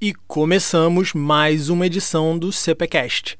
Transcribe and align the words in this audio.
E 0.00 0.14
começamos 0.28 1.12
mais 1.12 1.68
uma 1.68 1.84
edição 1.84 2.38
do 2.38 2.52
CPCast. 2.52 3.36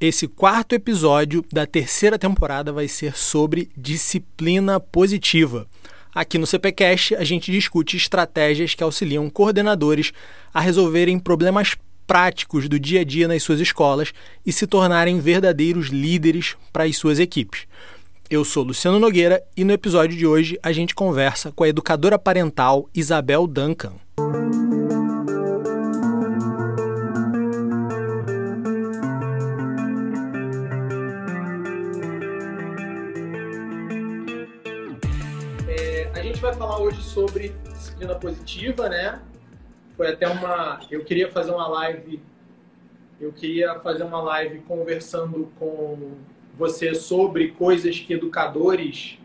Esse 0.00 0.26
quarto 0.26 0.74
episódio 0.74 1.44
da 1.52 1.66
terceira 1.66 2.18
temporada 2.18 2.72
vai 2.72 2.88
ser 2.88 3.14
sobre 3.14 3.68
disciplina 3.76 4.80
positiva. 4.80 5.66
Aqui 6.14 6.38
no 6.38 6.46
CPCast, 6.46 7.14
a 7.14 7.24
gente 7.24 7.52
discute 7.52 7.98
estratégias 7.98 8.74
que 8.74 8.82
auxiliam 8.82 9.28
coordenadores 9.28 10.10
a 10.52 10.60
resolverem 10.60 11.18
problemas 11.18 11.76
práticos 12.06 12.70
do 12.70 12.80
dia 12.80 13.02
a 13.02 13.04
dia 13.04 13.28
nas 13.28 13.42
suas 13.42 13.60
escolas 13.60 14.14
e 14.46 14.50
se 14.50 14.66
tornarem 14.66 15.20
verdadeiros 15.20 15.88
líderes 15.88 16.56
para 16.72 16.84
as 16.84 16.96
suas 16.96 17.18
equipes. 17.18 17.66
Eu 18.30 18.46
sou 18.46 18.64
Luciano 18.64 18.98
Nogueira 18.98 19.42
e 19.54 19.62
no 19.62 19.74
episódio 19.74 20.16
de 20.16 20.26
hoje 20.26 20.58
a 20.62 20.72
gente 20.72 20.94
conversa 20.94 21.52
com 21.52 21.64
a 21.64 21.68
educadora 21.68 22.18
parental 22.18 22.88
Isabel 22.94 23.46
Duncan. 23.46 23.92
Sobre 37.18 37.52
disciplina 37.72 38.14
positiva, 38.14 38.88
né? 38.88 39.20
Foi 39.96 40.06
até 40.06 40.28
uma. 40.28 40.80
Eu 40.88 41.04
queria 41.04 41.28
fazer 41.28 41.50
uma 41.50 41.66
live. 41.66 42.22
Eu 43.20 43.32
queria 43.32 43.74
fazer 43.80 44.04
uma 44.04 44.22
live 44.22 44.60
conversando 44.60 45.50
com 45.58 46.12
você 46.56 46.94
sobre 46.94 47.48
coisas 47.48 47.98
que 47.98 48.12
educadores 48.12 49.18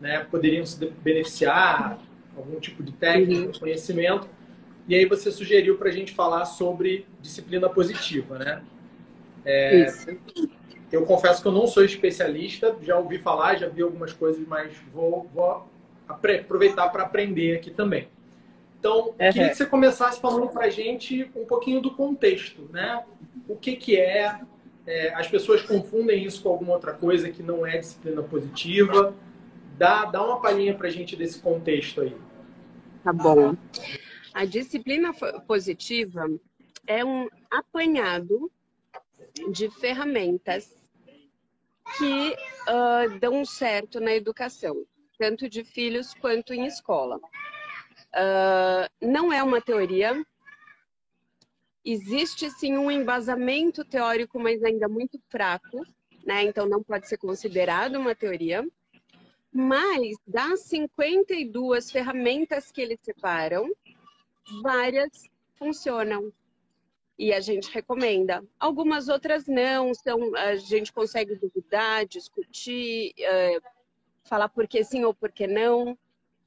né, 0.00 0.24
poderiam 0.24 0.66
se 0.66 0.84
beneficiar, 1.04 2.00
algum 2.36 2.58
tipo 2.58 2.82
de 2.82 2.90
técnica, 2.90 3.46
uhum. 3.46 3.60
conhecimento. 3.60 4.28
E 4.88 4.96
aí 4.96 5.06
você 5.06 5.30
sugeriu 5.30 5.76
para 5.78 5.88
a 5.88 5.92
gente 5.92 6.12
falar 6.12 6.44
sobre 6.44 7.06
disciplina 7.22 7.68
positiva, 7.68 8.38
né? 8.40 8.62
É, 9.44 9.86
eu 10.90 11.06
confesso 11.06 11.40
que 11.40 11.46
eu 11.46 11.52
não 11.52 11.68
sou 11.68 11.84
especialista, 11.84 12.76
já 12.82 12.98
ouvi 12.98 13.18
falar, 13.18 13.54
já 13.54 13.68
vi 13.68 13.82
algumas 13.82 14.12
coisas, 14.12 14.44
mas 14.48 14.76
vou, 14.92 15.30
vou 15.32 15.68
aproveitar 16.08 16.88
para 16.88 17.02
aprender 17.02 17.56
aqui 17.56 17.70
também. 17.70 18.08
Então, 18.78 19.08
uhum. 19.08 19.14
queria 19.16 19.48
que 19.48 19.56
você 19.56 19.66
começasse 19.66 20.20
falando 20.20 20.48
para 20.48 20.66
a 20.66 20.70
gente 20.70 21.30
um 21.34 21.44
pouquinho 21.44 21.80
do 21.80 21.90
contexto, 21.94 22.68
né? 22.72 23.04
O 23.48 23.56
que, 23.56 23.76
que 23.76 23.96
é, 23.96 24.40
é, 24.86 25.14
As 25.14 25.26
pessoas 25.28 25.62
confundem 25.62 26.24
isso 26.24 26.42
com 26.42 26.50
alguma 26.50 26.74
outra 26.74 26.92
coisa 26.92 27.30
que 27.30 27.42
não 27.42 27.66
é 27.66 27.78
disciplina 27.78 28.22
positiva. 28.22 29.14
Dá, 29.76 30.04
dá 30.04 30.22
uma 30.24 30.40
palhinha 30.40 30.74
para 30.74 30.88
a 30.88 30.90
gente 30.90 31.16
desse 31.16 31.40
contexto 31.40 32.00
aí. 32.00 32.16
Tá 33.02 33.12
bom. 33.12 33.56
A 34.32 34.44
disciplina 34.44 35.12
positiva 35.46 36.28
é 36.86 37.04
um 37.04 37.28
apanhado 37.50 38.50
de 39.50 39.70
ferramentas 39.70 40.74
que 41.98 42.36
uh, 42.68 43.18
dão 43.18 43.44
certo 43.44 44.00
na 44.00 44.12
educação 44.12 44.84
tanto 45.18 45.48
de 45.48 45.64
filhos 45.64 46.14
quanto 46.14 46.52
em 46.52 46.66
escola. 46.66 47.16
Uh, 48.16 48.88
não 49.00 49.32
é 49.32 49.42
uma 49.42 49.60
teoria. 49.60 50.24
Existe 51.84 52.50
sim 52.50 52.76
um 52.76 52.90
embasamento 52.90 53.84
teórico, 53.84 54.38
mas 54.38 54.62
ainda 54.62 54.88
muito 54.88 55.20
fraco, 55.28 55.84
né? 56.24 56.42
Então 56.44 56.66
não 56.66 56.82
pode 56.82 57.08
ser 57.08 57.18
considerado 57.18 57.96
uma 57.96 58.14
teoria. 58.14 58.66
Mas 59.52 60.16
das 60.26 60.60
52 60.62 61.90
ferramentas 61.90 62.70
que 62.70 62.80
eles 62.80 62.98
separam, 63.02 63.70
várias 64.62 65.10
funcionam 65.54 66.32
e 67.18 67.32
a 67.32 67.40
gente 67.40 67.70
recomenda. 67.70 68.44
Algumas 68.60 69.08
outras 69.08 69.46
não, 69.46 69.94
são, 69.94 70.34
a 70.36 70.56
gente 70.56 70.92
consegue 70.92 71.34
duvidar, 71.34 72.06
discutir, 72.06 73.14
uh, 73.18 73.75
falar 74.26 74.48
por 74.48 74.66
que 74.66 74.82
sim 74.84 75.04
ou 75.04 75.14
por 75.14 75.30
que 75.32 75.46
não, 75.46 75.96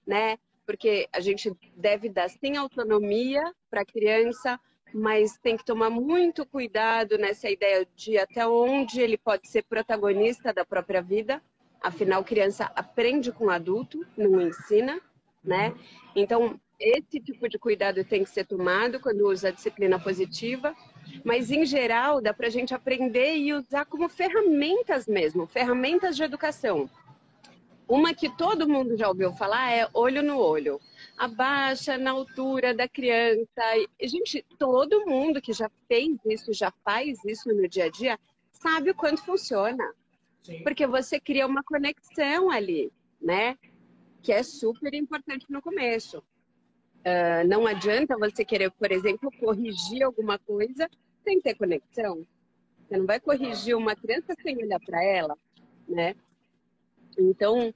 né? 0.06 0.38
Porque 0.66 1.08
a 1.12 1.20
gente 1.20 1.52
deve 1.76 2.10
dar 2.10 2.30
sim 2.30 2.56
autonomia 2.56 3.54
para 3.70 3.82
a 3.82 3.86
criança, 3.86 4.60
mas 4.94 5.38
tem 5.38 5.58
que 5.58 5.66
tomar 5.66 5.90
muito 5.90 6.46
cuidado 6.46 7.18
nessa 7.18 7.50
ideia 7.50 7.88
de 7.96 8.18
até 8.18 8.48
onde 8.48 9.02
ele 9.02 9.18
pode 9.18 9.48
ser 9.48 9.64
protagonista 9.64 10.54
da 10.54 10.66
própria 10.66 11.02
vida. 11.02 11.42
Afinal, 11.82 12.24
criança 12.24 12.72
aprende 12.76 13.32
com 13.32 13.50
adulto, 13.50 14.06
não 14.18 14.42
ensina, 14.42 15.00
né? 15.44 15.74
Então, 16.16 16.60
esse 16.80 17.20
tipo 17.20 17.50
de 17.50 17.60
cuidado 17.60 18.04
tem 18.04 18.24
que 18.24 18.30
ser 18.30 18.46
tomado 18.46 19.00
quando 19.00 19.28
usa 19.28 19.50
a 19.50 19.52
disciplina 19.52 20.00
positiva, 20.00 20.76
mas 21.26 21.52
em 21.52 21.66
geral 21.66 22.22
dá 22.22 22.34
para 22.34 22.48
a 22.48 22.50
gente 22.50 22.74
aprender 22.74 23.36
e 23.36 23.54
usar 23.54 23.86
como 23.86 24.08
ferramentas 24.08 25.06
mesmo, 25.08 25.46
ferramentas 25.46 26.16
de 26.16 26.24
educação. 26.24 26.90
Uma 27.90 28.14
que 28.14 28.30
todo 28.30 28.70
mundo 28.70 28.96
já 28.96 29.08
ouviu 29.08 29.34
falar 29.34 29.72
é 29.72 29.90
olho 29.96 30.22
no 30.22 30.38
olho. 30.38 30.80
Abaixa 31.18 31.98
na 31.98 32.12
altura 32.12 32.72
da 32.72 32.88
criança. 32.88 33.64
Gente, 34.00 34.46
todo 34.60 35.08
mundo 35.08 35.42
que 35.42 35.52
já 35.52 35.72
fez 35.88 36.16
isso, 36.24 36.54
já 36.54 36.72
faz 36.86 37.18
isso 37.26 37.50
no 37.50 37.68
dia 37.68 37.86
a 37.86 37.90
dia, 37.90 38.20
sabe 38.52 38.92
o 38.92 38.96
quanto 38.96 39.26
funciona. 39.26 39.84
Sim. 40.44 40.62
Porque 40.62 40.86
você 40.86 41.20
cria 41.20 41.48
uma 41.48 41.64
conexão 41.64 42.52
ali, 42.52 42.92
né? 43.20 43.58
Que 44.22 44.34
é 44.34 44.44
super 44.44 44.94
importante 44.94 45.48
no 45.50 45.60
começo. 45.60 46.20
Uh, 47.00 47.48
não 47.48 47.66
adianta 47.66 48.16
você 48.20 48.46
querer, 48.46 48.70
por 48.70 48.92
exemplo, 48.92 49.32
corrigir 49.40 50.04
alguma 50.04 50.38
coisa 50.38 50.88
sem 51.24 51.42
ter 51.42 51.56
conexão. 51.56 52.24
Você 52.88 52.98
não 52.98 53.08
vai 53.08 53.20
corrigir 53.20 53.76
uma 53.76 53.96
criança 53.96 54.36
sem 54.44 54.58
olhar 54.58 54.80
para 54.80 55.04
ela, 55.04 55.36
né? 55.88 56.16
Então, 57.18 57.74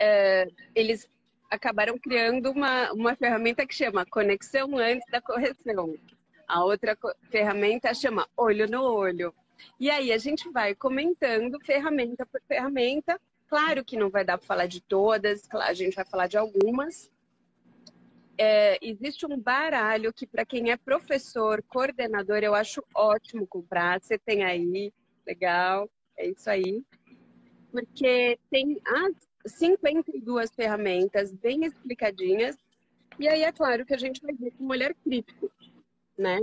é, 0.00 0.48
eles 0.74 1.08
acabaram 1.50 1.98
criando 1.98 2.50
uma, 2.50 2.90
uma 2.92 3.14
ferramenta 3.14 3.66
que 3.66 3.74
chama 3.74 4.06
conexão 4.06 4.78
antes 4.78 5.08
da 5.10 5.20
correção. 5.20 5.94
A 6.48 6.64
outra 6.64 6.96
ferramenta 7.30 7.92
chama 7.92 8.26
olho 8.36 8.68
no 8.68 8.82
olho. 8.82 9.34
E 9.78 9.90
aí 9.90 10.10
a 10.12 10.18
gente 10.18 10.48
vai 10.50 10.74
comentando 10.74 11.60
ferramenta 11.60 12.24
por 12.24 12.40
ferramenta. 12.48 13.20
Claro 13.46 13.84
que 13.84 13.96
não 13.96 14.08
vai 14.08 14.24
dar 14.24 14.38
para 14.38 14.46
falar 14.46 14.66
de 14.66 14.80
todas, 14.80 15.46
a 15.52 15.74
gente 15.74 15.94
vai 15.94 16.04
falar 16.04 16.28
de 16.28 16.38
algumas. 16.38 17.10
É, 18.38 18.78
existe 18.80 19.26
um 19.26 19.38
baralho 19.38 20.14
que, 20.14 20.26
para 20.26 20.46
quem 20.46 20.70
é 20.70 20.76
professor, 20.76 21.62
coordenador, 21.68 22.38
eu 22.38 22.54
acho 22.54 22.82
ótimo 22.94 23.46
comprar. 23.46 24.00
Você 24.00 24.16
tem 24.16 24.44
aí, 24.44 24.92
legal, 25.26 25.90
é 26.16 26.28
isso 26.28 26.48
aí 26.48 26.82
porque 27.70 28.38
tem 28.50 28.80
as 28.84 29.14
52 29.46 30.50
ferramentas 30.54 31.32
bem 31.32 31.64
explicadinhas, 31.64 32.56
e 33.18 33.28
aí 33.28 33.42
é 33.42 33.52
claro 33.52 33.84
que 33.84 33.94
a 33.94 33.98
gente 33.98 34.20
vai 34.22 34.34
ver 34.34 34.52
com 34.52 34.64
um 34.64 34.70
olhar 34.70 34.94
crítico, 34.94 35.50
né? 36.16 36.38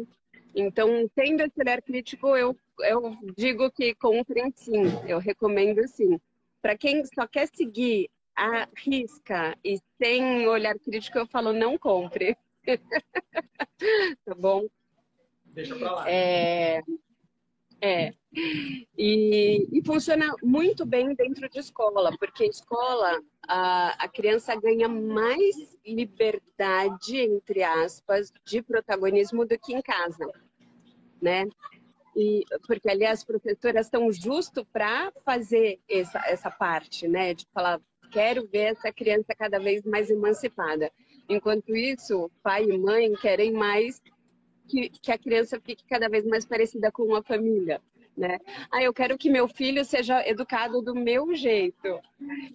Então, 0.56 1.10
tendo 1.16 1.42
esse 1.42 1.60
olhar 1.60 1.82
crítico, 1.82 2.36
eu, 2.36 2.58
eu 2.80 3.16
digo 3.38 3.72
que 3.72 3.94
comprem 3.96 4.52
sim, 4.56 4.84
eu 5.08 5.20
recomendo 5.20 5.88
sim. 5.88 6.20
Para 6.62 6.78
quem 6.78 7.04
só 7.06 7.28
quer 7.28 7.48
seguir 7.48 8.10
a 8.36 8.68
risca 8.76 9.58
e 9.64 9.80
sem 10.02 10.48
olhar 10.48 10.78
crítico, 10.80 11.18
eu 11.18 11.28
falo 11.28 11.54
não 11.54 11.78
compre. 11.78 12.38
tá 14.26 14.36
bom? 14.36 14.68
Deixa 15.46 15.76
pra 15.76 15.92
lá. 15.92 16.10
É... 16.10 16.82
É. 17.82 18.14
E, 18.98 19.68
e, 19.72 19.82
funciona 19.86 20.32
muito 20.44 20.86
bem 20.86 21.14
dentro 21.14 21.48
de 21.50 21.60
escola, 21.60 22.16
porque 22.20 22.46
escola 22.46 23.22
a, 23.48 24.04
a 24.04 24.08
criança 24.08 24.56
ganha 24.56 24.88
mais 24.88 25.56
liberdade, 25.86 27.18
entre 27.18 27.64
aspas, 27.64 28.32
de 28.46 28.62
protagonismo 28.62 29.46
do 29.46 29.58
que 29.58 29.74
em 29.74 29.82
casa, 29.82 30.32
né? 31.22 31.48
E, 32.16 32.44
porque 32.66 32.90
ali 32.90 33.06
as 33.06 33.24
professoras 33.24 33.86
estão 33.86 34.12
justo 34.12 34.66
para 34.66 35.12
fazer 35.24 35.80
essa, 35.90 36.20
essa 36.28 36.52
parte, 36.52 37.08
né? 37.08 37.34
De 37.34 37.46
falar, 37.54 37.80
quero 38.12 38.48
ver 38.48 38.72
essa 38.72 38.92
criança 38.92 39.36
cada 39.38 39.60
vez 39.60 39.84
mais 39.84 40.10
emancipada. 40.10 40.92
Enquanto 41.30 41.76
isso, 41.76 42.32
pai 42.42 42.64
e 42.66 42.78
mãe 42.78 43.14
querem 43.14 43.52
mais 43.52 44.02
que, 44.68 44.90
que 44.90 45.12
a 45.12 45.18
criança 45.18 45.60
fique 45.60 45.84
cada 45.88 46.10
vez 46.10 46.26
mais 46.26 46.46
parecida 46.46 46.92
com 46.92 47.04
uma 47.04 47.24
família. 47.24 47.82
Né? 48.16 48.40
Ah, 48.72 48.82
eu 48.82 48.92
quero 48.92 49.16
que 49.16 49.30
meu 49.30 49.48
filho 49.48 49.86
seja 49.86 50.28
educado 50.28 50.82
do 50.82 50.96
meu 50.96 51.36
jeito. 51.36 52.02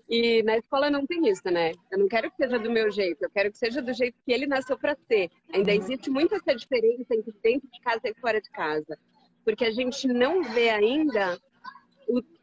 E 0.08 0.42
na 0.42 0.56
escola 0.58 0.90
não 0.90 1.06
tem 1.06 1.28
isso, 1.28 1.44
né? 1.44 1.72
Eu 1.90 2.00
não 2.00 2.08
quero 2.08 2.28
que 2.30 2.36
seja 2.36 2.58
do 2.58 2.68
meu 2.68 2.90
jeito, 2.90 3.22
eu 3.22 3.30
quero 3.30 3.52
que 3.52 3.58
seja 3.58 3.80
do 3.80 3.92
jeito 3.92 4.18
que 4.26 4.32
ele 4.32 4.46
nasceu 4.46 4.76
para 4.76 4.96
ser. 5.06 5.30
Ainda 5.52 5.72
existe 5.72 6.10
muito 6.10 6.34
essa 6.34 6.52
diferença 6.54 7.14
entre 7.14 7.32
dentro 7.40 7.68
de 7.70 7.80
casa 7.80 8.00
e 8.04 8.14
fora 8.14 8.40
de 8.40 8.50
casa. 8.50 8.98
Porque 9.44 9.64
a 9.64 9.70
gente 9.70 10.08
não 10.08 10.42
vê 10.42 10.68
ainda 10.68 11.40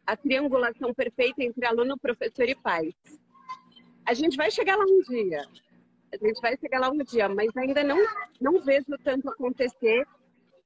a 0.07 0.15
triangulação 0.15 0.93
perfeita 0.93 1.43
entre 1.43 1.65
aluno, 1.65 1.97
professor 1.97 2.47
e 2.47 2.55
pai. 2.55 2.95
A 4.05 4.13
gente 4.13 4.37
vai 4.37 4.49
chegar 4.49 4.77
lá 4.77 4.85
um 4.85 5.01
dia, 5.01 5.45
A 6.11 6.17
gente 6.25 6.41
vai 6.41 6.57
chegar 6.57 6.79
lá 6.79 6.89
um 6.89 6.97
dia, 6.97 7.29
mas 7.29 7.55
ainda 7.55 7.83
não, 7.83 7.97
não 8.41 8.61
vejo 8.61 8.97
tanto 9.03 9.29
acontecer. 9.29 10.05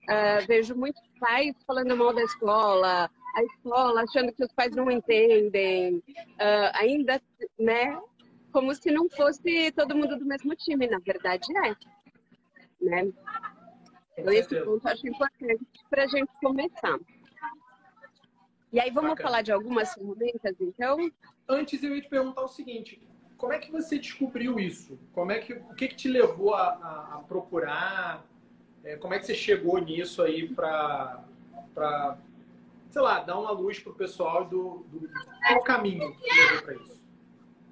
Uh, 0.03 0.45
vejo 0.47 0.75
muitos 0.75 1.01
pais 1.19 1.55
falando 1.65 1.95
mal 1.95 2.13
da 2.13 2.21
escola, 2.23 3.09
a 3.35 3.43
escola 3.43 4.03
achando 4.03 4.33
que 4.33 4.43
os 4.43 4.51
pais 4.51 4.75
não 4.75 4.91
entendem, 4.91 5.95
uh, 5.97 6.71
ainda, 6.73 7.21
né? 7.57 7.99
Como 8.51 8.75
se 8.75 8.91
não 8.91 9.09
fosse 9.09 9.71
todo 9.71 9.95
mundo 9.95 10.17
do 10.17 10.25
mesmo 10.25 10.53
time, 10.55 10.87
na 10.87 10.99
verdade 10.99 11.45
é. 11.57 11.75
Né? 12.81 13.13
Então, 14.17 14.33
esse 14.33 14.61
ponto 14.61 14.85
eu 14.85 14.91
acho 14.91 15.07
importante 15.07 15.65
para 15.89 16.03
a 16.03 16.07
gente 16.07 16.31
começar. 16.41 16.99
E 18.71 18.79
aí, 18.79 18.91
vamos 18.91 19.11
Bacana. 19.11 19.29
falar 19.29 19.41
de 19.41 19.51
algumas 19.51 19.93
ferramentas, 19.93 20.55
então? 20.59 20.97
Antes, 21.47 21.83
eu 21.83 21.95
ia 21.95 22.01
te 22.01 22.09
perguntar 22.09 22.41
o 22.41 22.47
seguinte: 22.47 23.01
como 23.43 23.51
é 23.51 23.59
que 23.59 23.69
você 23.69 23.99
descobriu 23.99 24.57
isso? 24.57 24.97
Como 25.11 25.29
é 25.29 25.39
que, 25.39 25.51
o 25.51 25.75
que, 25.75 25.89
que 25.89 25.95
te 25.95 26.07
levou 26.07 26.53
a, 26.53 26.61
a, 26.61 27.15
a 27.15 27.23
procurar? 27.27 28.25
É, 28.85 28.95
como 28.95 29.13
é 29.13 29.19
que 29.19 29.25
você 29.25 29.35
chegou 29.35 29.79
nisso 29.79 30.21
aí 30.21 30.47
para, 30.47 31.25
sei 32.89 33.01
lá, 33.01 33.19
dar 33.19 33.37
uma 33.37 33.51
luz 33.51 33.79
para 33.79 33.91
o 33.91 33.95
pessoal 33.95 34.45
do, 34.45 34.85
do, 34.87 34.99
do 35.01 35.59
caminho 35.65 36.15
que 36.15 36.41
levou 36.41 36.61
para 36.61 36.73
isso? 36.75 37.03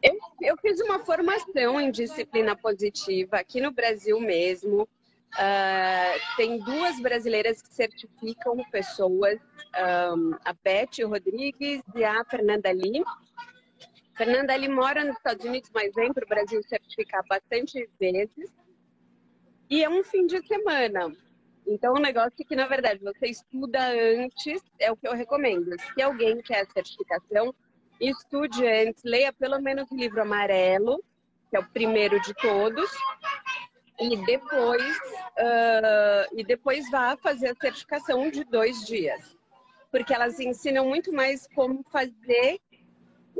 Eu, 0.04 0.20
eu 0.42 0.58
fiz 0.58 0.82
uma 0.82 1.00
formação 1.06 1.80
em 1.80 1.90
disciplina 1.90 2.54
positiva 2.54 3.38
aqui 3.38 3.62
no 3.62 3.72
Brasil 3.72 4.20
mesmo. 4.20 4.82
Uh, 4.82 6.36
tem 6.36 6.60
duas 6.60 7.00
brasileiras 7.00 7.62
que 7.62 7.74
certificam 7.74 8.58
pessoas, 8.70 9.40
um, 10.18 10.36
a 10.44 10.52
Beth 10.52 11.08
Rodrigues 11.08 11.82
e 11.96 12.04
a 12.04 12.26
Fernanda 12.26 12.74
Lee. 12.74 13.06
Fernanda 14.22 14.56
Lee 14.56 14.70
mora 14.70 15.04
nos 15.04 15.18
Estados 15.18 15.44
Unidos, 15.44 15.72
mas 15.74 15.92
vem 15.96 16.14
para 16.14 16.24
o 16.24 16.28
Brasil 16.28 16.62
certificar 16.62 17.26
bastante 17.28 17.90
vezes. 18.00 18.54
E 19.68 19.84
é 19.84 19.90
um 19.90 20.04
fim 20.04 20.28
de 20.28 20.46
semana. 20.46 21.12
Então, 21.66 21.96
o 21.96 21.98
um 21.98 22.00
negócio 22.00 22.36
é 22.40 22.44
que, 22.44 22.56
na 22.56 22.68
verdade, 22.68 23.04
você 23.04 23.30
estuda 23.30 23.80
antes, 23.84 24.62
é 24.78 24.92
o 24.92 24.96
que 24.96 25.08
eu 25.08 25.16
recomendo. 25.16 25.76
Se 25.80 26.04
alguém 26.04 26.40
quer 26.40 26.68
certificação, 26.68 27.52
estude 28.00 28.64
antes, 28.64 29.02
leia 29.04 29.34
pelo 29.34 29.60
menos 29.60 29.90
o 29.90 29.96
livro 29.96 30.22
amarelo, 30.22 31.04
que 31.50 31.58
é 31.58 31.60
o 31.60 31.68
primeiro 31.70 32.22
de 32.22 32.36
todos, 32.36 32.92
e 34.00 34.24
depois, 34.24 34.98
uh, 35.40 36.38
e 36.38 36.44
depois 36.44 36.88
vá 36.92 37.18
fazer 37.18 37.48
a 37.48 37.56
certificação 37.56 38.30
de 38.30 38.44
dois 38.44 38.86
dias. 38.86 39.36
Porque 39.90 40.14
elas 40.14 40.40
ensinam 40.40 40.88
muito 40.88 41.12
mais 41.12 41.48
como 41.56 41.84
fazer 41.92 42.62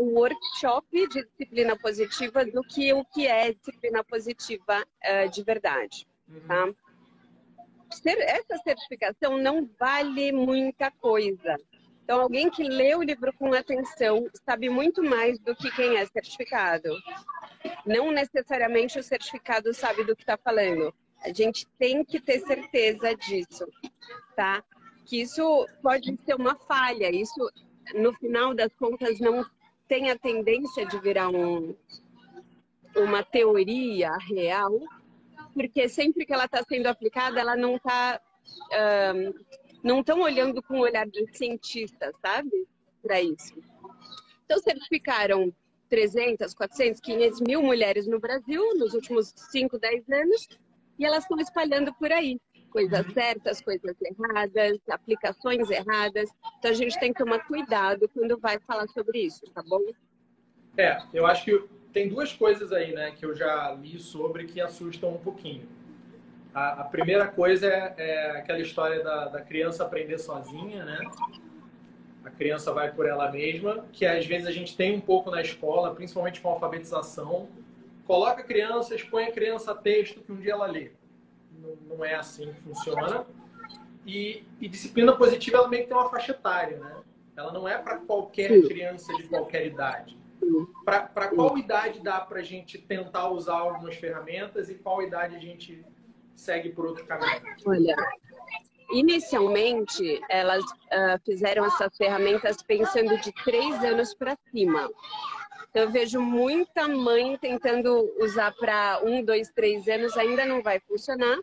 um 0.02 0.16
workshop 0.16 0.88
de 1.10 1.24
disciplina 1.24 1.78
positiva 1.78 2.44
do 2.44 2.64
que 2.64 2.92
o 2.92 3.06
que 3.06 3.28
é 3.28 3.54
disciplina 3.54 4.04
positiva 4.04 4.84
uh, 4.84 5.30
de 5.30 5.44
verdade. 5.44 6.08
Tá? 6.48 6.66
Uhum. 6.66 6.76
Essa 8.06 8.58
certificação 8.64 9.38
não 9.38 9.70
vale 9.80 10.32
muita 10.32 10.90
coisa. 10.90 11.56
Então, 12.04 12.22
alguém 12.22 12.50
que 12.50 12.64
lê 12.64 12.96
o 12.96 13.04
livro 13.04 13.32
com 13.34 13.54
atenção 13.54 14.26
sabe 14.44 14.70
muito 14.70 15.04
mais 15.04 15.38
do 15.40 15.56
que 15.56 15.70
quem 15.72 15.98
é 15.98 16.06
certificado. 16.06 16.90
Não 17.86 18.12
necessariamente 18.12 18.98
o 18.98 19.04
certificado 19.04 19.74
sabe 19.74 20.04
do 20.04 20.16
que 20.16 20.24
está 20.24 20.38
falando. 20.38 20.94
A 21.24 21.32
gente 21.32 21.68
tem 21.78 22.04
que 22.04 22.20
ter 22.20 22.40
certeza 22.40 23.16
disso, 23.16 23.68
tá? 24.36 24.64
Que 25.06 25.22
isso 25.22 25.68
pode 25.84 26.18
ser 26.26 26.34
uma 26.36 26.56
falha. 26.56 27.14
Isso, 27.14 27.52
no 27.94 28.14
final 28.14 28.56
das 28.56 28.74
contas, 28.74 29.20
não 29.20 29.46
tem 29.92 30.10
a 30.10 30.18
tendência 30.18 30.86
de 30.86 30.98
virar 31.02 31.28
um, 31.28 31.76
uma 32.96 33.22
teoria 33.24 34.10
real, 34.30 34.80
porque 35.54 35.90
sempre 35.90 36.26
que 36.26 36.32
ela 36.32 36.46
está 36.46 36.64
sendo 36.64 36.88
aplicada, 36.88 37.42
ela 37.42 37.58
não 37.58 37.76
está 37.76 38.22
um, 39.14 39.34
não 39.84 40.00
estão 40.00 40.22
olhando 40.22 40.64
com 40.64 40.76
o 40.76 40.84
olhar 40.84 41.06
de 41.06 41.28
cientista, 41.36 42.10
sabe? 42.22 42.66
Para 43.04 43.22
isso. 43.22 43.54
Então, 44.46 44.60
certificaram 44.60 45.54
300, 45.90 46.54
400, 46.54 47.02
500 47.02 47.42
mil 47.42 47.62
mulheres 47.62 48.08
no 48.08 48.18
Brasil 48.18 48.64
nos 48.78 48.94
últimos 48.94 49.34
5, 49.52 49.78
10 49.78 50.10
anos 50.10 50.48
e 50.98 51.06
elas 51.06 51.26
estão 51.26 51.38
espalhando 51.38 51.94
por 51.96 52.14
aí. 52.14 52.40
Coisas 52.72 53.14
certas, 53.14 53.62
coisas 53.62 53.96
erradas, 54.02 54.80
aplicações 54.90 55.70
erradas. 55.70 56.30
Então, 56.58 56.72
a 56.72 56.74
gente 56.74 57.00
tem 57.00 57.14
que 57.14 57.24
tomar 57.24 57.46
cuidado 57.46 58.10
quando 58.10 58.40
vai 58.40 58.58
falar 58.60 58.88
sobre 58.88 59.20
isso, 59.20 59.42
tá 59.54 59.62
bom? 59.62 59.82
É, 60.78 61.02
eu 61.14 61.26
acho 61.26 61.46
que 61.46 61.70
tem 61.92 62.08
duas 62.08 62.34
coisas 62.34 62.72
aí, 62.72 62.94
né, 62.94 63.12
que 63.12 63.26
eu 63.26 63.36
já 63.36 63.74
li 63.74 64.00
sobre 64.00 64.46
que 64.46 64.62
assustam 64.62 65.14
um 65.14 65.18
pouquinho. 65.18 65.68
A, 66.54 66.82
a 66.82 66.84
primeira 66.84 67.28
coisa 67.28 67.68
é, 67.68 67.94
é, 67.98 68.32
aquela 68.32 68.60
história 68.60 69.04
da, 69.04 69.26
da 69.28 69.42
criança 69.42 69.84
aprender 69.84 70.18
sozinha, 70.18 70.84
né? 70.84 71.00
A 72.24 72.30
criança 72.30 72.74
vai 72.74 72.92
por 72.92 73.06
ela 73.06 73.32
mesma, 73.32 73.86
que 73.92 74.06
às 74.06 74.26
vezes 74.26 74.48
a 74.48 74.52
gente 74.52 74.76
tem 74.76 74.96
um 74.96 75.02
pouco 75.02 75.32
na 75.32 75.42
escola, 75.42 75.96
principalmente 75.96 76.42
com 76.42 76.50
alfabetização. 76.50 77.50
Coloca 78.06 78.42
a 78.42 78.46
criança, 78.46 78.94
expõe 78.94 79.26
a 79.26 79.32
criança 79.32 79.72
a 79.72 79.76
texto 79.76 80.22
que 80.22 80.32
um 80.32 80.36
dia 80.36 80.52
ela 80.52 80.66
lê. 80.66 80.92
Não, 81.62 81.98
não 81.98 82.06
é 82.06 82.16
assim 82.16 82.52
que 82.52 82.62
funciona. 82.62 83.26
E, 84.06 84.44
e, 84.60 84.68
disciplina 84.68 85.16
positiva 85.16 85.58
ela 85.58 85.68
meio 85.68 85.84
que 85.84 85.90
tem 85.90 85.98
uma 85.98 86.10
faixa 86.10 86.32
etária, 86.32 86.78
né? 86.78 87.02
Ela 87.36 87.54
não 87.54 87.68
é 87.68 87.78
para 87.78 87.98
qualquer 87.98 88.50
criança 88.64 89.14
de 89.14 89.24
qualquer 89.24 89.68
idade. 89.68 90.18
Para 90.84 91.28
qual 91.30 91.58
idade 91.58 92.00
dá 92.00 92.20
para 92.20 92.40
a 92.40 92.44
gente 92.44 92.80
tentar 92.80 93.30
usar 93.30 93.60
algumas 93.60 93.96
ferramentas 93.96 94.70
e 94.70 94.76
qual 94.76 95.04
idade 95.04 95.36
a 95.36 95.40
gente 95.40 95.86
segue 96.36 96.70
por 96.70 96.86
outro 96.88 97.06
caminho? 97.06 97.42
Olha, 97.66 97.96
inicialmente 98.92 100.20
elas 100.28 100.64
uh, 100.64 101.20
fizeram 101.24 101.66
essas 101.66 101.96
ferramentas 101.96 102.62
pensando 102.64 103.18
de 103.20 103.32
três 103.44 103.84
anos 103.84 104.16
para 104.16 104.36
cima. 104.52 104.90
Então, 105.70 105.84
eu 105.84 105.92
vejo 105.92 106.20
muita 106.20 106.88
mãe 106.88 107.38
tentando 107.38 108.12
usar 108.20 108.54
para 108.56 109.00
um, 109.06 109.24
dois, 109.24 109.50
três 109.52 109.88
anos, 109.88 110.18
ainda 110.18 110.46
não 110.46 110.62
vai 110.62 110.82
funcionar. 110.82 111.40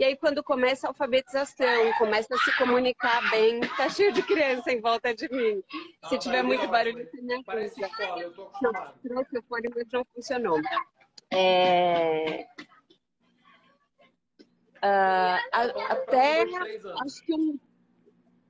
E 0.00 0.04
aí, 0.04 0.16
quando 0.16 0.42
começa 0.42 0.86
a 0.86 0.90
alfabetização, 0.90 1.92
começa 1.98 2.34
a 2.34 2.38
se 2.38 2.56
comunicar 2.56 3.20
bem, 3.30 3.60
tá 3.76 3.86
cheio 3.86 4.10
de 4.10 4.22
criança 4.22 4.72
em 4.72 4.80
volta 4.80 5.14
de 5.14 5.28
mim. 5.30 5.62
Não, 6.02 6.08
se 6.08 6.18
tiver 6.18 6.42
muito 6.42 6.66
barulho, 6.68 7.06
você 7.06 7.20
me 7.20 7.44
Parece 7.44 7.84
escola, 7.84 8.22
eu. 8.22 8.50
Não, 8.62 8.70
o 9.20 9.42
fone, 9.42 9.68
não 9.92 10.06
funcionou. 10.14 10.58
É... 11.30 12.46
Uh, 14.82 15.80
até 15.90 16.44
acho 17.04 17.22
que 17.26 17.34
um, 17.34 17.60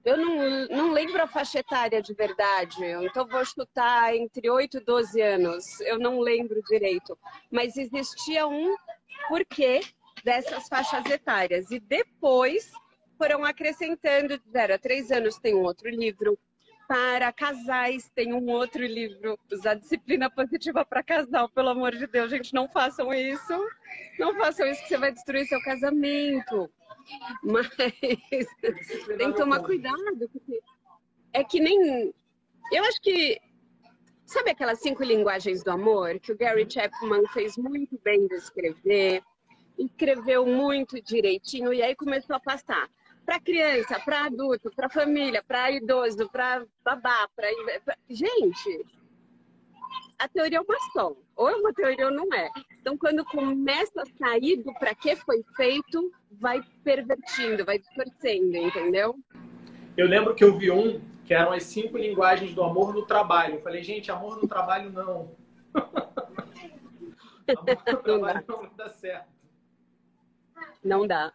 eu 0.05 0.17
não, 0.19 0.69
não 0.69 0.93
lembro 0.93 1.21
a 1.21 1.27
faixa 1.27 1.59
etária 1.59 2.01
de 2.01 2.15
verdade, 2.15 2.85
então 3.03 3.27
vou 3.27 3.45
chutar 3.45 4.15
entre 4.15 4.49
8 4.49 4.77
e 4.77 4.85
12 4.85 5.21
anos, 5.21 5.81
eu 5.81 5.99
não 5.99 6.21
lembro 6.21 6.63
direito. 6.63 7.19
Mas 7.51 7.77
existia 7.77 8.47
um 8.47 8.73
porquê 9.29 9.81
dessas 10.25 10.69
faixas 10.69 11.05
etárias. 11.07 11.71
E 11.71 11.81
depois 11.81 12.71
foram 13.19 13.45
acrescentando 13.45 14.39
de 14.39 14.51
0 14.51 14.75
a 14.75 14.79
3 14.79 15.11
anos 15.11 15.39
tem 15.39 15.55
um 15.55 15.63
outro 15.63 15.89
livro, 15.89 16.39
para 16.91 17.33
casais, 17.33 18.11
tem 18.17 18.33
um 18.33 18.51
outro 18.51 18.85
livro, 18.85 19.39
Usar 19.53 19.75
Disciplina 19.75 20.29
Positiva 20.29 20.85
para 20.85 21.05
Casal, 21.05 21.49
pelo 21.49 21.69
amor 21.69 21.95
de 21.95 22.05
Deus, 22.09 22.29
gente, 22.29 22.53
não 22.53 22.69
façam 22.69 23.15
isso. 23.15 23.55
Não 24.19 24.35
façam 24.35 24.67
isso 24.67 24.83
que 24.83 24.89
você 24.89 24.99
vai 24.99 25.13
destruir 25.13 25.47
seu 25.47 25.63
casamento. 25.63 26.69
Mas 27.45 27.69
tem 27.77 29.31
que 29.31 29.37
tomar 29.37 29.61
cuidado, 29.63 30.29
porque 30.33 30.61
é 31.33 31.45
que 31.45 31.61
nem. 31.61 32.13
Eu 32.73 32.83
acho 32.83 33.01
que. 33.01 33.41
Sabe 34.27 34.51
aquelas 34.51 34.81
cinco 34.81 35.05
linguagens 35.05 35.63
do 35.63 35.71
amor 35.71 36.19
que 36.19 36.33
o 36.33 36.37
Gary 36.37 36.67
Chapman 36.69 37.25
fez 37.29 37.57
muito 37.57 38.01
bem 38.03 38.27
de 38.27 38.35
escrever? 38.35 39.23
Escreveu 39.81 40.47
muito 40.47 41.01
direitinho 41.01 41.73
e 41.73 41.83
aí 41.83 41.97
começou 41.97 42.37
a 42.37 42.41
passar 42.41 42.89
para 43.25 43.41
criança, 43.41 43.99
para 44.01 44.25
adulto, 44.25 44.71
para 44.75 44.89
família, 44.89 45.43
para 45.47 45.71
idoso, 45.71 46.29
para 46.31 46.65
babá, 46.85 47.29
para 47.37 47.49
gente. 48.09 48.87
A 50.19 50.29
teoria 50.29 50.59
é 50.59 50.61
uma 50.61 50.79
só, 50.93 51.17
ou 51.37 51.49
é 51.49 51.55
uma 51.55 51.73
teoria 51.73 52.07
ou 52.07 52.13
não 52.13 52.27
é. 52.35 52.51
Então, 52.81 52.99
quando 52.99 53.25
começa 53.25 54.03
a 54.03 54.07
sair 54.19 54.57
do 54.57 54.75
para 54.75 54.95
que 54.95 55.17
foi 55.17 55.43
feito, 55.57 56.13
vai 56.31 56.61
pervertindo, 56.85 57.65
vai 57.65 57.79
distorcendo, 57.79 58.57
entendeu? 58.57 59.19
Eu 59.97 60.07
lembro 60.07 60.35
que 60.35 60.45
eu 60.45 60.59
vi 60.59 60.71
um 60.71 61.01
que 61.25 61.33
eram 61.33 61.53
as 61.53 61.63
cinco 61.63 61.97
linguagens 61.97 62.53
do 62.53 62.63
amor 62.63 62.93
no 62.93 63.07
trabalho. 63.07 63.55
Eu 63.55 63.63
falei, 63.63 63.83
gente, 63.83 64.11
amor 64.11 64.37
no 64.43 64.49
trabalho 64.49 64.91
não. 64.91 65.31
amor 67.47 67.77
no 67.87 68.03
trabalho 68.03 68.45
não, 68.49 68.63
não 68.65 68.71
dá 68.77 68.89
certo. 68.89 69.40
Não 70.83 71.07
dá. 71.07 71.33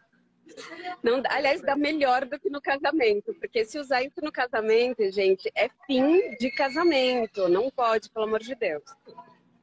Não, 1.01 1.21
aliás, 1.29 1.61
dá 1.61 1.75
melhor 1.75 2.25
do 2.25 2.39
que 2.39 2.49
no 2.49 2.61
casamento, 2.61 3.33
porque 3.35 3.65
se 3.65 3.79
usar 3.79 4.03
isso 4.03 4.21
no 4.21 4.31
casamento, 4.31 5.09
gente, 5.11 5.51
é 5.55 5.69
fim 5.87 6.35
de 6.37 6.51
casamento. 6.51 7.49
Não 7.49 7.69
pode, 7.69 8.09
pelo 8.09 8.25
amor 8.25 8.39
de 8.39 8.55
Deus. 8.55 8.83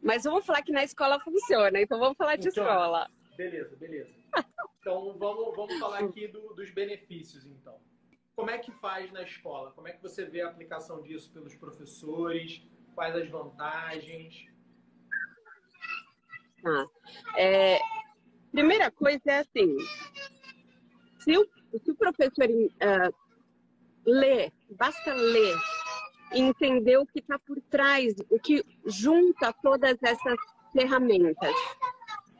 Mas 0.02 0.24
vamos 0.24 0.44
falar 0.44 0.62
que 0.62 0.72
na 0.72 0.82
escola 0.82 1.20
funciona, 1.20 1.80
então 1.80 1.98
vamos 1.98 2.16
falar 2.16 2.36
de 2.36 2.46
funciona. 2.48 2.70
escola. 2.70 3.10
Beleza, 3.36 3.76
beleza. 3.76 4.10
Então 4.80 5.16
vamos, 5.16 5.54
vamos 5.54 5.78
falar 5.78 6.00
aqui 6.00 6.26
do, 6.26 6.52
dos 6.54 6.70
benefícios, 6.70 7.46
então. 7.46 7.78
Como 8.34 8.50
é 8.50 8.58
que 8.58 8.72
faz 8.72 9.12
na 9.12 9.22
escola? 9.22 9.70
Como 9.72 9.86
é 9.86 9.92
que 9.92 10.02
você 10.02 10.24
vê 10.24 10.40
a 10.40 10.48
aplicação 10.48 11.02
disso 11.02 11.30
pelos 11.32 11.54
professores? 11.54 12.62
Quais 12.94 13.14
as 13.14 13.28
vantagens? 13.28 14.46
Ah, 16.64 16.86
é, 17.36 17.78
primeira 18.52 18.90
coisa 18.90 19.20
é 19.26 19.38
assim, 19.38 19.76
se 21.20 21.36
o, 21.36 21.46
se 21.82 21.90
o 21.90 21.96
professor 21.96 22.48
uh, 22.48 23.14
lê, 24.06 24.52
basta 24.70 25.14
ler 25.14 25.56
entender 26.34 26.96
o 26.98 27.06
que 27.06 27.20
está 27.20 27.38
por 27.38 27.60
trás, 27.70 28.14
o 28.30 28.38
que 28.38 28.64
junta 28.86 29.52
todas 29.62 29.96
essas 30.02 30.38
ferramentas. 30.72 31.54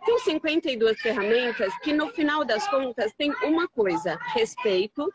São 0.05 0.19
52 0.19 1.01
ferramentas 1.01 1.73
que, 1.79 1.93
no 1.93 2.09
final 2.09 2.45
das 2.45 2.67
contas, 2.69 3.13
tem 3.15 3.33
uma 3.45 3.69
coisa: 3.69 4.19
respeito. 4.35 5.13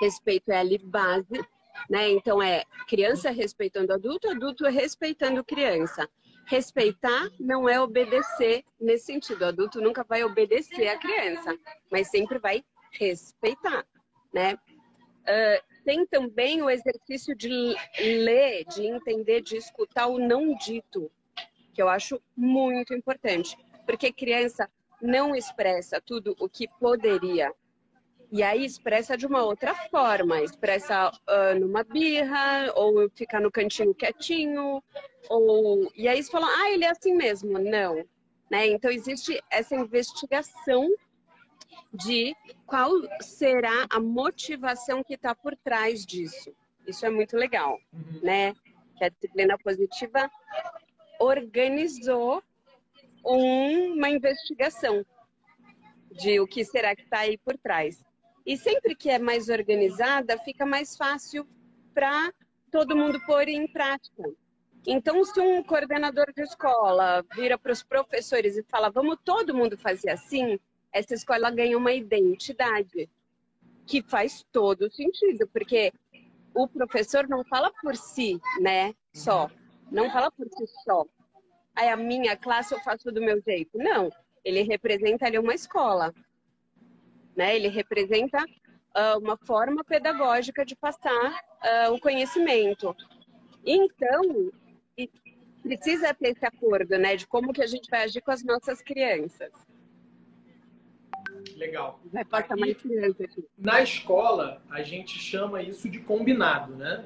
Respeito 0.00 0.50
é 0.50 0.58
ali 0.58 0.78
base, 0.78 1.40
né? 1.88 2.10
Então, 2.10 2.42
é 2.42 2.64
criança 2.88 3.30
respeitando 3.30 3.92
adulto, 3.92 4.28
adulto 4.28 4.64
respeitando 4.66 5.44
criança. 5.44 6.08
Respeitar 6.46 7.30
não 7.38 7.68
é 7.68 7.80
obedecer 7.80 8.64
nesse 8.80 9.06
sentido. 9.06 9.42
O 9.42 9.46
adulto 9.46 9.80
nunca 9.80 10.04
vai 10.04 10.24
obedecer 10.24 10.88
a 10.88 10.98
criança, 10.98 11.56
mas 11.90 12.08
sempre 12.08 12.38
vai 12.38 12.64
respeitar, 12.90 13.86
né? 14.32 14.54
Uh, 15.22 15.82
tem 15.84 16.06
também 16.06 16.62
o 16.62 16.70
exercício 16.70 17.34
de 17.34 17.74
ler, 17.98 18.64
de 18.64 18.86
entender, 18.86 19.40
de 19.40 19.56
escutar 19.56 20.06
o 20.06 20.18
não 20.18 20.54
dito, 20.56 21.10
que 21.72 21.80
eu 21.80 21.88
acho 21.88 22.20
muito 22.36 22.92
importante, 22.94 23.56
porque 23.86 24.12
criança 24.12 24.68
não 25.00 25.34
expressa 25.34 26.00
tudo 26.00 26.36
o 26.38 26.48
que 26.48 26.68
poderia. 26.68 27.52
E 28.32 28.42
aí 28.42 28.64
expressa 28.64 29.14
de 29.14 29.26
uma 29.26 29.44
outra 29.44 29.74
forma, 29.90 30.40
expressa 30.40 31.10
uh, 31.10 31.60
numa 31.60 31.84
birra, 31.84 32.72
ou 32.74 33.10
ficar 33.10 33.42
no 33.42 33.52
cantinho 33.52 33.94
quietinho, 33.94 34.82
ou 35.28 35.92
e 35.94 36.08
aí 36.08 36.16
eles 36.16 36.30
falam, 36.30 36.48
ah, 36.48 36.70
ele 36.70 36.86
é 36.86 36.90
assim 36.90 37.14
mesmo. 37.14 37.58
Não. 37.58 37.96
Né? 38.50 38.68
Então 38.68 38.90
existe 38.90 39.38
essa 39.50 39.74
investigação 39.74 40.88
de 41.92 42.34
qual 42.66 42.90
será 43.20 43.86
a 43.90 44.00
motivação 44.00 45.04
que 45.04 45.12
está 45.12 45.34
por 45.34 45.54
trás 45.54 46.06
disso. 46.06 46.54
Isso 46.86 47.04
é 47.04 47.10
muito 47.10 47.36
legal, 47.36 47.78
uhum. 47.92 48.20
né? 48.22 48.54
Que 48.96 49.04
a 49.04 49.08
disciplina 49.10 49.58
positiva 49.58 50.30
organizou 51.20 52.42
uma 53.22 54.08
investigação 54.08 55.04
de 56.10 56.40
o 56.40 56.46
que 56.46 56.64
será 56.64 56.96
que 56.96 57.02
está 57.02 57.20
aí 57.20 57.36
por 57.36 57.58
trás. 57.58 58.02
E 58.44 58.56
sempre 58.56 58.94
que 58.94 59.08
é 59.08 59.18
mais 59.18 59.48
organizada, 59.48 60.38
fica 60.38 60.66
mais 60.66 60.96
fácil 60.96 61.46
para 61.94 62.32
todo 62.70 62.96
mundo 62.96 63.20
pôr 63.26 63.48
em 63.48 63.66
prática. 63.66 64.22
Então, 64.86 65.24
se 65.24 65.38
um 65.40 65.62
coordenador 65.62 66.32
de 66.34 66.42
escola 66.42 67.24
vira 67.34 67.56
para 67.56 67.72
os 67.72 67.82
professores 67.82 68.56
e 68.56 68.64
fala, 68.64 68.90
vamos 68.90 69.16
todo 69.24 69.54
mundo 69.54 69.78
fazer 69.78 70.10
assim, 70.10 70.58
essa 70.92 71.14
escola 71.14 71.50
ganha 71.50 71.78
uma 71.78 71.92
identidade 71.92 73.08
que 73.86 74.02
faz 74.02 74.44
todo 74.50 74.90
sentido, 74.90 75.46
porque 75.48 75.92
o 76.54 76.66
professor 76.66 77.28
não 77.28 77.44
fala 77.44 77.70
por 77.80 77.96
si, 77.96 78.40
né? 78.60 78.94
Só. 79.12 79.50
Não 79.90 80.10
fala 80.10 80.30
por 80.30 80.48
si 80.48 80.66
só. 80.84 81.04
Aí 81.74 81.88
a 81.88 81.96
minha 81.96 82.36
classe 82.36 82.74
eu 82.74 82.80
faço 82.80 83.10
do 83.12 83.20
meu 83.20 83.40
jeito. 83.40 83.78
Não. 83.78 84.10
Ele 84.44 84.62
representa 84.62 85.26
ali 85.26 85.38
uma 85.38 85.54
escola. 85.54 86.12
Né? 87.36 87.56
Ele 87.56 87.68
representa 87.68 88.38
uh, 88.38 89.18
uma 89.18 89.36
forma 89.36 89.82
pedagógica 89.84 90.64
de 90.64 90.76
passar 90.76 91.32
uh, 91.88 91.92
o 91.92 92.00
conhecimento. 92.00 92.94
Então, 93.64 94.50
precisa 95.62 96.12
ter 96.12 96.30
esse 96.30 96.44
acordo, 96.44 96.98
né? 96.98 97.16
De 97.16 97.26
como 97.26 97.52
que 97.52 97.62
a 97.62 97.66
gente 97.66 97.88
vai 97.90 98.04
agir 98.04 98.20
com 98.20 98.30
as 98.30 98.44
nossas 98.44 98.82
crianças. 98.82 99.52
Legal. 101.56 102.00
Vai 102.12 102.24
passar 102.24 102.56
mais 102.56 102.76
criança 102.76 103.24
aqui. 103.24 103.44
Na 103.56 103.80
escola, 103.80 104.62
a 104.68 104.82
gente 104.82 105.18
chama 105.18 105.62
isso 105.62 105.88
de 105.88 106.00
combinado, 106.00 106.74
né? 106.74 107.04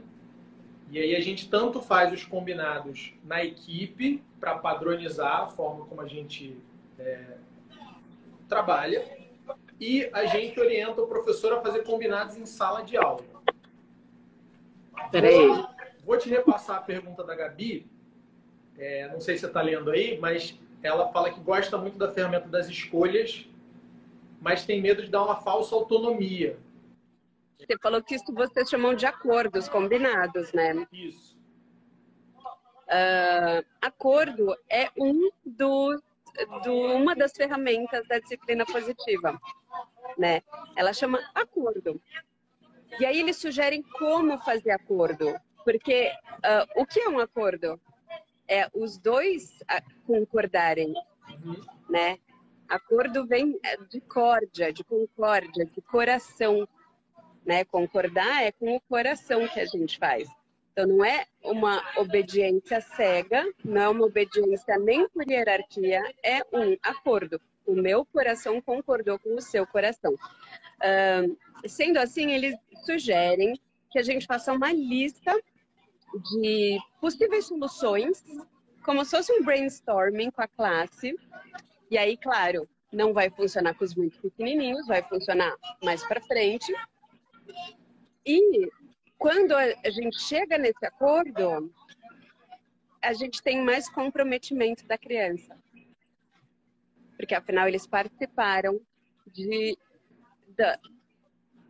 E 0.90 0.98
aí 0.98 1.16
a 1.16 1.20
gente 1.20 1.48
tanto 1.48 1.80
faz 1.80 2.12
os 2.12 2.24
combinados 2.24 3.12
na 3.24 3.44
equipe 3.44 4.22
para 4.38 4.56
padronizar 4.56 5.42
a 5.42 5.46
forma 5.46 5.84
como 5.86 6.00
a 6.00 6.06
gente 6.06 6.56
é, 6.98 7.38
trabalha 8.48 9.15
e 9.80 10.08
a 10.12 10.26
gente 10.26 10.58
orienta 10.58 11.02
o 11.02 11.06
professor 11.06 11.52
a 11.52 11.60
fazer 11.60 11.84
combinados 11.84 12.36
em 12.36 12.46
sala 12.46 12.82
de 12.82 12.96
aula. 12.96 13.24
Peraí. 15.10 15.48
Vou, 15.48 15.68
vou 16.04 16.18
te 16.18 16.28
repassar 16.28 16.76
a 16.76 16.80
pergunta 16.80 17.22
da 17.22 17.34
Gabi. 17.34 17.86
É, 18.78 19.08
não 19.08 19.20
sei 19.20 19.34
se 19.34 19.40
você 19.40 19.46
está 19.46 19.62
lendo 19.62 19.90
aí, 19.90 20.18
mas 20.18 20.58
ela 20.82 21.08
fala 21.08 21.30
que 21.30 21.40
gosta 21.40 21.76
muito 21.78 21.98
da 21.98 22.10
ferramenta 22.10 22.48
das 22.48 22.68
escolhas 22.68 23.46
mas 24.40 24.64
tem 24.64 24.80
medo 24.80 25.02
de 25.02 25.10
dar 25.10 25.24
uma 25.24 25.36
falsa 25.36 25.74
autonomia. 25.74 26.56
Você 27.58 27.76
falou 27.78 28.02
que 28.02 28.14
isso 28.14 28.32
vocês 28.32 28.68
chamam 28.68 28.94
de 28.94 29.06
acordos 29.06 29.68
combinados, 29.68 30.52
né? 30.52 30.86
Isso. 30.92 31.36
Uh, 32.86 33.66
acordo 33.80 34.54
é 34.70 34.88
um 34.96 35.30
do, 35.44 36.00
do, 36.64 36.74
uma 36.74 37.14
das 37.14 37.32
ferramentas 37.32 38.06
da 38.06 38.18
disciplina 38.18 38.64
positiva, 38.64 39.40
né? 40.16 40.42
Ela 40.76 40.92
chama 40.92 41.18
acordo. 41.34 42.00
E 42.98 43.04
aí 43.04 43.20
eles 43.20 43.36
sugerem 43.36 43.82
como 43.82 44.38
fazer 44.38 44.70
acordo, 44.70 45.34
porque 45.64 46.10
uh, 46.36 46.82
o 46.82 46.86
que 46.86 47.00
é 47.00 47.08
um 47.08 47.18
acordo? 47.18 47.80
É 48.48 48.68
os 48.72 48.96
dois 48.96 49.58
concordarem, 50.06 50.94
uhum. 51.44 51.60
né? 51.88 52.18
Acordo 52.68 53.26
vem 53.26 53.58
é, 53.64 53.76
de 53.76 54.00
córdia, 54.00 54.72
de 54.72 54.82
concórdia, 54.84 55.66
de 55.66 55.80
coração. 55.82 56.68
Né? 57.44 57.64
Concordar 57.64 58.42
é 58.42 58.50
com 58.50 58.74
o 58.74 58.80
coração 58.80 59.46
que 59.46 59.60
a 59.60 59.66
gente 59.66 59.98
faz. 59.98 60.28
Então, 60.76 60.86
não 60.86 61.02
é 61.02 61.24
uma 61.42 61.82
obediência 61.96 62.82
cega, 62.82 63.50
não 63.64 63.80
é 63.80 63.88
uma 63.88 64.04
obediência 64.04 64.78
nem 64.78 65.08
por 65.08 65.24
hierarquia, 65.26 66.02
é 66.22 66.42
um 66.52 66.76
acordo. 66.82 67.40
O 67.66 67.74
meu 67.74 68.04
coração 68.04 68.60
concordou 68.60 69.18
com 69.18 69.34
o 69.36 69.40
seu 69.40 69.66
coração. 69.66 70.12
Uh, 70.12 71.34
sendo 71.66 71.96
assim, 71.96 72.30
eles 72.30 72.54
sugerem 72.84 73.58
que 73.90 73.98
a 73.98 74.02
gente 74.02 74.26
faça 74.26 74.52
uma 74.52 74.70
lista 74.70 75.34
de 76.34 76.78
possíveis 77.00 77.46
soluções, 77.46 78.22
como 78.84 79.02
se 79.02 79.12
fosse 79.16 79.32
um 79.32 79.42
brainstorming 79.42 80.30
com 80.30 80.42
a 80.42 80.48
classe, 80.48 81.16
e 81.90 81.96
aí, 81.96 82.18
claro, 82.18 82.68
não 82.92 83.14
vai 83.14 83.30
funcionar 83.30 83.72
com 83.72 83.84
os 83.84 83.94
muito 83.94 84.20
pequenininhos, 84.20 84.86
vai 84.86 85.02
funcionar 85.02 85.56
mais 85.82 86.04
para 86.04 86.20
frente. 86.20 86.70
E 88.26 88.68
quando 89.18 89.52
a 89.52 89.90
gente 89.90 90.20
chega 90.20 90.58
nesse 90.58 90.84
acordo, 90.84 91.72
a 93.02 93.12
gente 93.12 93.42
tem 93.42 93.62
mais 93.62 93.88
comprometimento 93.88 94.86
da 94.86 94.98
criança. 94.98 95.56
Porque 97.16 97.34
afinal 97.34 97.66
eles 97.66 97.86
participaram 97.86 98.80
de, 99.26 99.76
da, 100.56 100.78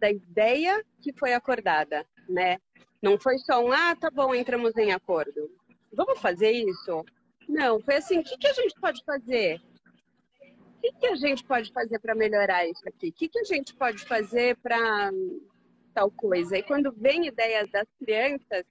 da 0.01 0.11
ideia 0.11 0.85
que 1.01 1.13
foi 1.13 1.35
acordada, 1.35 2.05
né? 2.29 2.59
Não 3.01 3.19
foi 3.19 3.39
só 3.39 3.65
um, 3.65 3.71
ah, 3.71 3.95
tá 3.95 4.11
bom, 4.11 4.35
entramos 4.35 4.77
em 4.77 4.93
acordo. 4.93 5.51
Vamos 5.93 6.21
fazer 6.21 6.51
isso? 6.51 7.05
Não, 7.49 7.81
foi 7.81 7.97
assim, 7.97 8.19
o 8.19 8.25
que, 8.25 8.37
que 8.37 8.49
a 8.49 8.53
gente 8.53 8.75
pode 8.81 9.05
fazer? 9.05 9.61
o 10.77 10.81
que, 10.81 10.93
que 10.93 11.07
a 11.07 11.17
gente 11.17 11.45
pode 11.45 11.73
fazer 11.73 11.99
para 11.99 12.15
melhorar 12.15 12.67
isso 12.67 12.87
aqui? 12.87 13.09
O 13.09 13.13
que, 13.13 13.29
que 13.29 13.39
a 13.41 13.45
gente 13.45 13.75
pode 13.75 14.05
fazer 14.05 14.57
para 14.59 15.11
tal 15.97 16.11
coisa? 16.11 16.59
E 16.59 16.63
quando 16.63 16.93
vem 16.93 17.27
ideias 17.27 17.67
das 17.71 17.89
crianças, 17.99 18.65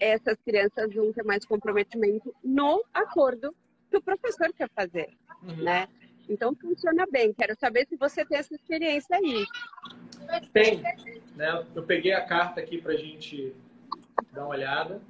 essas 0.00 0.38
crianças 0.42 0.94
vão 0.94 1.12
ter 1.12 1.22
mais 1.22 1.44
comprometimento 1.44 2.34
no 2.42 2.82
acordo 2.94 3.54
que 3.90 3.98
o 3.98 4.02
professor 4.02 4.50
quer 4.54 4.70
fazer, 4.74 5.10
uhum. 5.42 5.62
né? 5.62 5.86
Então 6.26 6.54
funciona 6.54 7.06
bem. 7.10 7.34
Quero 7.34 7.54
saber 7.58 7.86
se 7.86 7.96
você 7.96 8.24
tem 8.24 8.38
essa 8.38 8.54
experiência 8.54 9.14
aí. 9.16 9.46
Tem. 10.52 10.82
Né? 11.36 11.66
Eu 11.74 11.82
peguei 11.82 12.12
a 12.12 12.24
carta 12.24 12.60
aqui 12.60 12.80
para 12.80 12.92
a 12.92 12.96
gente 12.96 13.54
dar 14.32 14.42
uma 14.42 14.50
olhada. 14.50 15.00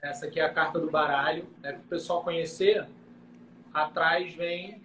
Essa 0.00 0.26
aqui 0.26 0.40
é 0.40 0.44
a 0.44 0.52
carta 0.52 0.78
do 0.78 0.90
baralho, 0.90 1.46
né? 1.62 1.72
para 1.72 1.80
o 1.80 1.88
pessoal 1.88 2.22
conhecer 2.22 2.86
atrás 3.72 4.34
vem 4.34 4.82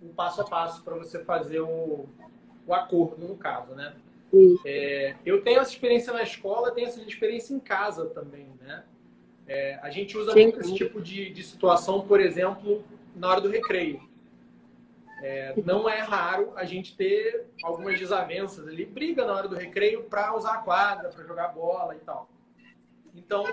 o 0.00 0.08
passo 0.08 0.40
a 0.40 0.44
passo 0.44 0.82
para 0.82 0.96
você 0.96 1.22
fazer 1.24 1.60
o, 1.60 2.08
o 2.66 2.74
acordo, 2.74 3.26
no 3.26 3.36
caso, 3.36 3.74
né? 3.74 3.94
É, 4.64 5.14
eu 5.24 5.42
tenho 5.42 5.60
essa 5.60 5.70
experiência 5.70 6.12
na 6.12 6.22
escola, 6.22 6.72
tenho 6.72 6.88
essa 6.88 7.00
experiência 7.00 7.54
em 7.54 7.60
casa 7.60 8.06
também, 8.06 8.48
né? 8.60 8.84
É, 9.46 9.78
a 9.82 9.90
gente 9.90 10.18
usa 10.18 10.32
Sim. 10.32 10.42
muito 10.42 10.60
esse 10.60 10.74
tipo 10.74 11.00
de, 11.00 11.30
de 11.30 11.42
situação, 11.42 12.06
por 12.06 12.20
exemplo, 12.20 12.84
na 13.14 13.28
hora 13.28 13.40
do 13.40 13.48
recreio. 13.48 14.02
É, 15.22 15.54
não 15.64 15.88
é 15.88 16.00
raro 16.00 16.52
a 16.56 16.64
gente 16.64 16.94
ter 16.94 17.46
algumas 17.62 17.98
desavenças 17.98 18.66
ali, 18.66 18.84
briga 18.84 19.24
na 19.24 19.32
hora 19.34 19.48
do 19.48 19.54
recreio 19.54 20.02
para 20.04 20.36
usar 20.36 20.54
a 20.54 20.58
quadra, 20.58 21.08
para 21.08 21.24
jogar 21.24 21.48
bola 21.48 21.94
e 21.94 22.00
tal. 22.00 22.28
Então, 23.14 23.44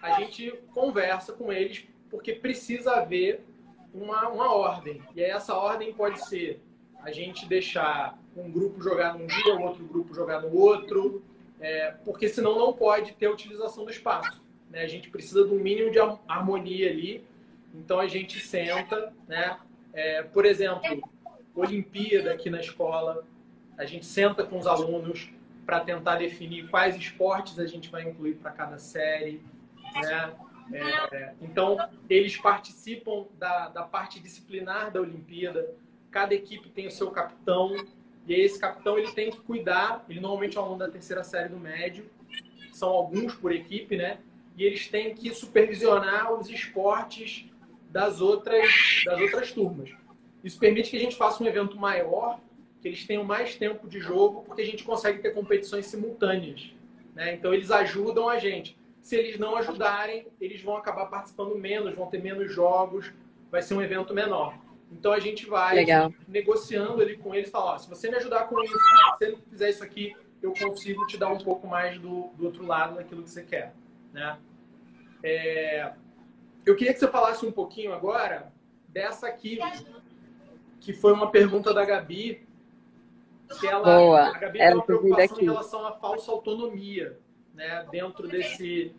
a 0.00 0.12
gente 0.20 0.50
conversa 0.72 1.32
com 1.32 1.52
eles 1.52 1.84
porque 2.08 2.32
precisa 2.32 2.92
haver 2.92 3.44
uma, 3.92 4.28
uma 4.28 4.54
ordem. 4.54 5.02
E 5.14 5.22
essa 5.22 5.54
ordem 5.54 5.92
pode 5.92 6.24
ser 6.26 6.62
a 7.02 7.10
gente 7.10 7.46
deixar 7.46 8.18
um 8.36 8.50
grupo 8.50 8.82
jogar 8.82 9.18
num 9.18 9.26
dia, 9.26 9.54
outro 9.54 9.84
grupo 9.84 10.14
jogar 10.14 10.40
no 10.40 10.54
outro, 10.54 11.22
é, 11.60 11.94
porque 12.04 12.28
senão 12.28 12.58
não 12.58 12.72
pode 12.72 13.12
ter 13.12 13.28
utilização 13.28 13.84
do 13.84 13.90
espaço. 13.90 14.42
Né? 14.70 14.82
A 14.82 14.88
gente 14.88 15.10
precisa 15.10 15.44
de 15.46 15.54
um 15.54 15.58
mínimo 15.58 15.90
de 15.90 15.98
harmonia 16.26 16.90
ali. 16.90 17.24
Então 17.74 18.00
a 18.00 18.06
gente 18.06 18.40
senta, 18.40 19.12
né? 19.28 19.58
É, 19.92 20.22
por 20.22 20.44
exemplo, 20.44 21.02
Olimpíada 21.54 22.32
aqui 22.32 22.48
na 22.48 22.60
escola, 22.60 23.24
a 23.76 23.84
gente 23.84 24.06
senta 24.06 24.44
com 24.44 24.58
os 24.58 24.66
alunos 24.66 25.30
para 25.64 25.80
tentar 25.80 26.16
definir 26.16 26.68
quais 26.68 26.96
esportes 26.96 27.58
a 27.58 27.66
gente 27.66 27.90
vai 27.90 28.02
incluir 28.08 28.34
para 28.34 28.50
cada 28.50 28.78
série. 28.78 29.42
Né? 30.00 30.34
É, 30.72 31.34
então, 31.40 31.76
eles 32.08 32.36
participam 32.36 33.26
da, 33.38 33.68
da 33.68 33.82
parte 33.82 34.20
disciplinar 34.20 34.90
da 34.90 35.00
Olimpíada. 35.00 35.74
Cada 36.10 36.34
equipe 36.34 36.68
tem 36.70 36.86
o 36.86 36.90
seu 36.90 37.10
capitão. 37.10 37.74
E 38.26 38.34
esse 38.34 38.58
capitão 38.58 38.98
ele 38.98 39.10
tem 39.12 39.30
que 39.30 39.40
cuidar. 39.40 40.04
Ele 40.08 40.20
normalmente 40.20 40.56
é 40.56 40.60
um 40.60 40.64
aluno 40.64 40.78
da 40.78 40.88
terceira 40.88 41.24
série 41.24 41.48
do 41.48 41.58
médio. 41.58 42.08
São 42.72 42.88
alguns 42.88 43.34
por 43.34 43.52
equipe, 43.52 43.96
né? 43.96 44.18
E 44.56 44.64
eles 44.64 44.88
têm 44.88 45.14
que 45.14 45.34
supervisionar 45.34 46.32
os 46.32 46.48
esportes 46.48 47.46
das 47.90 48.20
outras, 48.20 48.68
das 49.04 49.20
outras 49.20 49.52
turmas. 49.52 49.90
Isso 50.42 50.58
permite 50.58 50.90
que 50.90 50.96
a 50.96 51.00
gente 51.00 51.16
faça 51.16 51.42
um 51.42 51.46
evento 51.46 51.76
maior, 51.78 52.40
que 52.80 52.88
eles 52.88 53.06
tenham 53.06 53.22
mais 53.22 53.54
tempo 53.54 53.88
de 53.88 54.00
jogo, 54.00 54.42
porque 54.42 54.62
a 54.62 54.66
gente 54.66 54.82
consegue 54.82 55.20
ter 55.20 55.32
competições 55.32 55.86
simultâneas. 55.86 56.72
Né? 57.14 57.34
Então, 57.34 57.54
eles 57.54 57.70
ajudam 57.70 58.28
a 58.28 58.38
gente. 58.38 58.76
Se 59.00 59.16
eles 59.16 59.38
não 59.38 59.56
ajudarem, 59.56 60.26
eles 60.40 60.62
vão 60.62 60.76
acabar 60.76 61.06
participando 61.06 61.56
menos, 61.56 61.94
vão 61.94 62.06
ter 62.06 62.22
menos 62.22 62.52
jogos, 62.52 63.12
vai 63.50 63.60
ser 63.62 63.74
um 63.74 63.82
evento 63.82 64.14
menor. 64.14 64.56
Então, 64.92 65.12
a 65.12 65.18
gente 65.18 65.46
vai 65.46 65.74
Legal. 65.74 66.12
negociando 66.28 67.00
ali 67.00 67.16
com 67.16 67.34
eles, 67.34 67.50
falar, 67.50 67.78
se 67.78 67.88
você 67.88 68.08
me 68.08 68.16
ajudar 68.16 68.44
com 68.44 68.62
isso, 68.62 68.78
se 68.78 69.18
você 69.18 69.36
fizer 69.50 69.70
isso 69.70 69.82
aqui, 69.82 70.14
eu 70.42 70.52
consigo 70.52 71.06
te 71.06 71.16
dar 71.16 71.28
um 71.28 71.38
pouco 71.38 71.66
mais 71.66 71.98
do, 71.98 72.28
do 72.36 72.44
outro 72.44 72.66
lado 72.66 72.96
daquilo 72.96 73.22
que 73.22 73.30
você 73.30 73.42
quer. 73.42 73.74
Né? 74.12 74.38
É... 75.22 75.92
Eu 76.66 76.76
queria 76.76 76.92
que 76.92 77.00
você 77.00 77.08
falasse 77.08 77.44
um 77.46 77.52
pouquinho 77.52 77.92
agora 77.92 78.52
dessa 78.88 79.26
aqui, 79.26 79.58
que 80.80 80.92
foi 80.92 81.12
uma 81.12 81.30
pergunta 81.30 81.72
da 81.72 81.84
Gabi, 81.84 82.46
que 83.58 83.66
ela, 83.66 83.98
Boa. 83.98 84.28
a 84.28 84.38
Gabi 84.38 84.58
tem 84.58 84.74
uma 84.74 84.82
preocupação 84.82 85.40
em 85.40 85.44
relação 85.44 85.86
à 85.86 85.92
falsa 85.92 86.30
autonomia, 86.30 87.18
né, 87.54 87.86
dentro 87.90 88.28
desse, 88.28 88.94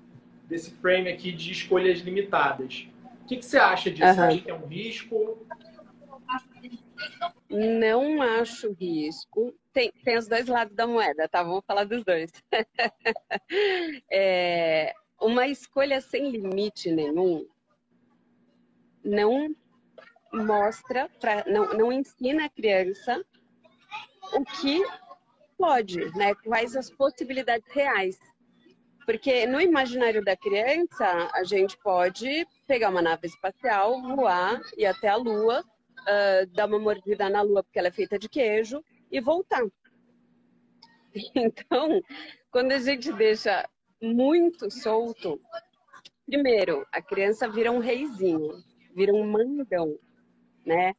desse 0.47 0.71
frame 0.71 1.09
aqui 1.09 1.31
de 1.31 1.51
escolhas 1.51 2.00
limitadas. 2.00 2.88
O 3.21 3.25
que, 3.25 3.38
que 3.38 3.45
você 3.45 3.57
acha 3.57 3.89
disso? 3.89 4.05
Uhum. 4.05 4.15
Você 4.15 4.21
acha 4.21 4.41
que 4.41 4.51
é 4.51 4.53
um 4.53 4.67
risco? 4.67 5.45
Não 7.50 8.22
acho 8.22 8.72
risco. 8.74 9.53
Tem, 9.72 9.91
tem 10.03 10.17
os 10.17 10.27
dois 10.27 10.48
lados 10.48 10.75
da 10.75 10.88
moeda, 10.88 11.27
tá? 11.27 11.43
Vamos 11.43 11.65
falar 11.65 11.83
dos 11.83 12.03
dois. 12.03 12.31
é, 14.12 14.93
uma 15.22 15.48
escolha 15.48 16.01
sem 16.01 16.31
limite 16.31 16.91
nenhum 16.91 17.48
não 19.03 19.53
mostra, 20.31 21.10
pra, 21.19 21.43
não, 21.45 21.74
não 21.74 21.91
ensina 21.91 22.45
a 22.45 22.50
criança 22.50 23.24
o 24.33 24.43
que 24.43 24.81
pode, 25.57 26.00
né? 26.17 26.33
Quais 26.36 26.75
as 26.75 26.89
possibilidades 26.89 27.69
reais. 27.72 28.17
Porque 29.06 29.45
no 29.45 29.60
imaginário 29.60 30.23
da 30.23 30.36
criança, 30.36 31.30
a 31.34 31.43
gente 31.43 31.77
pode 31.77 32.47
pegar 32.65 32.89
uma 32.89 33.01
nave 33.01 33.27
espacial, 33.27 34.01
voar, 34.01 34.62
ir 34.77 34.86
até 34.86 35.10
a 35.10 35.17
Lua, 35.17 35.63
uh, 36.03 36.47
dar 36.53 36.67
uma 36.67 36.79
mordida 36.79 37.29
na 37.29 37.41
Lua 37.41 37.63
porque 37.63 37.79
ela 37.79 37.89
é 37.89 37.91
feita 37.91 38.17
de 38.17 38.29
queijo 38.29 38.83
e 39.11 39.19
voltar. 39.19 39.63
Então, 41.35 42.01
quando 42.49 42.71
a 42.71 42.79
gente 42.79 43.13
deixa 43.13 43.69
muito 44.01 44.71
solto, 44.71 45.39
primeiro, 46.25 46.87
a 46.91 46.99
criança 47.03 47.47
vira 47.47 47.71
um 47.71 47.77
reizinho, 47.77 48.63
vira 48.95 49.13
um 49.13 49.23
mandão 49.23 49.95
né? 50.65 50.93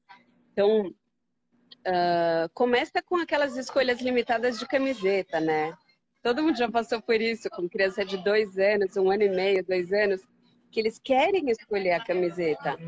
Então, 0.53 0.89
uh, 0.89 2.49
começa 2.53 3.03
com 3.03 3.17
aquelas 3.17 3.57
escolhas 3.57 4.01
limitadas 4.01 4.59
de 4.59 4.67
camiseta, 4.67 5.41
né? 5.41 5.77
Todo 6.23 6.43
mundo 6.43 6.57
já 6.57 6.71
passou 6.71 7.03
por 7.03 7.21
isso, 7.21 7.51
com 7.51 7.69
criança 7.69 8.05
de 8.05 8.17
dois 8.19 8.59
anos, 8.59 8.97
um 8.97 9.11
ano 9.11 9.25
e 9.25 9.29
meio, 9.29 9.65
dois 9.65 9.93
anos, 9.93 10.23
que 10.71 10.81
eles 10.81 10.99
querem 10.99 11.51
escolher 11.51 11.93
a 11.93 12.05
camiseta. 12.05 12.79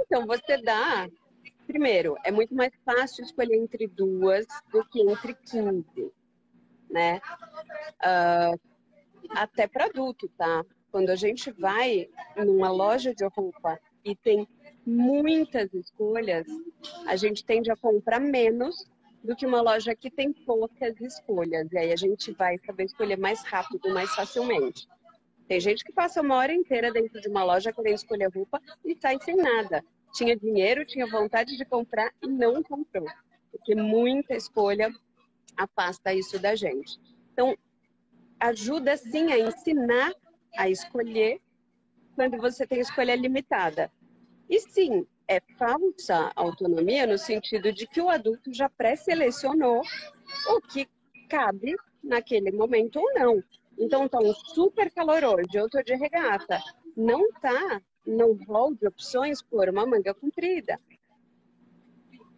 Então, 0.00 0.26
você 0.26 0.60
dá. 0.62 1.08
Primeiro, 1.66 2.16
é 2.24 2.30
muito 2.30 2.54
mais 2.54 2.72
fácil 2.84 3.24
escolher 3.24 3.56
entre 3.56 3.86
duas 3.86 4.46
do 4.70 4.84
que 4.88 5.00
entre 5.00 5.34
15, 5.34 6.12
né? 6.90 7.20
Uh, 8.02 8.60
até 9.30 9.66
para 9.66 9.86
adulto, 9.86 10.28
tá? 10.36 10.64
Quando 10.90 11.10
a 11.10 11.16
gente 11.16 11.50
vai 11.52 12.08
numa 12.36 12.70
loja 12.70 13.14
de 13.14 13.24
roupa 13.24 13.78
e 14.04 14.14
tem 14.14 14.46
muitas 14.84 15.72
escolhas, 15.72 16.46
a 17.06 17.16
gente 17.16 17.44
tende 17.44 17.70
a 17.70 17.76
comprar 17.76 18.20
menos 18.20 18.90
do 19.22 19.36
que 19.36 19.46
uma 19.46 19.62
loja 19.62 19.94
que 19.94 20.10
tem 20.10 20.32
poucas 20.32 21.00
escolhas. 21.00 21.70
E 21.72 21.78
aí 21.78 21.92
a 21.92 21.96
gente 21.96 22.32
vai 22.32 22.58
saber 22.58 22.84
escolher 22.84 23.16
mais 23.16 23.42
rápido, 23.44 23.88
mais 23.94 24.12
facilmente. 24.14 24.88
Tem 25.52 25.60
gente 25.60 25.84
que 25.84 25.92
passa 25.92 26.22
uma 26.22 26.36
hora 26.36 26.54
inteira 26.54 26.90
dentro 26.90 27.20
de 27.20 27.28
uma 27.28 27.44
loja 27.44 27.74
querendo 27.74 27.96
escolher 27.96 28.30
roupa 28.34 28.58
e 28.82 28.96
sai 28.98 29.18
sem 29.20 29.36
nada. 29.36 29.84
Tinha 30.14 30.34
dinheiro, 30.34 30.82
tinha 30.86 31.06
vontade 31.06 31.58
de 31.58 31.64
comprar 31.66 32.10
e 32.22 32.26
não 32.26 32.62
comprou. 32.62 33.06
Porque 33.50 33.74
muita 33.74 34.34
escolha 34.34 34.90
afasta 35.54 36.14
isso 36.14 36.38
da 36.38 36.54
gente. 36.54 36.98
Então, 37.34 37.54
ajuda 38.40 38.96
sim 38.96 39.30
a 39.30 39.38
ensinar 39.38 40.14
a 40.56 40.70
escolher 40.70 41.38
quando 42.14 42.38
você 42.38 42.66
tem 42.66 42.80
escolha 42.80 43.14
limitada. 43.14 43.92
E 44.48 44.58
sim, 44.58 45.06
é 45.28 45.38
falsa 45.58 46.32
autonomia 46.34 47.06
no 47.06 47.18
sentido 47.18 47.70
de 47.74 47.86
que 47.86 48.00
o 48.00 48.08
adulto 48.08 48.54
já 48.54 48.70
pré-selecionou 48.70 49.82
o 50.48 50.60
que 50.62 50.88
cabe 51.28 51.76
naquele 52.02 52.50
momento 52.50 52.96
ou 52.96 53.12
não. 53.12 53.44
Então, 53.78 54.08
tá 54.08 54.18
um 54.18 54.34
super 54.34 54.90
calor 54.90 55.24
hoje, 55.24 55.54
eu 55.54 55.68
tô 55.68 55.82
de 55.82 55.94
regata. 55.94 56.60
Não 56.96 57.32
tá 57.32 57.80
no 58.06 58.34
rol 58.44 58.74
de 58.74 58.86
opções 58.86 59.42
por 59.42 59.68
uma 59.68 59.86
manga 59.86 60.12
comprida. 60.14 60.78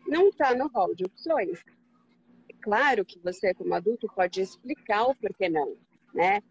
Não 0.06 0.30
tá 0.30 0.54
no 0.54 0.68
rol 0.68 0.94
de 0.94 1.04
opções. 1.04 1.62
É 2.48 2.54
claro 2.62 3.04
que 3.04 3.18
você, 3.18 3.54
como 3.54 3.74
adulto, 3.74 4.06
pode 4.14 4.40
explicar 4.40 5.04
o 5.04 5.14
porquê 5.14 5.48
não, 5.48 5.76
né? 6.12 6.42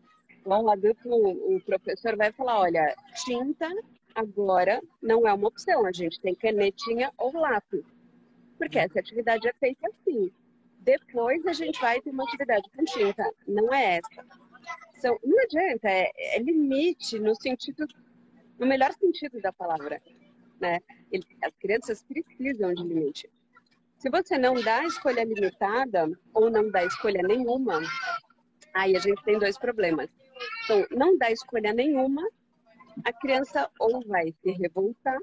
Então, 0.41 0.63
o 0.63 0.69
adulto, 0.69 1.09
o 1.09 1.61
professor 1.61 2.17
vai 2.17 2.31
falar, 2.33 2.59
olha, 2.59 2.95
tinta 3.23 3.69
agora 4.13 4.81
não 5.01 5.27
é 5.27 5.33
uma 5.33 5.47
opção. 5.47 5.85
A 5.85 5.91
gente 5.91 6.19
tem 6.19 6.35
canetinha 6.35 7.11
ou 7.17 7.33
lápis. 7.33 7.83
Porque 8.57 8.77
essa 8.77 8.99
atividade 8.99 9.47
é 9.47 9.53
feita 9.53 9.87
assim. 9.87 10.31
Depois 10.79 11.45
a 11.45 11.53
gente 11.53 11.79
vai 11.79 12.01
ter 12.01 12.09
uma 12.09 12.23
atividade 12.23 12.69
com 12.75 12.83
tinta. 12.83 13.23
Não 13.47 13.73
é 13.73 13.97
essa. 13.97 14.42
Não 15.23 15.39
adianta, 15.43 15.89
é, 15.89 16.11
é 16.17 16.39
limite 16.39 17.19
no 17.19 17.35
sentido, 17.35 17.87
no 18.59 18.65
melhor 18.65 18.93
sentido 18.93 19.39
da 19.41 19.51
palavra. 19.51 20.01
Né? 20.59 20.79
Ele, 21.11 21.25
as 21.43 21.53
crianças 21.57 22.03
precisam 22.03 22.73
de 22.73 22.83
limite. 22.83 23.29
Se 23.97 24.09
você 24.09 24.37
não 24.37 24.53
dá 24.55 24.83
escolha 24.83 25.23
limitada 25.23 26.11
ou 26.33 26.49
não 26.49 26.69
dá 26.69 26.83
escolha 26.83 27.21
nenhuma, 27.23 27.81
aí 28.73 28.95
a 28.95 28.99
gente 28.99 29.23
tem 29.23 29.39
dois 29.39 29.57
problemas. 29.57 30.09
Então, 30.63 30.85
não 30.91 31.17
dá 31.17 31.31
escolha 31.31 31.73
nenhuma 31.73 32.21
a 33.03 33.13
criança 33.13 33.69
ou 33.79 34.05
vai 34.05 34.33
se 34.41 34.51
revoltar 34.51 35.17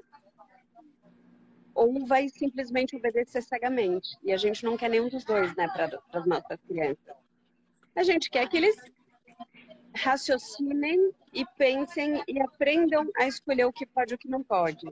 ou 1.73 2.05
vai 2.05 2.27
simplesmente 2.27 2.95
obedecer 2.95 3.41
cegamente. 3.41 4.17
E 4.23 4.31
a 4.31 4.37
gente 4.37 4.63
não 4.63 4.75
quer 4.75 4.89
nenhum 4.89 5.09
dos 5.09 5.23
dois, 5.23 5.55
né, 5.55 5.67
para 5.69 5.99
as 6.13 6.25
nossas 6.25 6.59
crianças. 6.67 7.15
A 7.95 8.03
gente 8.03 8.29
quer 8.29 8.47
que 8.49 8.57
eles 8.57 8.75
raciocinem 9.95 11.11
e 11.33 11.45
pensem 11.57 12.23
e 12.27 12.41
aprendam 12.41 13.09
a 13.17 13.27
escolher 13.27 13.65
o 13.65 13.73
que 13.73 13.85
pode 13.85 14.13
e 14.13 14.15
o 14.15 14.17
que 14.17 14.27
não 14.27 14.43
pode. 14.43 14.87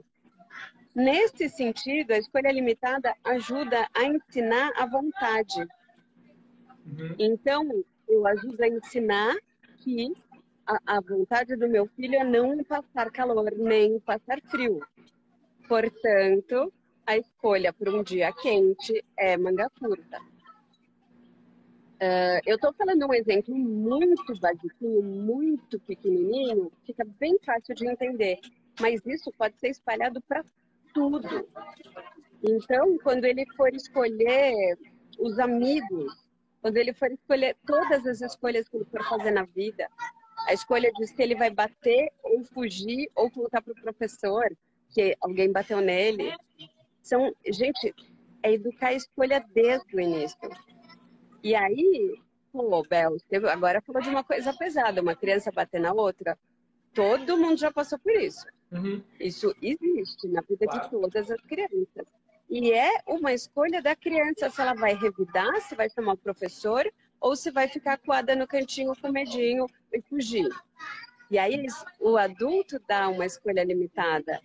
Nesse 0.94 1.48
sentido, 1.48 2.12
a 2.12 2.18
escolha 2.18 2.50
limitada 2.50 3.14
ajuda 3.24 3.88
a 3.94 4.04
ensinar 4.04 4.72
a 4.76 4.86
vontade. 4.86 5.60
Uhum. 6.86 7.14
Então, 7.18 7.84
eu 8.08 8.26
ajudo 8.26 8.60
a 8.62 8.68
ensinar 8.68 9.36
que 9.78 10.12
a, 10.66 10.96
a 10.96 11.00
vontade 11.00 11.54
do 11.56 11.68
meu 11.68 11.86
filho 11.86 12.16
é 12.16 12.24
não 12.24 12.62
passar 12.64 13.10
calor 13.10 13.52
nem 13.56 14.00
passar 14.00 14.40
frio. 14.50 14.80
Portanto, 15.68 16.72
a 17.06 17.16
escolha 17.16 17.72
para 17.72 17.90
um 17.92 18.02
dia 18.02 18.32
quente 18.32 19.04
é 19.16 19.36
manga 19.36 19.70
curta. 19.78 20.20
Uh, 22.00 22.40
eu 22.46 22.56
estou 22.56 22.72
falando 22.72 23.06
um 23.06 23.12
exemplo 23.12 23.54
muito 23.54 24.34
basiquinho, 24.40 25.02
muito 25.02 25.78
pequenininho, 25.80 26.72
fica 26.86 27.04
bem 27.18 27.38
fácil 27.44 27.74
de 27.74 27.86
entender, 27.86 28.38
mas 28.80 29.04
isso 29.04 29.30
pode 29.36 29.58
ser 29.58 29.68
espalhado 29.68 30.18
para 30.22 30.42
tudo. 30.94 31.46
Então, 32.42 32.96
quando 33.02 33.26
ele 33.26 33.44
for 33.54 33.74
escolher 33.74 34.78
os 35.18 35.38
amigos, 35.38 36.26
quando 36.62 36.78
ele 36.78 36.94
for 36.94 37.12
escolher 37.12 37.54
todas 37.66 38.06
as 38.06 38.22
escolhas 38.22 38.66
que 38.66 38.78
ele 38.78 38.86
for 38.86 39.04
fazer 39.04 39.30
na 39.32 39.44
vida, 39.44 39.86
a 40.46 40.54
escolha 40.54 40.90
de 40.92 41.06
se 41.06 41.22
ele 41.22 41.34
vai 41.34 41.50
bater 41.50 42.10
ou 42.22 42.42
fugir 42.44 43.10
ou 43.14 43.30
contar 43.30 43.60
para 43.60 43.72
o 43.72 43.82
professor 43.82 44.44
que 44.94 45.14
alguém 45.20 45.52
bateu 45.52 45.82
nele, 45.82 46.34
são, 47.02 47.30
gente, 47.46 47.94
é 48.42 48.52
educar 48.52 48.88
a 48.88 48.94
escolha 48.94 49.44
desde 49.52 49.96
o 49.96 50.00
início. 50.00 50.50
E 51.42 51.54
aí, 51.54 52.20
pô, 52.52 52.82
Bel, 52.82 53.16
agora 53.50 53.80
falou 53.80 54.02
de 54.02 54.08
uma 54.08 54.24
coisa 54.24 54.52
pesada, 54.52 55.00
uma 55.00 55.14
criança 55.14 55.50
bater 55.50 55.80
na 55.80 55.92
outra. 55.92 56.38
Todo 56.92 57.36
mundo 57.36 57.58
já 57.58 57.72
passou 57.72 57.98
por 57.98 58.12
isso. 58.12 58.46
Uhum. 58.72 59.02
Isso 59.18 59.54
existe 59.62 60.28
na 60.28 60.42
vida 60.42 60.66
claro. 60.66 60.82
de 60.82 60.90
todas 60.90 61.30
as 61.30 61.40
crianças. 61.42 62.06
E 62.48 62.72
é 62.72 62.90
uma 63.06 63.32
escolha 63.32 63.80
da 63.80 63.94
criança 63.94 64.50
se 64.50 64.60
ela 64.60 64.74
vai 64.74 64.94
revidar, 64.94 65.60
se 65.60 65.74
vai 65.74 65.88
chamar 65.88 66.14
o 66.14 66.18
professor 66.18 66.84
ou 67.20 67.36
se 67.36 67.50
vai 67.50 67.68
ficar 67.68 67.98
coada 67.98 68.34
no 68.34 68.46
cantinho 68.46 68.92
com 69.00 69.12
medinho 69.12 69.66
e 69.92 70.00
fugir. 70.02 70.48
E 71.30 71.38
aí 71.38 71.64
o 72.00 72.16
adulto 72.16 72.80
dá 72.88 73.08
uma 73.08 73.24
escolha 73.24 73.62
limitada. 73.62 74.40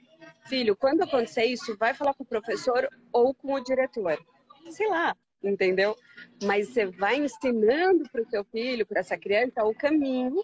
Filho, 0.47 0.75
quando 0.75 1.01
acontecer 1.01 1.45
isso, 1.45 1.75
vai 1.77 1.95
falar 1.95 2.13
com 2.13 2.23
o 2.23 2.27
professor 2.27 2.87
ou 3.11 3.33
com 3.33 3.53
o 3.53 3.63
diretor. 3.63 4.23
Sei 4.69 4.87
lá, 4.87 5.15
entendeu? 5.47 5.95
Mas 6.43 6.69
você 6.69 6.85
vai 6.85 7.17
ensinando 7.17 8.09
para 8.11 8.21
o 8.21 8.29
seu 8.29 8.43
filho, 8.45 8.85
para 8.85 8.99
essa 8.99 9.17
criança, 9.17 9.63
o 9.63 9.73
caminho 9.73 10.43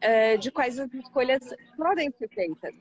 é, 0.00 0.36
de 0.36 0.50
quais 0.50 0.78
as 0.78 0.92
escolhas 0.92 1.42
podem 1.76 2.10
ser 2.18 2.28
feitas. 2.28 2.74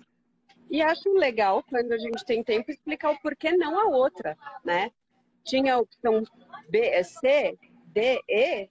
E 0.70 0.82
acho 0.82 1.12
legal, 1.14 1.64
quando 1.70 1.92
a 1.92 1.98
gente 1.98 2.26
tem 2.26 2.44
tempo, 2.44 2.72
explicar 2.72 3.12
o 3.12 3.20
porquê 3.20 3.52
não 3.52 3.78
a 3.80 3.86
outra, 3.96 4.38
né? 4.64 4.90
Tinha 5.44 5.76
a 5.76 5.80
opção 5.80 6.24
B, 6.70 7.04
C, 7.04 7.58
D, 7.88 8.22
E, 8.30 8.70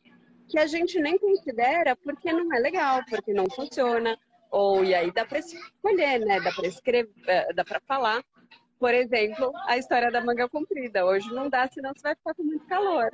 que 0.48 0.58
a 0.58 0.66
gente 0.66 0.98
nem 0.98 1.18
considera 1.18 1.94
porque 1.96 2.32
não 2.32 2.52
é 2.54 2.58
legal, 2.58 3.02
porque 3.08 3.32
não 3.32 3.48
funciona, 3.50 4.18
ou 4.50 4.82
e 4.82 4.94
aí 4.94 5.12
dá 5.12 5.24
para 5.24 5.38
escolher, 5.38 6.18
né? 6.20 6.40
Dá 6.40 6.50
para 6.52 6.66
escrever, 6.66 7.12
eh, 7.26 7.52
dá 7.52 7.64
para 7.64 7.80
falar. 7.80 8.24
Por 8.80 8.94
exemplo, 8.94 9.52
a 9.66 9.76
história 9.76 10.10
da 10.10 10.24
manga 10.24 10.48
comprida. 10.48 11.04
Hoje 11.04 11.30
não 11.34 11.50
dá, 11.50 11.68
senão 11.68 11.92
você 11.94 12.00
vai 12.02 12.14
ficar 12.14 12.34
com 12.34 12.42
muito 12.42 12.66
calor. 12.66 13.10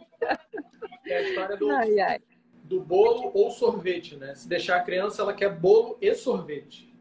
É 1.05 1.17
a 1.17 1.23
história 1.23 1.57
do, 1.57 1.71
ai, 1.71 1.99
ai. 1.99 2.21
do 2.63 2.81
bolo 2.81 3.33
ou 3.35 3.51
sorvete, 3.51 4.17
né? 4.17 4.33
Se 4.37 4.49
deixar 4.49 4.77
a 4.77 4.83
criança, 4.83 5.23
ela 5.23 5.35
quer 5.35 5.51
bolo 5.51 5.99
e 6.01 6.15
sorvete. 6.15 6.95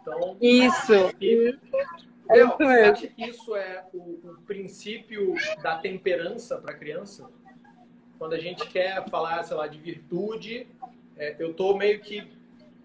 Então, 0.00 0.36
isso. 0.40 0.92
E... 1.20 1.58
É 2.28 2.44
você 2.44 2.64
acha 2.64 3.06
que 3.08 3.24
isso 3.24 3.54
é 3.54 3.84
o, 3.92 3.98
o 3.98 4.42
princípio 4.46 5.34
da 5.62 5.78
temperança 5.78 6.58
para 6.58 6.74
a 6.74 6.76
criança? 6.76 7.28
Quando 8.18 8.34
a 8.34 8.38
gente 8.38 8.68
quer 8.68 9.08
falar, 9.08 9.42
sei 9.44 9.56
lá, 9.56 9.66
de 9.66 9.78
virtude, 9.78 10.66
é, 11.16 11.36
eu 11.38 11.50
estou 11.50 11.76
meio 11.76 12.00
que 12.00 12.26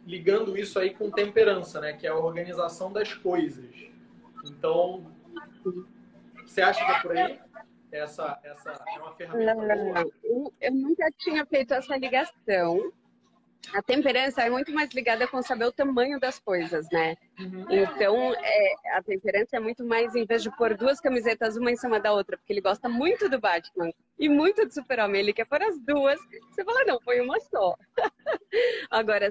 ligando 0.05 0.57
isso 0.57 0.77
aí 0.79 0.91
com 0.91 1.10
temperança, 1.10 1.79
né? 1.79 1.93
Que 1.93 2.05
é 2.05 2.10
a 2.10 2.15
organização 2.15 2.91
das 2.91 3.13
coisas. 3.13 3.91
Então, 4.45 5.11
você 6.45 6.62
acha 6.62 6.86
que 6.86 6.91
é 6.91 7.00
por 7.02 7.17
aí? 7.17 7.39
Essa, 7.91 8.39
essa 8.43 8.71
é 8.71 9.00
uma 9.00 9.13
ferramenta 9.15 9.56
não, 9.56 9.93
boa? 9.93 10.52
Eu 10.62 10.71
nunca 10.74 11.12
tinha 11.17 11.45
feito 11.45 11.74
essa 11.74 11.97
ligação 11.97 12.91
a 13.74 13.82
temperança 13.82 14.41
é 14.41 14.50
muito 14.50 14.71
mais 14.71 14.89
ligada 14.91 15.28
com 15.28 15.41
saber 15.41 15.65
o 15.65 15.71
tamanho 15.71 16.19
das 16.19 16.39
coisas, 16.39 16.88
né? 16.91 17.15
Uhum. 17.39 17.65
Então, 17.69 18.34
é, 18.34 18.74
a 18.97 19.04
temperança 19.04 19.58
é 19.58 19.60
muito 19.60 19.84
mais, 19.86 20.15
em 20.15 20.26
vez 20.26 20.43
de 20.43 20.56
pôr 20.58 20.76
duas 20.76 21.00
camisetas 21.00 21.56
uma 21.56 21.71
em 21.71 21.76
cima 21.76 22.00
da 22.00 22.12
outra, 22.12 22.38
porque 22.38 22.52
ele 22.52 22.62
gosta 22.62 22.89
muito 22.89 23.30
do 23.30 23.39
Batman 23.39 23.91
e 24.19 24.28
muito 24.28 24.65
do 24.65 24.74
Super-Homem, 24.74 25.21
ele 25.21 25.34
quer 25.34 25.45
pôr 25.45 25.62
as 25.62 25.80
duas, 25.80 26.19
você 26.50 26.63
fala, 26.63 26.84
não, 26.86 27.00
põe 27.00 27.21
uma 27.21 27.39
só. 27.39 27.76
Agora, 28.91 29.30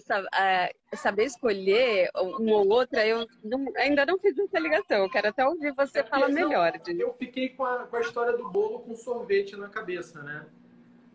saber 0.95 1.25
escolher 1.25 2.11
uma 2.15 2.57
ou 2.57 2.69
outra, 2.69 3.07
eu 3.07 3.27
não, 3.45 3.67
ainda 3.77 4.07
não 4.07 4.19
fiz 4.19 4.37
essa 4.39 4.59
ligação, 4.59 4.99
eu 4.99 5.11
quero 5.11 5.29
até 5.29 5.47
ouvir 5.47 5.73
você 5.75 6.01
é 6.01 6.05
falar 6.05 6.29
melhor. 6.29 6.73
De... 6.79 6.99
Eu 6.99 7.13
fiquei 7.15 7.51
com 7.51 7.65
a, 7.65 7.87
com 7.87 7.97
a 7.97 8.01
história 8.01 8.37
do 8.37 8.49
bolo 8.49 8.81
com 8.81 8.97
sorvete 8.97 9.57
na 9.57 9.69
cabeça, 9.69 10.23
né? 10.23 10.47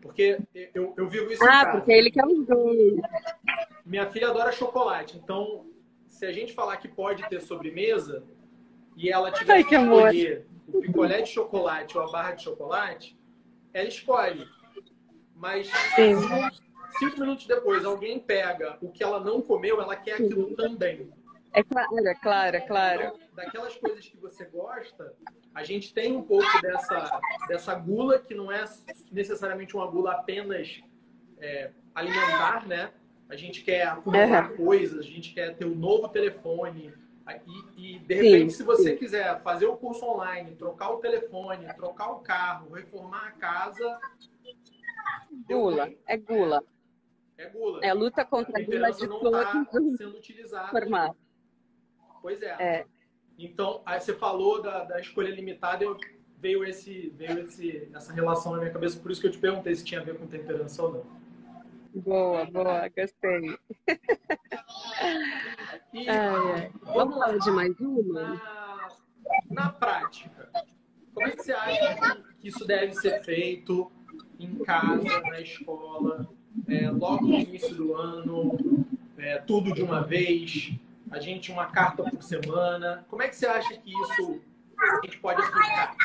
Porque 0.06 0.38
eu, 0.74 0.94
eu 0.96 1.08
vivo 1.08 1.32
isso 1.32 1.44
Ah, 1.44 1.66
porque 1.72 1.92
ele 1.92 2.10
quer 2.10 2.24
os 2.24 2.46
dois. 2.46 2.94
Minha 3.84 4.08
filha 4.10 4.28
adora 4.28 4.52
chocolate. 4.52 5.16
Então, 5.16 5.66
se 6.06 6.24
a 6.24 6.32
gente 6.32 6.54
falar 6.54 6.76
que 6.76 6.88
pode 6.88 7.28
ter 7.28 7.40
sobremesa 7.40 8.24
e 8.96 9.10
ela 9.10 9.30
tiver 9.30 9.54
Ai, 9.54 9.64
que 9.64 9.74
escolher 9.74 10.46
o 10.68 10.80
picolé 10.80 11.22
de 11.22 11.30
chocolate 11.30 11.98
ou 11.98 12.04
a 12.04 12.10
barra 12.10 12.32
de 12.32 12.44
chocolate, 12.44 13.18
ela 13.74 13.88
escolhe. 13.88 14.46
Mas 15.34 15.68
Sim. 15.94 16.14
cinco 16.98 17.20
minutos 17.20 17.46
depois 17.46 17.84
alguém 17.84 18.18
pega 18.18 18.78
o 18.80 18.90
que 18.90 19.02
ela 19.02 19.20
não 19.20 19.42
comeu, 19.42 19.80
ela 19.80 19.96
quer 19.96 20.14
aquilo 20.14 20.48
Sim. 20.48 20.56
também. 20.56 21.10
É 21.52 21.62
claro, 21.62 22.08
é 22.08 22.14
claro, 22.14 22.56
é 22.56 22.60
claro. 22.60 23.02
Então, 23.02 23.20
daquelas 23.34 23.76
coisas 23.76 24.06
que 24.08 24.16
você 24.16 24.44
gosta, 24.46 25.14
a 25.56 25.64
gente 25.64 25.94
tem 25.94 26.14
um 26.14 26.22
pouco 26.22 26.46
dessa, 26.60 27.18
dessa 27.48 27.74
gula, 27.74 28.18
que 28.18 28.34
não 28.34 28.52
é 28.52 28.62
necessariamente 29.10 29.74
uma 29.74 29.86
gula 29.86 30.12
apenas 30.12 30.82
é, 31.38 31.70
alimentar, 31.94 32.66
né? 32.68 32.92
A 33.26 33.36
gente 33.36 33.62
quer 33.62 33.86
acumular 33.88 34.50
uhum. 34.50 34.56
coisas, 34.58 34.98
a 34.98 35.08
gente 35.08 35.32
quer 35.32 35.56
ter 35.56 35.64
um 35.64 35.74
novo 35.74 36.10
telefone. 36.10 36.92
E, 37.74 37.94
e 37.94 37.98
de 38.00 38.14
repente, 38.14 38.52
sim, 38.52 38.58
se 38.58 38.62
você 38.64 38.90
sim. 38.90 38.96
quiser 38.98 39.42
fazer 39.42 39.64
o 39.64 39.78
curso 39.78 40.04
online, 40.04 40.54
trocar 40.56 40.90
o 40.90 40.98
telefone, 40.98 41.72
trocar 41.72 42.10
o 42.10 42.20
carro, 42.20 42.74
reformar 42.74 43.28
a 43.28 43.32
casa. 43.32 43.98
Gula, 45.48 45.90
é 46.06 46.18
gula. 46.18 46.62
É 47.38 47.48
gula. 47.48 47.80
É 47.82 47.94
luta 47.94 48.26
contra 48.26 48.58
a, 48.58 48.62
a 48.62 48.64
gula 48.64 48.92
de 48.92 49.06
não 49.06 49.26
está 49.26 49.64
sendo 49.96 50.18
utilizada. 50.18 50.68
Formato. 50.68 51.16
Pois 52.20 52.42
é. 52.42 52.56
é. 52.60 52.86
Então, 53.38 53.82
aí 53.84 54.00
você 54.00 54.14
falou 54.14 54.62
da, 54.62 54.84
da 54.84 55.00
escolha 55.00 55.30
limitada, 55.30 55.84
eu, 55.84 55.96
veio, 56.38 56.64
esse, 56.64 57.12
veio 57.16 57.40
esse, 57.40 57.88
essa 57.94 58.12
relação 58.12 58.52
na 58.52 58.58
minha 58.58 58.72
cabeça, 58.72 58.98
por 58.98 59.10
isso 59.10 59.20
que 59.20 59.26
eu 59.26 59.32
te 59.32 59.38
perguntei 59.38 59.74
se 59.74 59.84
tinha 59.84 60.00
a 60.00 60.04
ver 60.04 60.16
com 60.16 60.26
temperança 60.26 60.82
ou 60.82 60.92
não. 60.92 61.04
Boa, 62.02 62.44
boa, 62.46 62.88
gostei. 62.88 63.58
E. 65.94 66.06
Vamos 66.82 67.14
falar 67.14 67.38
de 67.38 67.50
mais 67.50 67.80
uma? 67.80 68.22
Na, 68.22 68.88
na 69.50 69.70
prática, 69.70 70.50
como 71.14 71.26
é 71.26 71.30
que 71.30 71.42
você 71.42 71.52
acha 71.52 71.94
que, 71.94 72.34
que 72.40 72.48
isso 72.48 72.66
deve 72.66 72.92
ser 72.92 73.24
feito 73.24 73.90
em 74.38 74.56
casa, 74.58 75.20
na 75.22 75.40
escola, 75.40 76.28
é, 76.68 76.90
logo 76.90 77.26
no 77.26 77.34
início 77.34 77.74
do 77.74 77.94
ano, 77.94 78.58
é, 79.16 79.38
tudo 79.38 79.72
de 79.72 79.82
uma 79.82 80.02
vez? 80.02 80.78
A 81.16 81.20
gente 81.20 81.50
uma 81.50 81.66
carta 81.66 82.02
por 82.02 82.22
semana. 82.22 83.06
Como 83.08 83.22
é 83.22 83.28
que 83.28 83.36
você 83.36 83.46
acha 83.46 83.74
que 83.78 83.90
isso 83.90 84.40
a 84.78 85.06
gente 85.06 85.18
pode 85.18 85.42
aplicar? 85.42 85.96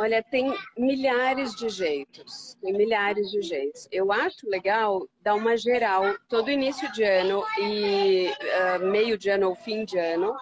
Olha, 0.00 0.22
tem 0.22 0.54
milhares 0.76 1.54
de 1.54 1.68
jeitos, 1.68 2.56
tem 2.62 2.72
milhares 2.72 3.30
de 3.30 3.42
jeitos. 3.42 3.88
Eu 3.90 4.10
acho 4.12 4.48
legal 4.48 5.06
dar 5.20 5.34
uma 5.34 5.56
geral 5.56 6.16
todo 6.28 6.50
início 6.50 6.90
de 6.92 7.02
ano 7.02 7.44
e 7.58 8.30
uh, 8.30 8.86
meio 8.86 9.18
de 9.18 9.28
ano 9.28 9.48
ou 9.48 9.54
fim 9.56 9.84
de 9.84 9.98
ano, 9.98 10.34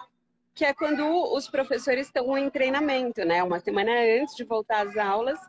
que 0.53 0.63
é 0.63 0.73
quando 0.73 1.03
os 1.33 1.49
professores 1.49 2.07
estão 2.07 2.37
em 2.37 2.49
treinamento, 2.49 3.25
né? 3.25 3.43
Uma 3.43 3.59
semana 3.59 3.91
antes 4.21 4.35
de 4.35 4.43
voltar 4.43 4.87
às 4.87 4.95
aulas, 4.95 5.39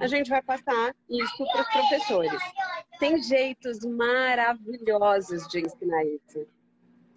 a 0.00 0.02
uhum. 0.02 0.08
gente 0.08 0.30
vai 0.30 0.42
passar 0.42 0.94
isso 1.08 1.44
para 1.52 1.60
os 1.60 1.68
professores. 1.68 2.42
Tem 2.98 3.22
jeitos 3.22 3.80
maravilhosos 3.84 5.46
de 5.46 5.60
ensinar 5.60 6.04
isso. 6.04 6.46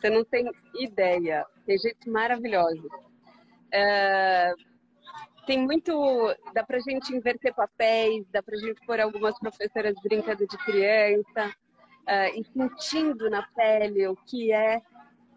Você 0.02 0.10
não 0.10 0.26
tem 0.26 0.50
ideia. 0.80 1.46
Tem 1.66 1.78
gente 1.78 2.10
maravilhosa. 2.10 2.88
É, 3.72 4.52
tem 5.46 5.60
muito. 5.60 5.94
Dá 6.54 6.64
pra 6.64 6.80
gente 6.80 7.16
inverter 7.16 7.54
papéis, 7.54 8.26
dá 8.32 8.42
pra 8.42 8.58
gente 8.58 8.84
pôr 8.86 9.00
algumas 9.00 9.38
professoras 9.38 9.94
brincando 10.04 10.48
de 10.48 10.58
criança 10.58 11.54
é, 12.08 12.38
e 12.38 12.44
sentindo 12.44 13.30
na 13.30 13.44
pele 13.56 14.08
o 14.08 14.16
que 14.16 14.52
é 14.52 14.82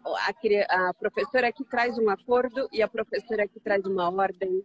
a, 0.05 0.89
a 0.89 0.93
professora 0.93 1.51
que 1.51 1.63
traz 1.63 1.97
um 1.97 2.09
acordo 2.09 2.67
e 2.71 2.81
a 2.81 2.87
professora 2.87 3.47
que 3.47 3.59
traz 3.59 3.85
uma 3.85 4.09
ordem. 4.09 4.63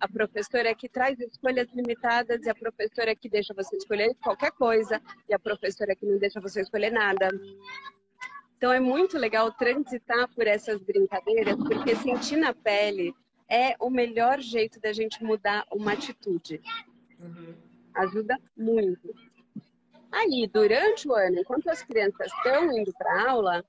a 0.00 0.08
professora 0.08 0.74
que 0.74 0.88
traz 0.88 1.18
escolhas 1.20 1.68
limitadas 1.72 2.44
e 2.44 2.50
a 2.50 2.54
professora 2.54 3.14
que 3.14 3.28
deixa 3.28 3.54
você 3.54 3.76
escolher 3.76 4.16
qualquer 4.22 4.50
coisa 4.52 5.00
e 5.28 5.34
a 5.34 5.38
professora 5.38 5.94
que 5.94 6.04
não 6.04 6.18
deixa 6.18 6.40
você 6.40 6.60
escolher 6.60 6.90
nada. 6.90 7.28
Então 8.62 8.72
é 8.72 8.78
muito 8.78 9.18
legal 9.18 9.50
transitar 9.50 10.32
por 10.36 10.46
essas 10.46 10.80
brincadeiras, 10.80 11.56
porque 11.56 11.96
sentir 11.96 12.36
na 12.36 12.54
pele 12.54 13.12
é 13.50 13.74
o 13.80 13.90
melhor 13.90 14.38
jeito 14.38 14.78
da 14.78 14.92
gente 14.92 15.24
mudar 15.24 15.66
uma 15.68 15.94
atitude. 15.94 16.62
Uhum. 17.18 17.56
Ajuda 17.92 18.38
muito. 18.56 19.12
Aí, 20.12 20.46
durante 20.46 21.08
o 21.08 21.12
ano, 21.12 21.40
enquanto 21.40 21.68
as 21.70 21.82
crianças 21.82 22.30
estão 22.32 22.70
indo 22.78 22.92
para 22.92 23.30
aula, 23.30 23.64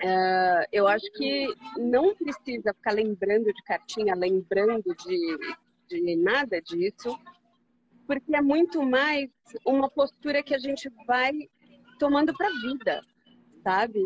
Uh, 0.00 0.62
eu 0.70 0.86
acho 0.86 1.10
que 1.14 1.52
não 1.76 2.14
precisa 2.14 2.72
ficar 2.72 2.92
lembrando 2.92 3.52
de 3.52 3.62
cartinha, 3.64 4.14
lembrando 4.14 4.94
de, 4.94 5.38
de 5.88 6.14
nada 6.14 6.62
disso, 6.62 7.18
porque 8.06 8.36
é 8.36 8.40
muito 8.40 8.80
mais 8.84 9.28
uma 9.66 9.90
postura 9.90 10.40
que 10.40 10.54
a 10.54 10.58
gente 10.60 10.88
vai 11.04 11.32
tomando 11.98 12.32
para 12.32 12.46
a 12.46 12.60
vida, 12.60 13.02
sabe? 13.62 14.00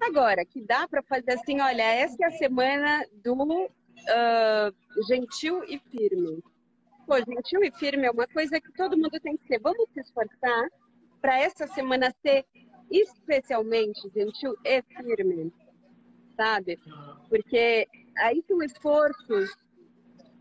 Agora, 0.00 0.44
que 0.44 0.60
dá 0.60 0.88
para 0.88 1.02
fazer 1.02 1.32
assim, 1.32 1.60
olha, 1.60 1.82
essa 1.82 2.16
é 2.20 2.26
a 2.26 2.30
semana 2.32 3.06
do 3.24 3.34
uh, 3.34 5.04
gentil 5.06 5.62
e 5.64 5.78
firme. 5.78 6.42
Pô, 7.06 7.16
gentil 7.18 7.62
e 7.62 7.70
firme 7.72 8.06
é 8.06 8.10
uma 8.10 8.26
coisa 8.26 8.60
que 8.60 8.72
todo 8.72 8.96
mundo 8.96 9.18
tem 9.20 9.36
que 9.36 9.46
ser. 9.46 9.60
Vamos 9.60 9.88
se 9.92 10.00
esforçar 10.00 10.68
para 11.20 11.38
essa 11.38 11.66
semana 11.68 12.12
ser 12.20 12.44
especialmente 12.90 14.10
gentil 14.14 14.56
e 14.64 14.82
firme, 14.82 15.52
sabe? 16.36 16.78
Porque 17.28 17.86
aí 18.18 18.42
são 18.46 18.62
esforços. 18.62 19.54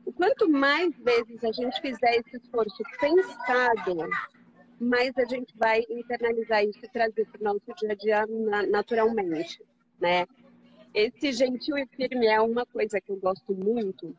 O 0.06 0.12
quanto 0.12 0.50
mais 0.50 0.96
vezes 0.98 1.44
a 1.44 1.52
gente 1.52 1.80
fizer 1.80 2.16
esse 2.16 2.38
esforço 2.38 2.84
pensado, 3.00 4.10
mais 4.82 5.16
a 5.18 5.26
gente 5.26 5.56
vai 5.56 5.86
internalizar 5.90 6.64
isso 6.66 6.80
e 6.84 6.90
trazer 6.90 7.28
para 7.28 7.40
o 7.40 7.44
nosso 7.44 7.74
dia 7.80 7.92
a 7.92 7.96
dia 7.96 8.26
naturalmente, 8.68 9.62
né? 10.00 10.26
Esse 10.94 11.32
gentil 11.32 11.78
e 11.78 11.86
firme 11.86 12.26
é 12.26 12.42
uma 12.42 12.66
coisa 12.66 13.00
que 13.00 13.12
eu 13.12 13.16
gosto 13.18 13.54
muito, 13.54 14.16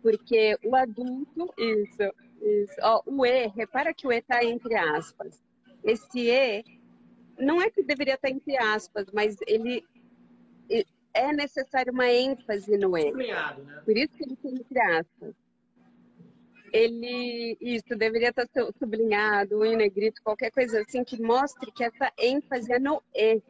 porque 0.00 0.56
o 0.64 0.76
adulto, 0.76 1.52
isso, 1.58 2.14
isso, 2.40 2.74
ó, 2.82 3.02
o 3.04 3.26
E, 3.26 3.48
repara 3.48 3.92
que 3.92 4.06
o 4.06 4.12
E 4.12 4.18
está 4.18 4.44
entre 4.44 4.76
aspas. 4.76 5.42
Esse 5.82 6.30
E 6.30 6.64
não 7.38 7.60
é 7.60 7.68
que 7.68 7.82
deveria 7.82 8.14
estar 8.14 8.30
entre 8.30 8.56
aspas, 8.56 9.06
mas 9.12 9.36
ele 9.46 9.84
é 11.12 11.32
necessário 11.32 11.92
uma 11.92 12.10
ênfase 12.10 12.78
no 12.78 12.96
E. 12.96 13.10
Né? 13.12 13.82
Por 13.84 13.96
isso 13.96 14.14
que 14.14 14.24
ele 14.24 14.36
tem 14.36 14.54
entre 14.54 14.80
aspas. 14.80 15.34
Ele, 16.72 17.56
isso, 17.60 17.96
deveria 17.96 18.30
estar 18.30 18.46
sublinhado, 18.78 19.64
em 19.64 19.76
negrito, 19.76 20.22
qualquer 20.22 20.50
coisa 20.50 20.80
assim 20.80 21.04
que 21.04 21.20
mostre 21.20 21.72
que 21.72 21.84
essa 21.84 22.12
ênfase 22.18 22.72
é 22.72 22.78
no 22.78 23.02
E. 23.14 23.42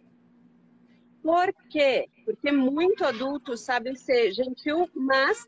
Por 1.22 1.52
quê? 1.68 2.08
Porque 2.24 2.52
muito 2.52 3.04
adulto 3.04 3.56
sabe 3.56 3.96
ser 3.96 4.32
gentil, 4.32 4.88
mas. 4.94 5.46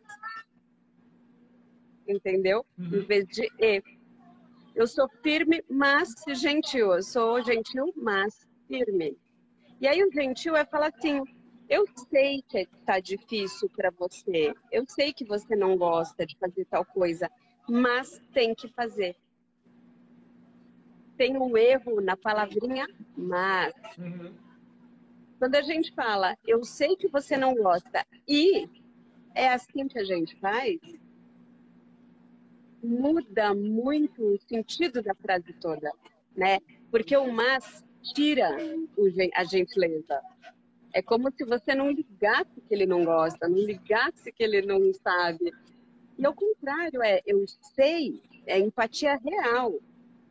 Entendeu? 2.07 2.67
Uhum. 2.79 2.99
Em 2.99 3.01
vez 3.07 3.27
de 3.29 3.49
E. 3.59 3.83
Eu 4.75 4.87
sou 4.87 5.09
firme, 5.23 5.65
mas 5.69 6.15
gentil. 6.35 6.93
Eu 6.93 7.03
sou 7.03 7.43
gentil, 7.43 7.93
mas 7.97 8.47
firme. 8.67 9.17
E 9.81 9.89
aí 9.89 10.03
o 10.05 10.13
gentil 10.13 10.57
é 10.57 10.65
falar 10.65 10.89
assim: 10.89 11.23
eu 11.71 11.85
sei 12.11 12.43
que 12.49 12.69
está 12.81 12.99
difícil 12.99 13.71
para 13.71 13.91
você, 13.91 14.53
eu 14.73 14.85
sei 14.89 15.13
que 15.13 15.25
você 15.25 15.55
não 15.55 15.77
gosta 15.79 16.27
de 16.27 16.37
fazer 16.37 16.65
tal 16.65 16.85
coisa, 16.85 17.31
mas 17.71 18.21
tem 18.33 18.55
que 18.55 18.69
fazer. 18.69 19.17
Tem 21.17 21.37
um 21.37 21.57
erro 21.57 22.01
na 22.01 22.17
palavrinha 22.17 22.87
mas. 23.17 23.73
Uhum. 23.99 24.35
Quando 25.39 25.55
a 25.55 25.63
gente 25.63 25.95
fala, 25.95 26.37
eu 26.47 26.63
sei 26.65 26.97
que 26.97 27.09
você 27.09 27.37
não 27.37 27.55
gosta 27.55 28.07
e 28.29 28.69
é 29.35 29.49
assim 29.49 29.89
que 29.89 29.99
a 29.99 30.05
gente 30.05 30.37
faz, 30.39 30.79
muda 32.83 33.55
muito 33.55 34.23
o 34.23 34.39
sentido 34.39 35.03
da 35.03 35.15
frase 35.15 35.53
toda, 35.55 35.91
né? 36.37 36.59
Porque 36.91 37.17
o 37.17 37.33
mas 37.33 37.85
tira 38.15 38.57
a 39.35 39.45
gentileza. 39.45 40.21
É 40.93 41.01
como 41.01 41.31
se 41.31 41.45
você 41.45 41.75
não 41.75 41.91
ligasse 41.91 42.61
que 42.61 42.75
ele 42.75 42.87
não 42.87 43.05
gosta, 43.05 43.49
não 43.49 43.59
ligasse 43.59 44.33
que 44.33 44.43
ele 44.43 44.63
não 44.63 44.93
sabe. 44.93 45.53
E 46.21 46.27
ao 46.27 46.35
contrário, 46.35 47.03
é 47.03 47.21
eu 47.27 47.45
sei, 47.75 48.23
é 48.47 48.59
empatia 48.59 49.17
real. 49.17 49.81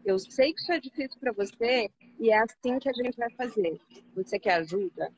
Eu 0.06 0.18
sei 0.18 0.54
que 0.54 0.62
isso 0.62 0.72
é 0.72 0.80
difícil 0.80 1.20
para 1.20 1.34
você 1.34 1.90
e 2.20 2.30
é 2.30 2.38
assim 2.38 2.80
que 2.80 2.88
a 2.88 2.94
gente 2.94 3.18
vai 3.18 3.30
fazer. 3.32 3.78
Você 4.16 4.40
quer 4.40 4.54
ajuda? 4.54 5.12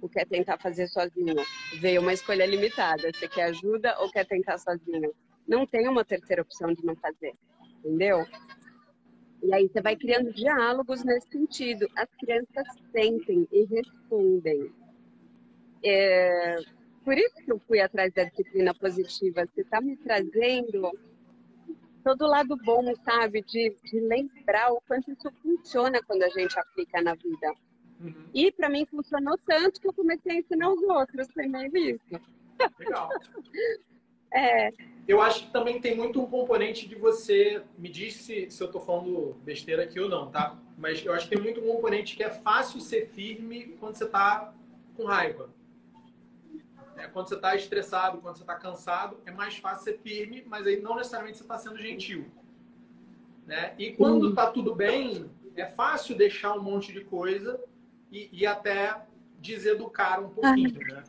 Ou 0.00 0.08
quer 0.08 0.26
tentar 0.26 0.58
fazer 0.58 0.88
sozinho? 0.88 1.36
Veio 1.80 2.00
uma 2.00 2.12
escolha 2.12 2.46
limitada. 2.46 3.12
Você 3.12 3.28
quer 3.28 3.44
ajuda 3.44 3.96
ou 4.00 4.10
quer 4.10 4.26
tentar 4.26 4.58
sozinho? 4.58 5.14
não 5.46 5.66
tem 5.66 5.88
uma 5.88 6.04
terceira 6.04 6.42
opção 6.42 6.72
de 6.72 6.84
não 6.84 6.96
fazer, 6.96 7.34
entendeu? 7.78 8.26
E 9.42 9.52
aí 9.54 9.68
você 9.68 9.80
vai 9.80 9.94
criando 9.94 10.32
diálogos 10.32 11.04
nesse 11.04 11.28
sentido. 11.28 11.86
As 11.94 12.08
crianças 12.16 12.66
sentem 12.90 13.46
e 13.52 13.64
respondem. 13.64 14.72
É, 15.84 16.56
por 17.06 17.16
isso 17.16 17.36
que 17.36 17.52
eu 17.52 17.60
fui 17.60 17.78
atrás 17.80 18.12
da 18.12 18.24
disciplina 18.24 18.74
positiva. 18.74 19.46
Você 19.46 19.60
está 19.60 19.80
me 19.80 19.96
trazendo 19.96 20.90
todo 22.02 22.22
o 22.22 22.28
lado 22.28 22.56
bom, 22.64 22.82
sabe? 23.04 23.42
De, 23.42 23.76
de, 23.84 24.00
lembrar 24.00 24.72
o 24.72 24.82
quanto 24.88 25.12
isso 25.12 25.30
funciona 25.40 26.02
quando 26.02 26.24
a 26.24 26.28
gente 26.30 26.58
aplica 26.58 27.00
na 27.00 27.14
vida. 27.14 27.54
Uhum. 28.00 28.26
E 28.34 28.50
para 28.50 28.68
mim 28.68 28.84
funcionou 28.86 29.38
tanto 29.46 29.80
que 29.80 29.86
eu 29.86 29.92
comecei 29.92 30.32
a 30.32 30.38
ensinar 30.40 30.68
os 30.68 30.82
outros 30.82 31.28
também 31.28 31.70
isso. 31.72 32.20
Legal. 32.80 33.08
é, 34.34 34.72
eu 35.06 35.22
acho 35.22 35.46
que 35.46 35.52
também 35.52 35.80
tem 35.80 35.94
muito 35.94 36.20
um 36.20 36.26
componente 36.26 36.88
de 36.88 36.96
você. 36.96 37.62
Me 37.78 37.88
diz 37.88 38.14
se, 38.14 38.50
se 38.50 38.60
eu 38.60 38.66
estou 38.66 38.80
falando 38.80 39.36
besteira 39.44 39.84
aqui 39.84 40.00
ou 40.00 40.08
não, 40.08 40.28
tá? 40.28 40.58
Mas 40.76 41.06
eu 41.06 41.12
acho 41.12 41.28
que 41.28 41.36
tem 41.36 41.44
muito 41.44 41.60
um 41.60 41.72
componente 41.72 42.16
que 42.16 42.24
é 42.24 42.30
fácil 42.30 42.80
ser 42.80 43.06
firme 43.10 43.76
quando 43.78 43.94
você 43.94 44.04
está 44.04 44.52
com 44.96 45.04
raiva. 45.04 45.54
É, 46.96 47.06
quando 47.08 47.28
você 47.28 47.34
está 47.34 47.54
estressado, 47.54 48.18
quando 48.18 48.36
você 48.36 48.42
está 48.42 48.54
cansado, 48.54 49.18
é 49.26 49.30
mais 49.30 49.56
fácil 49.58 49.84
ser 49.84 49.98
firme, 49.98 50.44
mas 50.46 50.66
aí 50.66 50.80
não 50.80 50.96
necessariamente 50.96 51.38
você 51.38 51.44
está 51.44 51.58
sendo 51.58 51.78
gentil. 51.78 52.26
Né? 53.46 53.74
E 53.78 53.92
quando 53.92 54.30
está 54.30 54.50
tudo 54.50 54.74
bem, 54.74 55.30
é 55.54 55.66
fácil 55.66 56.16
deixar 56.16 56.54
um 56.54 56.62
monte 56.62 56.92
de 56.92 57.04
coisa 57.04 57.60
e, 58.10 58.28
e 58.32 58.46
até 58.46 59.00
deseducar 59.38 60.24
um 60.24 60.30
pouquinho, 60.30 60.80
né? 60.80 61.04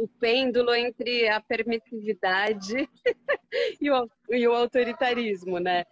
o 0.00 0.08
pêndulo 0.08 0.74
entre 0.74 1.28
a 1.28 1.40
permissividade 1.40 2.88
e, 3.80 3.90
o, 3.90 4.10
e 4.30 4.48
o 4.48 4.52
autoritarismo, 4.54 5.58
né? 5.58 5.84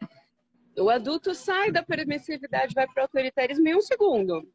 O 0.79 0.89
adulto 0.89 1.35
sai 1.35 1.71
da 1.71 1.83
permissividade, 1.83 2.75
vai 2.75 2.87
para 2.87 3.03
o 3.03 3.05
autoritarismo 3.05 3.69
em 3.69 3.77
um 3.77 3.81
segundo. 3.81 4.49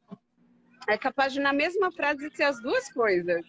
É 0.87 0.97
capaz 0.97 1.33
de, 1.33 1.39
na 1.39 1.53
mesma 1.53 1.91
frase, 1.91 2.29
ser 2.31 2.43
as 2.43 2.61
duas 2.61 2.91
coisas. 2.91 3.45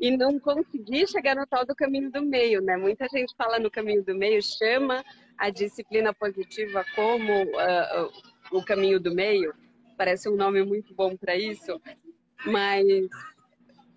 E 0.00 0.16
não 0.16 0.38
conseguir 0.38 1.08
chegar 1.08 1.36
no 1.36 1.46
tal 1.46 1.64
do 1.64 1.74
caminho 1.74 2.10
do 2.10 2.22
meio, 2.22 2.60
né? 2.60 2.76
Muita 2.76 3.06
gente 3.08 3.34
fala 3.36 3.58
no 3.58 3.70
caminho 3.70 4.02
do 4.02 4.14
meio, 4.14 4.42
chama 4.42 5.04
a 5.38 5.50
disciplina 5.50 6.12
positiva 6.12 6.84
como 6.94 7.44
uh, 7.44 8.10
o 8.50 8.64
caminho 8.64 8.98
do 8.98 9.14
meio. 9.14 9.54
Parece 9.96 10.28
um 10.28 10.36
nome 10.36 10.64
muito 10.64 10.92
bom 10.94 11.16
para 11.16 11.36
isso. 11.36 11.80
Mas 12.44 12.84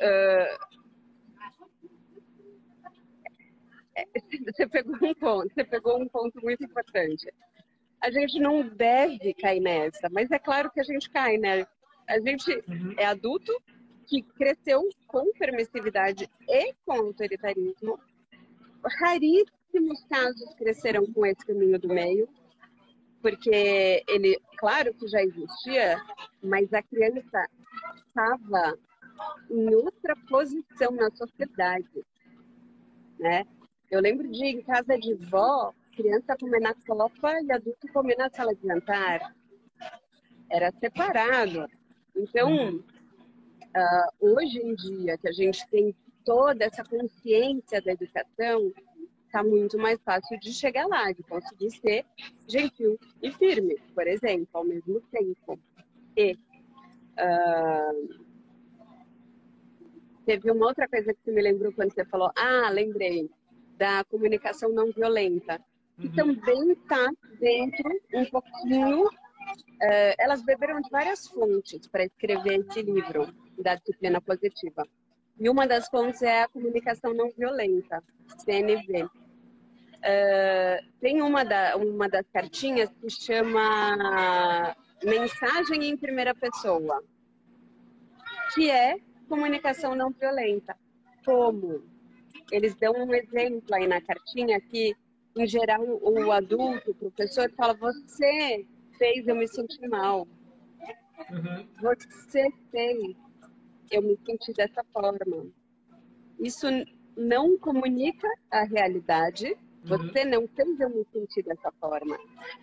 uh, 0.01 0.67
você 4.45 4.67
pegou 4.67 4.95
um 5.01 5.13
ponto, 5.15 5.53
você 5.53 5.63
pegou 5.63 5.99
um 5.99 6.08
ponto 6.08 6.39
muito 6.41 6.63
importante. 6.63 7.34
A 8.01 8.12
gente 8.12 8.39
não 8.39 8.67
deve 8.67 9.34
cair 9.34 9.60
nessa, 9.60 10.08
mas 10.12 10.30
é 10.30 10.38
claro 10.38 10.69
que 10.71 10.80
a 10.80 10.84
gente 10.84 11.10
cai, 11.10 11.38
né? 11.38 11.65
A 12.08 12.20
gente 12.20 12.50
uhum. 12.67 12.93
é 12.98 13.06
adulto 13.06 13.52
que 14.08 14.22
cresceu 14.22 14.88
com 15.08 15.32
permissividade 15.34 16.30
e 16.48 16.74
com 16.86 16.93
autoritarismo. 16.93 18.00
Raríssimos 19.00 20.06
casos 20.10 20.54
cresceram 20.56 21.06
com 21.12 21.26
esse 21.26 21.46
caminho 21.46 21.78
do 21.78 21.89
meio, 21.89 22.30
porque 23.22 24.04
ele, 24.08 24.39
claro 24.58 24.93
que 24.93 25.08
já 25.08 25.22
existia, 25.22 26.02
mas 26.41 26.74
a 26.74 26.82
criança 26.82 27.46
estava 28.08 28.78
em 29.50 29.76
outra 29.76 30.15
posição 30.30 30.91
na 30.91 31.10
sociedade, 31.12 32.06
né? 33.20 33.46
Eu 33.89 34.02
lembro 34.02 34.30
de 34.30 34.46
em 34.46 34.62
casa 34.62 34.98
de 34.98 35.13
vó, 35.13 35.74
criança 35.96 36.38
comer 36.38 36.60
na 36.60 36.74
copa 36.74 37.34
e 37.41 37.52
adulto 37.52 37.88
comer 37.91 38.17
na 38.17 38.30
sala 38.30 38.54
de 38.54 38.65
jantar. 38.65 39.34
Era 40.50 40.72
separado. 40.80 41.67
Então, 42.17 42.75
uh, 42.75 44.12
hoje 44.19 44.60
em 44.60 44.75
dia, 44.75 45.17
que 45.17 45.27
a 45.27 45.32
gente 45.32 45.67
tem 45.69 45.95
toda 46.25 46.65
essa 46.65 46.84
consciência 46.84 47.82
da 47.82 47.91
educação, 47.91 48.73
está 49.25 49.43
muito 49.43 49.77
mais 49.77 50.01
fácil 50.01 50.39
de 50.39 50.51
chegar 50.51 50.88
lá, 50.88 51.12
de 51.12 51.23
conseguir 51.23 51.71
ser 51.71 52.06
gentil 52.47 52.97
e 53.21 53.32
firme, 53.32 53.77
por 53.93 54.08
exemplo, 54.08 54.47
ao 54.53 54.65
mesmo 54.65 54.99
tempo. 55.12 55.60
E 56.15 56.34
uh, 57.13 58.27
teve 60.25 60.51
uma 60.51 60.67
outra 60.67 60.88
coisa 60.88 61.13
que 61.13 61.19
você 61.23 61.32
me 61.32 61.41
lembrou 61.41 61.71
quando 61.71 61.93
você 61.93 62.03
falou, 62.06 62.32
ah, 62.36 62.69
lembrei, 62.69 63.30
da 63.77 64.03
comunicação 64.06 64.69
não 64.71 64.91
violenta, 64.91 65.62
que 65.99 66.08
uhum. 66.08 66.15
também 66.15 66.71
está 66.71 67.10
dentro 67.39 67.89
um 68.13 68.25
pouquinho. 68.25 69.08
Uh, 69.62 70.15
elas 70.17 70.41
beberam 70.41 70.82
de 70.82 70.89
várias 70.89 71.28
fontes 71.28 71.88
para 71.88 72.04
escrever 72.04 72.65
esse 72.67 72.82
livro 72.82 73.34
da 73.58 73.76
disciplina 73.76 74.20
positiva. 74.22 74.84
E 75.39 75.50
uma 75.50 75.67
das 75.67 75.88
fontes 75.88 76.22
é 76.22 76.43
a 76.43 76.48
comunicação 76.48 77.13
não 77.13 77.30
violenta, 77.32 78.04
CNV. 78.43 79.08
Ah, 80.04 80.80
tem 81.02 81.22
uma, 81.22 81.43
da, 81.43 81.76
uma 81.76 82.08
das 82.08 82.26
cartinhas 82.32 82.89
que 83.02 83.10
chama 83.10 84.76
Mensagem 85.04 85.89
em 85.89 85.98
Primeira 85.98 86.34
Pessoa, 86.34 87.04
que 88.54 88.70
é 88.70 89.00
comunicação 89.28 89.96
não 89.96 90.12
violenta. 90.12 90.78
Como? 91.26 91.84
Eles 92.52 92.76
dão 92.76 92.93
um 92.93 93.13
exemplo 93.13 93.76
aí 93.76 93.86
na 93.86 94.00
cartinha 94.00 94.62
que, 94.62 94.96
em 95.36 95.46
geral, 95.46 95.84
o 95.84 96.32
adulto, 96.32 96.91
o 96.91 96.96
professor, 96.96 97.52
fala: 97.58 97.74
Você 97.74 98.65
fez 98.97 99.27
eu 99.27 99.36
me 99.36 99.47
sentir 99.47 99.88
mal. 99.88 100.27
Uhum. 101.31 101.67
Você 101.81 102.49
fez 102.71 103.15
eu 103.91 104.01
me 104.01 104.17
senti 104.25 104.53
dessa 104.53 104.83
forma. 104.91 105.47
Isso 106.39 106.67
não 107.15 107.57
comunica 107.57 108.27
a 108.51 108.63
realidade. 108.63 109.47
Uhum. 109.47 109.57
Você 109.97 110.23
uhum. 110.23 110.29
não 110.29 110.47
fez 110.47 110.79
eu 110.79 110.89
me 110.89 111.05
sentir 111.12 111.43
dessa 111.43 111.71
forma. 111.79 112.17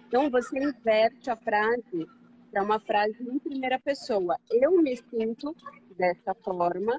Então 0.06 0.30
você 0.30 0.58
inverte 0.58 1.30
a 1.30 1.36
frase 1.36 2.06
para 2.50 2.62
uma 2.62 2.78
frase 2.78 3.16
em 3.20 3.38
primeira 3.38 3.80
pessoa. 3.80 4.38
Eu 4.50 4.80
me 4.80 4.96
sinto 4.96 5.54
dessa 5.96 6.34
forma 6.34 6.96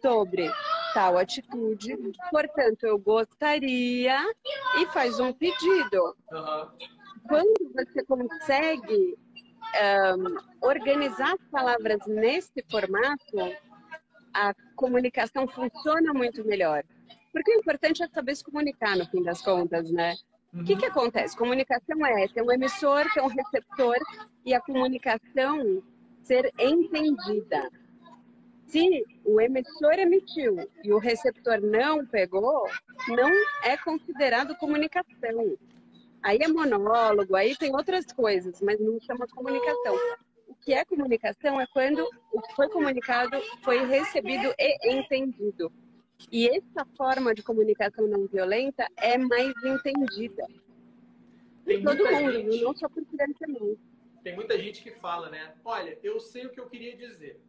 sobre 0.00 0.50
tal 0.94 1.18
atitude, 1.18 1.96
portanto 2.30 2.84
eu 2.84 2.98
gostaria 2.98 4.18
e 4.80 4.86
faz 4.86 5.20
um 5.20 5.32
pedido. 5.32 6.16
Uhum. 6.32 6.97
Quando 7.28 7.72
você 7.74 8.04
consegue 8.04 9.16
um, 10.16 10.66
organizar 10.66 11.34
as 11.34 11.50
palavras 11.50 11.98
nesse 12.06 12.64
formato, 12.70 13.56
a 14.32 14.54
comunicação 14.76 15.46
funciona 15.46 16.12
muito 16.14 16.44
melhor. 16.44 16.84
Porque 17.32 17.52
o 17.54 17.58
importante 17.58 18.02
é 18.02 18.08
saber 18.08 18.34
se 18.34 18.44
comunicar, 18.44 18.96
no 18.96 19.06
fim 19.06 19.22
das 19.22 19.42
contas, 19.42 19.90
né? 19.90 20.14
O 20.52 20.64
que, 20.64 20.72
uhum. 20.72 20.78
que 20.78 20.86
acontece? 20.86 21.36
Comunicação 21.36 22.04
é 22.06 22.26
ter 22.28 22.42
um 22.42 22.50
emissor, 22.50 23.04
ter 23.12 23.20
um 23.20 23.26
receptor 23.26 23.96
e 24.44 24.54
a 24.54 24.60
comunicação 24.60 25.82
ser 26.22 26.52
entendida. 26.58 27.70
Se 28.66 29.04
o 29.24 29.40
emissor 29.40 29.94
emitiu 29.94 30.56
e 30.84 30.92
o 30.92 30.98
receptor 30.98 31.60
não 31.60 32.06
pegou, 32.06 32.68
não 33.08 33.30
é 33.64 33.76
considerado 33.78 34.56
comunicação. 34.56 35.56
Aí 36.22 36.38
é 36.40 36.48
monólogo, 36.48 37.36
aí 37.36 37.56
tem 37.56 37.74
outras 37.74 38.04
coisas, 38.06 38.60
mas 38.60 38.78
não 38.80 38.98
chama 39.00 39.26
comunicação. 39.28 39.96
O 40.46 40.54
que 40.54 40.72
é 40.72 40.84
comunicação 40.84 41.60
é 41.60 41.66
quando 41.66 42.08
o 42.32 42.40
que 42.40 42.54
foi 42.54 42.68
comunicado 42.68 43.40
foi 43.62 43.84
recebido 43.86 44.52
e 44.58 44.92
entendido. 44.92 45.72
E 46.32 46.48
essa 46.48 46.84
forma 46.96 47.32
de 47.34 47.42
comunicação 47.42 48.06
não 48.06 48.26
violenta 48.26 48.88
é 48.96 49.16
mais 49.16 49.54
entendida. 49.64 50.44
Tem 51.64 51.84
todo 51.84 52.04
mundo, 52.04 52.32
gente, 52.32 52.62
não 52.62 52.74
só 52.74 52.88
por 52.88 53.04
criança 53.04 53.46
não. 53.46 53.76
Tem 54.24 54.34
muita 54.34 54.58
gente 54.58 54.82
que 54.82 54.90
fala, 54.90 55.30
né? 55.30 55.54
Olha, 55.64 55.98
eu 56.02 56.18
sei 56.18 56.46
o 56.46 56.50
que 56.50 56.58
eu 56.58 56.68
queria 56.68 56.96
dizer. 56.96 57.40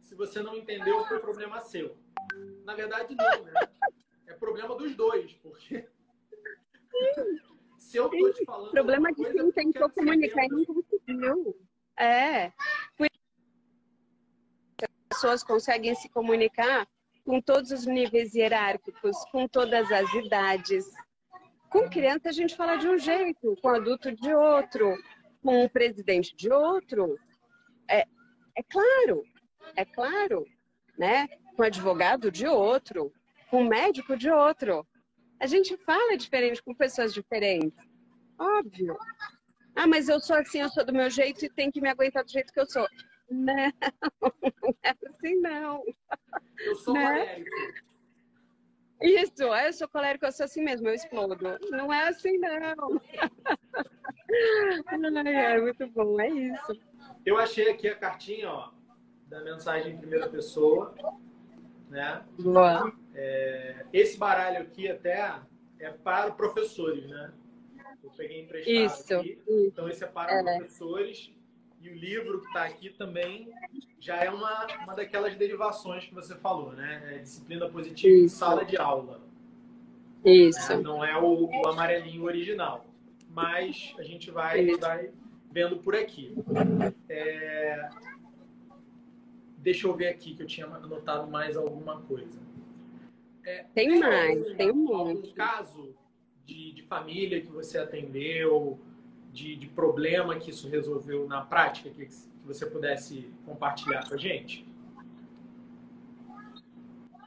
Se 0.00 0.14
você 0.14 0.42
não 0.42 0.56
entendeu, 0.56 1.04
foi 1.04 1.20
problema 1.20 1.60
seu. 1.60 1.96
Na 2.64 2.74
verdade, 2.74 3.14
não, 3.14 3.44
né? 3.44 3.52
É 4.26 4.32
problema 4.32 4.74
dos 4.74 4.96
dois, 4.96 5.32
porque 5.34 5.86
se 7.88 7.96
eu 7.96 8.08
tô 8.08 8.32
te 8.32 8.44
falando. 8.44 8.68
O 8.68 8.70
problema 8.70 9.08
é 9.08 9.14
que 9.14 9.32
quem 9.32 9.50
tentou 9.50 9.90
comunicar 9.90 10.44
e 10.44 10.48
não 10.48 10.64
conseguiu. 10.64 11.56
É. 11.98 12.52
As 14.80 14.88
pessoas 15.08 15.42
conseguem 15.42 15.94
se 15.94 16.08
comunicar 16.10 16.86
com 17.24 17.40
todos 17.40 17.70
os 17.70 17.86
níveis 17.86 18.34
hierárquicos, 18.34 19.16
com 19.32 19.48
todas 19.48 19.90
as 19.90 20.12
idades. 20.14 20.86
Com 21.70 21.88
criança 21.88 22.28
a 22.28 22.32
gente 22.32 22.54
fala 22.54 22.76
de 22.76 22.88
um 22.88 22.98
jeito, 22.98 23.56
com 23.60 23.68
adulto 23.68 24.12
de 24.12 24.34
outro, 24.34 24.94
com 25.42 25.64
o 25.64 25.70
presidente 25.70 26.36
de 26.36 26.52
outro. 26.52 27.18
É, 27.90 28.06
é 28.54 28.62
claro, 28.62 29.22
é 29.76 29.84
claro, 29.84 30.46
né? 30.98 31.26
Com 31.56 31.62
advogado 31.62 32.30
de 32.30 32.46
outro, 32.46 33.12
com 33.50 33.64
médico 33.64 34.16
de 34.16 34.30
outro. 34.30 34.86
A 35.40 35.46
gente 35.46 35.76
fala 35.78 36.16
diferente 36.16 36.62
com 36.62 36.74
pessoas 36.74 37.14
diferentes. 37.14 37.78
Óbvio. 38.38 38.96
Ah, 39.74 39.86
mas 39.86 40.08
eu 40.08 40.20
sou 40.20 40.36
assim, 40.36 40.60
eu 40.60 40.68
sou 40.68 40.84
do 40.84 40.92
meu 40.92 41.08
jeito 41.08 41.44
e 41.44 41.48
tem 41.48 41.70
que 41.70 41.80
me 41.80 41.88
aguentar 41.88 42.24
do 42.24 42.30
jeito 42.30 42.52
que 42.52 42.60
eu 42.60 42.66
sou. 42.66 42.86
Não, 43.30 43.54
não 44.20 44.32
é 44.82 44.90
assim 44.90 45.40
não. 45.40 45.82
Eu 46.58 46.74
sou 46.76 46.94
né? 46.94 47.12
colérico. 47.12 47.50
Isso, 49.00 49.42
eu 49.42 49.72
sou 49.72 49.88
colérico, 49.88 50.26
eu 50.26 50.32
sou 50.32 50.44
assim 50.44 50.64
mesmo, 50.64 50.88
eu 50.88 50.94
explodo. 50.94 51.36
Não 51.70 51.92
é 51.92 52.08
assim 52.08 52.36
não. 52.38 53.00
é 55.28 55.60
muito 55.60 55.86
bom, 55.88 56.20
é 56.20 56.28
isso. 56.28 56.80
Eu 57.24 57.38
achei 57.38 57.70
aqui 57.70 57.86
a 57.86 57.94
cartinha, 57.94 58.50
ó, 58.50 58.72
da 59.28 59.40
mensagem 59.44 59.92
em 59.92 59.98
primeira 59.98 60.28
pessoa, 60.28 60.92
né? 61.88 62.24
Boa. 62.40 62.92
É, 63.20 63.84
esse 63.92 64.16
baralho 64.16 64.62
aqui 64.62 64.88
até 64.88 65.40
é 65.80 65.90
para 65.90 66.30
professores, 66.30 67.04
né? 67.08 67.32
Eu 68.02 68.10
peguei 68.10 68.42
emprestado 68.42 68.76
isso, 68.76 69.14
aqui. 69.14 69.30
Isso. 69.30 69.66
Então 69.66 69.88
esse 69.88 70.04
é 70.04 70.06
para 70.06 70.32
é. 70.32 70.42
professores. 70.56 71.32
E 71.80 71.90
o 71.90 71.94
livro 71.94 72.40
que 72.40 72.46
está 72.46 72.64
aqui 72.64 72.90
também 72.90 73.52
já 73.98 74.16
é 74.16 74.30
uma, 74.30 74.66
uma 74.84 74.94
daquelas 74.94 75.34
derivações 75.34 76.04
que 76.04 76.14
você 76.14 76.36
falou, 76.36 76.72
né? 76.72 77.16
É 77.16 77.18
disciplina 77.18 77.68
positiva 77.68 78.14
isso. 78.14 78.24
em 78.24 78.28
sala 78.28 78.64
de 78.64 78.76
aula. 78.76 79.20
Isso. 80.24 80.72
É, 80.72 80.76
não 80.76 81.04
é 81.04 81.16
o, 81.16 81.46
o, 81.46 81.68
amarelinho 81.68 82.22
original. 82.22 82.86
Mas 83.28 83.94
a 83.98 84.02
gente 84.04 84.30
vai, 84.30 84.76
vai 84.76 85.10
vendo 85.50 85.78
por 85.78 85.96
aqui. 85.96 86.36
É... 87.08 87.88
Deixa 89.56 89.88
eu 89.88 89.94
ver 89.94 90.08
aqui 90.08 90.34
que 90.34 90.42
eu 90.42 90.46
tinha 90.46 90.66
anotado 90.66 91.28
mais 91.28 91.56
alguma 91.56 92.00
coisa. 92.02 92.47
É, 93.48 93.64
tem 93.74 93.98
mais, 93.98 94.38
algum, 94.38 94.56
tem 94.56 94.70
um 94.70 94.74
monte. 94.74 95.28
Algum 95.28 95.32
caso 95.32 95.94
de, 96.44 96.72
de 96.72 96.82
família 96.82 97.40
que 97.40 97.50
você 97.50 97.78
atendeu, 97.78 98.78
de, 99.32 99.56
de, 99.56 99.66
problema 99.68 100.38
que 100.38 100.50
isso 100.50 100.68
resolveu 100.68 101.26
na 101.26 101.40
prática, 101.40 101.88
que, 101.88 102.04
que 102.04 102.14
você 102.44 102.66
pudesse 102.66 103.32
compartilhar 103.46 104.06
com 104.06 104.14
a 104.14 104.18
gente? 104.18 104.66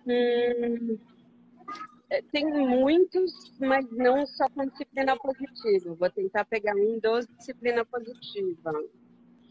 Hum, 0.06 1.00
é, 2.08 2.22
tem 2.32 2.46
muitos, 2.46 3.58
mas 3.58 3.90
não 3.90 4.24
só 4.28 4.48
com 4.50 4.68
disciplina 4.68 5.18
positiva. 5.18 5.96
Vou 5.96 6.10
tentar 6.12 6.46
pegar 6.46 6.76
um 6.76 7.00
dos 7.00 7.26
disciplina 7.36 7.84
positiva. 7.84 8.74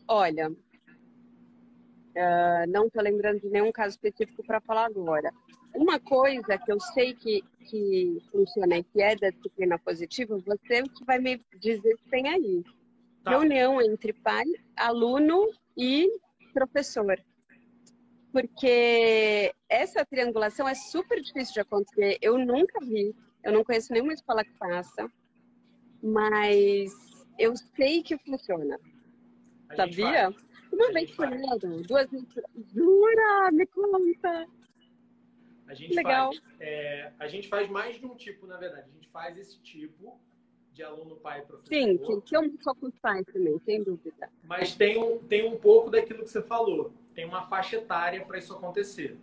Olha, 0.07 0.51
uh, 0.51 0.55
não 2.69 2.87
estou 2.87 3.03
lembrando 3.03 3.41
de 3.41 3.49
nenhum 3.49 3.73
caso 3.73 3.97
específico 3.97 4.45
para 4.45 4.61
falar 4.61 4.87
agora. 4.87 5.33
Uma 5.75 6.01
coisa 6.01 6.59
que 6.59 6.73
eu 6.73 6.81
sei 6.81 7.15
que, 7.15 7.43
que 7.67 8.19
funciona 8.33 8.79
e 8.79 8.85
que 8.85 9.01
é 9.01 9.15
da 9.15 9.31
disciplina 9.31 9.79
positiva, 9.79 10.39
você 10.39 10.83
que 10.83 11.05
vai 11.05 11.19
me 11.19 11.41
dizer 11.59 11.97
se 11.97 12.11
tem 12.11 12.29
aí. 12.29 12.65
Tá. 13.23 13.31
Reunião 13.31 13.81
entre 13.81 14.13
pai, 14.13 14.45
aluno 14.77 15.49
e 15.77 16.09
professor. 16.53 17.23
Porque 18.33 19.53
essa 19.69 20.05
triangulação 20.05 20.69
é 20.69 20.75
super 20.75 21.21
difícil 21.21 21.55
de 21.55 21.61
acontecer. 21.61 22.19
Eu 22.21 22.39
nunca 22.39 22.81
vi, 22.81 23.15
eu 23.43 23.53
não 23.53 23.65
conheço 23.65 23.93
nenhuma 23.93 24.13
escola 24.13 24.45
que 24.45 24.53
faça, 24.57 25.11
mas 26.03 26.93
eu 27.39 27.55
sei 27.57 28.03
que 28.03 28.17
funciona. 28.19 28.79
Sabia? 29.77 30.33
Uma 30.73 30.93
vez 30.93 31.11
por 31.13 31.27
ano, 31.27 31.83
duas 31.83 32.11
vezes. 32.11 32.29
Jura? 32.73 33.51
Me 33.53 33.67
conta! 33.67 34.47
A 35.71 35.75
gente, 35.75 35.95
Legal. 35.95 36.33
Faz, 36.33 36.43
é, 36.59 37.13
a 37.17 37.29
gente 37.29 37.47
faz 37.47 37.71
mais 37.71 37.97
de 37.97 38.05
um 38.05 38.17
tipo, 38.17 38.45
na 38.45 38.57
verdade. 38.57 38.89
A 38.91 38.93
gente 38.93 39.09
faz 39.09 39.39
esse 39.39 39.57
tipo 39.61 40.19
de 40.73 40.83
aluno 40.83 41.15
pai 41.15 41.43
professor. 41.43 41.69
Sim, 41.69 41.97
que 42.27 42.37
eu 42.37 42.53
só 42.61 42.75
com 42.75 42.87
os 42.87 42.99
pais 42.99 43.25
também, 43.33 43.57
sem 43.65 43.81
dúvida. 43.81 44.29
Mas 44.43 44.75
tem 44.75 44.99
um, 44.99 45.19
tem 45.19 45.47
um 45.47 45.57
pouco 45.57 45.89
daquilo 45.89 46.25
que 46.25 46.29
você 46.29 46.43
falou. 46.43 46.93
Tem 47.15 47.25
uma 47.25 47.47
faixa 47.47 47.77
etária 47.77 48.21
para 48.25 48.39
isso 48.39 48.53
acontecer. 48.53 49.17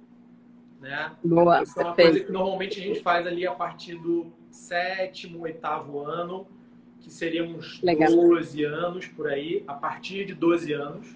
Né? 0.79 1.17
Boa, 1.21 1.63
Isso 1.63 1.77
é 1.77 1.83
uma 1.83 1.95
coisa 1.95 2.19
que 2.21 2.31
normalmente 2.31 2.79
a 2.79 2.83
gente 2.83 3.01
faz 3.01 3.27
ali 3.27 3.45
a 3.45 3.53
partir 3.53 3.95
do 3.95 4.31
sétimo, 4.49 5.41
oitavo 5.41 5.99
ano, 5.99 6.47
que 7.01 7.11
seria 7.11 7.43
uns 7.43 7.81
Legal. 7.81 8.09
12 8.09 8.63
anos 8.63 9.05
por 9.05 9.27
aí, 9.27 9.65
a 9.67 9.73
partir 9.73 10.25
de 10.25 10.33
12 10.33 10.71
anos. 10.71 11.13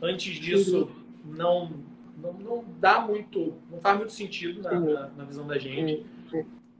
Antes 0.00 0.34
disso, 0.34 0.84
uhum. 1.24 1.34
não, 1.34 1.89
não, 2.20 2.32
não 2.32 2.64
dá 2.78 3.00
muito, 3.00 3.54
não 3.70 3.80
faz 3.80 3.96
muito 3.96 4.12
sentido 4.12 4.62
na, 4.62 4.78
na, 4.78 5.08
na 5.08 5.24
visão 5.24 5.46
da 5.46 5.58
gente. 5.58 6.06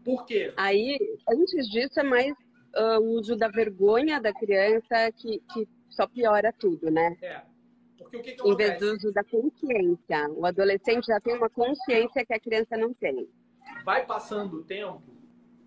Por 0.05 0.25
quê? 0.25 0.53
Aí, 0.57 0.99
antes 1.29 1.69
disso, 1.69 2.01
é 2.01 2.03
mais 2.03 2.33
uh, 2.33 3.01
o 3.01 3.19
uso 3.19 3.37
da 3.37 3.49
vergonha 3.49 4.21
da 4.21 4.33
criança 4.33 5.13
que, 5.17 5.43
que 5.53 5.69
só 5.89 6.07
piora 6.07 6.53
tudo, 6.53 6.91
né? 6.91 7.17
É. 7.23 7.43
Porque 7.99 8.17
o 8.17 8.23
que, 8.23 8.33
que 8.33 8.49
Em 8.49 8.57
vez 8.57 8.79
do 8.79 8.95
uso 8.95 9.13
da 9.13 9.23
consciência. 9.23 10.29
O 10.31 10.47
adolescente 10.47 11.07
já 11.07 11.21
tem 11.21 11.37
uma 11.37 11.51
consciência 11.51 12.25
que 12.25 12.33
a 12.33 12.41
criança 12.41 12.77
não 12.77 12.95
tem. 12.95 13.29
Vai 13.85 14.07
passando 14.07 14.59
o 14.59 14.65
tempo 14.65 15.03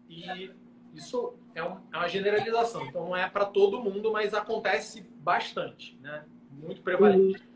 e 0.10 0.52
isso 0.94 1.36
é, 1.56 1.60
é 1.60 1.64
uma 1.64 2.08
generalização. 2.08 2.86
Então 2.86 3.06
não 3.06 3.16
é 3.16 3.30
para 3.30 3.46
todo 3.46 3.82
mundo, 3.82 4.12
mas 4.12 4.34
acontece 4.34 5.02
bastante, 5.02 5.98
né? 6.02 6.26
Muito 6.52 6.82
prevalente. 6.82 7.42
Uhum. 7.42 7.53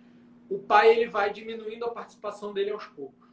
O 0.49 0.59
pai 0.59 0.91
ele 0.91 1.09
vai 1.09 1.31
diminuindo 1.31 1.85
a 1.85 1.91
participação 1.91 2.53
dele 2.53 2.71
aos 2.71 2.85
poucos. 2.87 3.27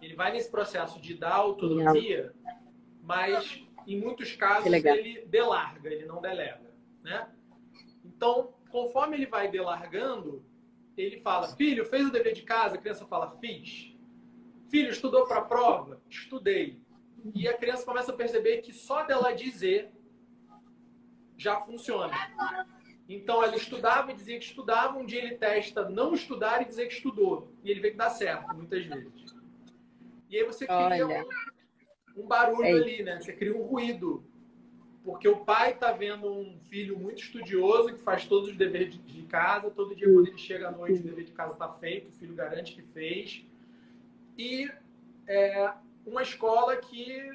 Ele 0.00 0.14
vai 0.14 0.32
nesse 0.32 0.50
processo 0.50 1.00
de 1.00 1.14
dar 1.14 1.34
autonomia, 1.34 2.34
mas 3.02 3.62
em 3.86 4.00
muitos 4.00 4.34
casos 4.34 4.66
ele 4.66 5.24
delarga, 5.26 5.90
ele 5.90 6.06
não 6.06 6.20
delega, 6.20 6.74
né? 7.02 7.28
Então, 8.04 8.54
conforme 8.70 9.16
ele 9.16 9.26
vai 9.26 9.50
delargando, 9.50 10.44
ele 10.96 11.20
fala: 11.20 11.48
"Filho, 11.54 11.84
fez 11.84 12.06
o 12.06 12.10
dever 12.10 12.32
de 12.32 12.42
casa?" 12.42 12.76
A 12.76 12.78
criança 12.78 13.06
fala: 13.06 13.36
"Fiz." 13.40 13.94
"Filho, 14.68 14.90
estudou 14.90 15.26
para 15.26 15.38
a 15.38 15.44
prova?" 15.44 16.00
"Estudei." 16.08 16.80
E 17.34 17.46
a 17.46 17.56
criança 17.56 17.84
começa 17.84 18.10
a 18.10 18.16
perceber 18.16 18.62
que 18.62 18.72
só 18.72 19.04
dela 19.04 19.32
dizer 19.32 19.92
já 21.36 21.60
funciona. 21.60 22.14
Então 23.14 23.42
ela 23.42 23.56
estudava 23.56 24.12
e 24.12 24.14
dizia 24.14 24.38
que 24.38 24.44
estudava, 24.44 24.96
um 24.96 25.04
dia 25.04 25.20
ele 25.20 25.34
testa 25.34 25.88
não 25.88 26.14
estudar 26.14 26.62
e 26.62 26.64
dizer 26.64 26.86
que 26.86 26.94
estudou. 26.94 27.52
E 27.64 27.70
ele 27.70 27.80
vê 27.80 27.90
que 27.90 27.96
dá 27.96 28.08
certo, 28.08 28.54
muitas 28.54 28.86
vezes. 28.86 29.34
E 30.28 30.38
aí 30.38 30.44
você 30.44 30.64
cria 30.64 31.08
um, 31.08 32.22
um, 32.22 32.26
barulho 32.28 32.64
é 32.64 32.70
ali, 32.70 33.02
né? 33.02 33.20
Você 33.20 33.32
cria 33.32 33.56
um 33.56 33.62
ruído. 33.62 34.24
Porque 35.02 35.26
o 35.26 35.44
pai 35.44 35.72
está 35.72 35.90
vendo 35.90 36.30
um 36.30 36.60
filho 36.68 36.96
muito 36.96 37.20
estudioso 37.20 37.92
que 37.92 38.00
faz 38.00 38.26
todos 38.26 38.48
os 38.48 38.56
deveres 38.56 38.94
de 39.04 39.22
casa, 39.22 39.70
todo 39.70 39.96
dia 39.96 40.06
quando 40.06 40.28
ele 40.28 40.38
chega 40.38 40.68
à 40.68 40.70
noite 40.70 41.00
o 41.00 41.02
dever 41.02 41.24
de 41.24 41.32
casa 41.32 41.54
está 41.54 41.68
feito, 41.68 42.10
o 42.10 42.12
filho 42.12 42.34
garante 42.34 42.74
que 42.74 42.82
fez. 42.82 43.44
E 44.38 44.70
é, 45.26 45.72
uma 46.06 46.22
escola 46.22 46.76
que 46.76 47.28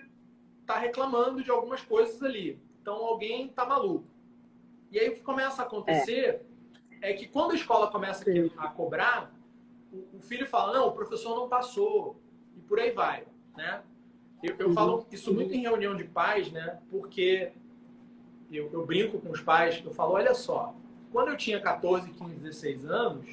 está 0.62 0.78
reclamando 0.80 1.44
de 1.44 1.52
algumas 1.52 1.82
coisas 1.82 2.22
ali. 2.24 2.58
Então 2.82 2.96
alguém 2.96 3.48
está 3.48 3.66
maluco. 3.66 4.15
E 4.92 5.00
aí 5.00 5.10
o 5.10 5.14
que 5.16 5.22
começa 5.22 5.62
a 5.62 5.66
acontecer 5.66 6.46
é, 7.02 7.12
é 7.12 7.14
que 7.14 7.28
quando 7.28 7.52
a 7.52 7.56
escola 7.56 7.88
começa 7.88 8.24
a 8.58 8.68
cobrar, 8.68 9.34
o, 10.14 10.20
filho 10.20 10.46
fala, 10.46 10.74
não, 10.74 10.88
o 10.88 10.92
professor 10.92 11.36
não 11.36 11.48
passou. 11.48 12.20
E 12.56 12.62
por 12.62 12.80
aí 12.80 12.92
vai, 12.92 13.26
né? 13.56 13.82
Eu, 14.44 14.56
eu 14.58 14.74
falo 14.74 15.06
isso 15.12 15.34
muito 15.34 15.54
em 15.54 15.62
reunião 15.62 15.96
de 15.96 16.04
pais, 16.04 16.52
né? 16.52 16.80
Porque 16.90 17.52
eu, 18.52 18.70
eu 18.72 18.86
brinco 18.86 19.20
com 19.20 19.32
os 19.32 19.42
pais, 19.42 19.82
eu 19.84 19.92
falo, 19.92 20.14
olha 20.14 20.34
só, 20.34 20.76
quando 21.12 21.30
eu 21.30 21.38
tinha 21.38 21.60
14, 21.60 22.12
15, 22.12 22.36
16 22.36 22.86
anos, 22.86 23.26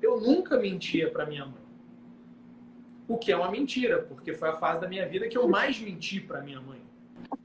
eu 0.00 0.20
nunca 0.20 0.58
mentia 0.58 1.10
para 1.10 1.26
minha 1.26 1.46
mãe. 1.46 1.62
O 3.06 3.18
que 3.18 3.30
é 3.30 3.36
uma 3.36 3.50
mentira, 3.50 4.02
porque 4.02 4.32
foi 4.32 4.48
a 4.48 4.56
fase 4.56 4.80
da 4.80 4.88
minha 4.88 5.06
vida 5.06 5.28
que 5.28 5.36
eu 5.36 5.48
mais 5.48 5.78
menti 5.78 6.20
para 6.20 6.40
minha 6.40 6.60
mãe. 6.60 6.80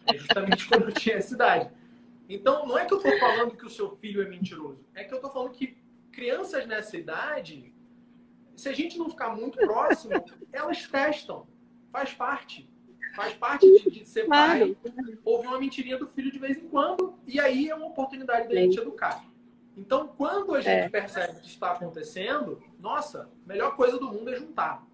É 0.05 0.17
justamente 0.17 0.67
quando 0.69 0.85
eu 0.85 0.91
tinha 0.93 1.15
essa 1.15 1.33
idade. 1.33 1.69
Então, 2.30 2.67
não 2.67 2.78
é 2.78 2.86
que 2.86 2.93
eu 2.93 2.97
estou 2.97 3.17
falando 3.19 3.55
que 3.55 3.65
o 3.65 3.69
seu 3.69 3.95
filho 3.97 4.21
é 4.21 4.28
mentiroso. 4.28 4.86
É 4.93 5.03
que 5.03 5.13
eu 5.13 5.17
estou 5.17 5.32
falando 5.32 5.51
que 5.51 5.78
crianças 6.11 6.67
nessa 6.67 6.97
idade, 6.97 7.73
se 8.55 8.67
a 8.67 8.73
gente 8.73 8.97
não 8.97 9.09
ficar 9.09 9.36
muito 9.36 9.57
próximo, 9.57 10.13
elas 10.51 10.86
testam. 10.88 11.47
Faz 11.91 12.13
parte. 12.13 12.69
Faz 13.15 13.34
parte 13.34 13.65
de, 13.65 13.89
de 13.89 14.05
ser 14.05 14.28
pai. 14.28 14.75
Ouvir 15.23 15.47
uma 15.47 15.59
mentirinha 15.59 15.97
do 15.97 16.07
filho 16.07 16.32
de 16.32 16.39
vez 16.39 16.57
em 16.57 16.67
quando. 16.67 17.17
E 17.25 17.39
aí 17.39 17.69
é 17.69 17.75
uma 17.75 17.88
oportunidade 17.88 18.47
da 18.49 18.55
gente 18.55 18.78
educar. 18.78 19.23
Então, 19.75 20.07
quando 20.07 20.55
a 20.55 20.61
gente 20.61 20.86
é. 20.86 20.89
percebe 20.89 21.36
que 21.36 21.45
isso 21.45 21.53
está 21.53 21.71
acontecendo, 21.71 22.61
nossa, 22.80 23.30
a 23.45 23.47
melhor 23.47 23.75
coisa 23.75 23.97
do 23.97 24.11
mundo 24.11 24.30
é 24.30 24.36
juntar 24.36 24.88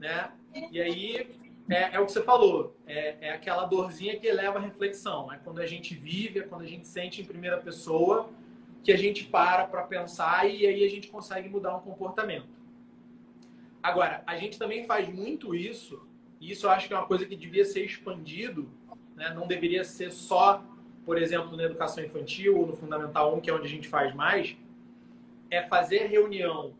né? 0.00 0.32
E 0.72 0.80
aí 0.80 1.30
é, 1.70 1.94
é 1.94 2.00
o 2.00 2.04
que 2.04 2.12
você 2.12 2.22
falou, 2.22 2.76
é, 2.84 3.16
é, 3.20 3.32
aquela 3.32 3.64
dorzinha 3.64 4.18
que 4.18 4.30
leva 4.30 4.58
à 4.58 4.60
reflexão. 4.60 5.32
É 5.32 5.38
quando 5.38 5.60
a 5.60 5.66
gente 5.66 5.94
vive, 5.94 6.40
é 6.40 6.42
quando 6.42 6.62
a 6.62 6.66
gente 6.66 6.86
sente 6.86 7.22
em 7.22 7.24
primeira 7.24 7.58
pessoa 7.58 8.28
que 8.82 8.90
a 8.90 8.96
gente 8.96 9.24
para 9.24 9.66
para 9.66 9.84
pensar 9.84 10.50
e 10.50 10.66
aí 10.66 10.84
a 10.84 10.88
gente 10.88 11.08
consegue 11.08 11.48
mudar 11.48 11.76
um 11.76 11.80
comportamento. 11.80 12.48
Agora, 13.80 14.22
a 14.26 14.36
gente 14.36 14.58
também 14.58 14.84
faz 14.84 15.08
muito 15.08 15.54
isso, 15.54 16.04
e 16.40 16.50
isso 16.50 16.66
eu 16.66 16.70
acho 16.70 16.88
que 16.88 16.92
é 16.92 16.96
uma 16.96 17.06
coisa 17.06 17.24
que 17.24 17.36
devia 17.36 17.64
ser 17.64 17.84
expandido, 17.84 18.68
né? 19.14 19.32
não 19.32 19.46
deveria 19.46 19.84
ser 19.84 20.10
só, 20.10 20.64
por 21.04 21.16
exemplo, 21.16 21.56
na 21.56 21.62
educação 21.62 22.02
infantil 22.02 22.58
ou 22.58 22.66
no 22.66 22.76
Fundamental 22.76 23.34
1, 23.36 23.40
que 23.40 23.48
é 23.48 23.54
onde 23.54 23.66
a 23.66 23.70
gente 23.70 23.88
faz 23.88 24.14
mais, 24.14 24.56
é 25.50 25.62
fazer 25.62 26.06
reunião 26.06 26.74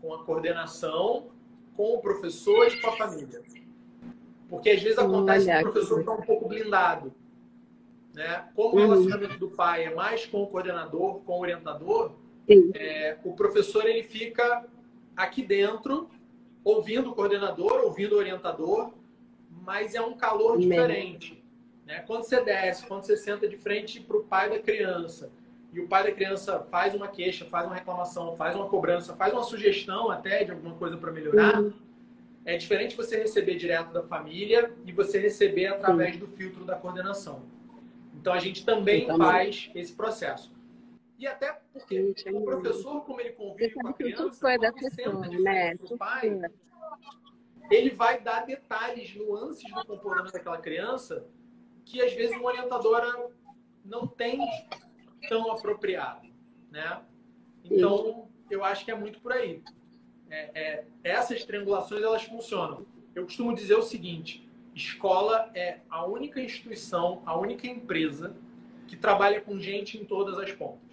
com 0.00 0.14
a 0.14 0.24
coordenação 0.24 1.30
com 1.76 1.94
o 1.94 2.00
professor 2.00 2.68
e 2.68 2.80
com 2.80 2.88
a 2.88 2.96
família. 2.96 3.42
Porque 4.48 4.70
às 4.70 4.82
vezes 4.82 4.98
acontece 4.98 5.48
Olha, 5.48 5.62
que 5.62 5.68
o 5.68 5.72
professor 5.72 6.00
está 6.00 6.12
um 6.12 6.22
pouco 6.22 6.48
blindado. 6.48 7.12
Né? 8.14 8.44
Como 8.54 8.76
uhum. 8.76 8.84
o 8.84 8.88
relacionamento 8.88 9.38
do 9.38 9.50
pai 9.50 9.84
é 9.84 9.94
mais 9.94 10.24
com 10.26 10.42
o 10.42 10.46
coordenador, 10.46 11.20
com 11.20 11.38
o 11.38 11.40
orientador, 11.40 12.12
é, 12.74 13.18
o 13.24 13.34
professor 13.34 13.86
ele 13.86 14.02
fica 14.04 14.64
aqui 15.16 15.42
dentro, 15.42 16.08
ouvindo 16.62 17.10
o 17.10 17.14
coordenador, 17.14 17.84
ouvindo 17.84 18.14
o 18.14 18.18
orientador, 18.18 18.92
mas 19.50 19.94
é 19.94 20.00
um 20.00 20.14
calor 20.14 20.58
diferente. 20.58 21.42
Né? 21.84 22.00
Quando 22.06 22.22
você 22.24 22.40
desce, 22.42 22.86
quando 22.86 23.02
você 23.02 23.16
senta 23.16 23.48
de 23.48 23.56
frente 23.56 24.00
para 24.00 24.16
o 24.16 24.24
pai 24.24 24.48
da 24.48 24.58
criança, 24.58 25.30
e 25.72 25.80
o 25.80 25.86
pai 25.86 26.04
da 26.04 26.12
criança 26.12 26.66
faz 26.70 26.94
uma 26.94 27.08
queixa, 27.08 27.44
faz 27.44 27.66
uma 27.66 27.74
reclamação, 27.74 28.34
faz 28.36 28.54
uma 28.56 28.66
cobrança, 28.66 29.14
faz 29.14 29.32
uma 29.32 29.42
sugestão 29.42 30.10
até 30.10 30.42
de 30.42 30.52
alguma 30.52 30.74
coisa 30.74 30.96
para 30.96 31.12
melhorar, 31.12 31.60
uhum. 31.60 31.72
É 32.46 32.56
diferente 32.56 32.96
você 32.96 33.18
receber 33.18 33.56
direto 33.56 33.92
da 33.92 34.04
família 34.04 34.72
e 34.84 34.92
você 34.92 35.18
receber 35.18 35.66
através 35.66 36.14
uhum. 36.14 36.20
do 36.20 36.28
filtro 36.28 36.64
da 36.64 36.76
coordenação. 36.76 37.42
Então 38.14 38.32
a 38.32 38.38
gente 38.38 38.64
também 38.64 39.04
faz 39.18 39.68
esse 39.74 39.92
processo. 39.92 40.54
E 41.18 41.26
até 41.26 41.60
porque 41.72 42.14
o 42.32 42.42
professor, 42.42 43.04
como 43.04 43.20
ele 43.20 43.30
convive 43.30 43.74
com 43.74 43.88
a 43.88 43.92
criança, 43.92 44.40
quando 44.40 44.64
ele 44.64 44.90
senta 44.90 45.28
de 45.28 45.42
né? 45.42 45.76
pai, 45.98 46.40
ele 47.68 47.90
vai 47.90 48.20
dar 48.20 48.46
detalhes, 48.46 49.14
nuances 49.16 49.68
do 49.68 49.84
comportamento 49.84 50.32
daquela 50.32 50.58
criança 50.58 51.26
que 51.84 52.00
às 52.00 52.12
vezes 52.12 52.36
uma 52.36 52.50
orientadora 52.50 53.28
não 53.84 54.06
tem 54.06 54.40
tão 55.28 55.50
apropriado, 55.50 56.28
né? 56.70 57.02
Então, 57.64 58.28
eu 58.48 58.64
acho 58.64 58.84
que 58.84 58.90
é 58.90 58.94
muito 58.94 59.20
por 59.20 59.32
aí. 59.32 59.62
É, 60.30 60.50
é, 60.54 60.84
essas 61.04 61.44
triangulações, 61.44 62.02
elas 62.02 62.24
funcionam. 62.24 62.84
Eu 63.14 63.24
costumo 63.24 63.54
dizer 63.54 63.76
o 63.76 63.82
seguinte, 63.82 64.46
escola 64.74 65.50
é 65.54 65.78
a 65.88 66.04
única 66.04 66.40
instituição, 66.40 67.22
a 67.24 67.38
única 67.38 67.66
empresa 67.66 68.36
que 68.86 68.96
trabalha 68.96 69.40
com 69.40 69.58
gente 69.58 69.98
em 69.98 70.04
todas 70.04 70.38
as 70.38 70.52
pontas. 70.52 70.86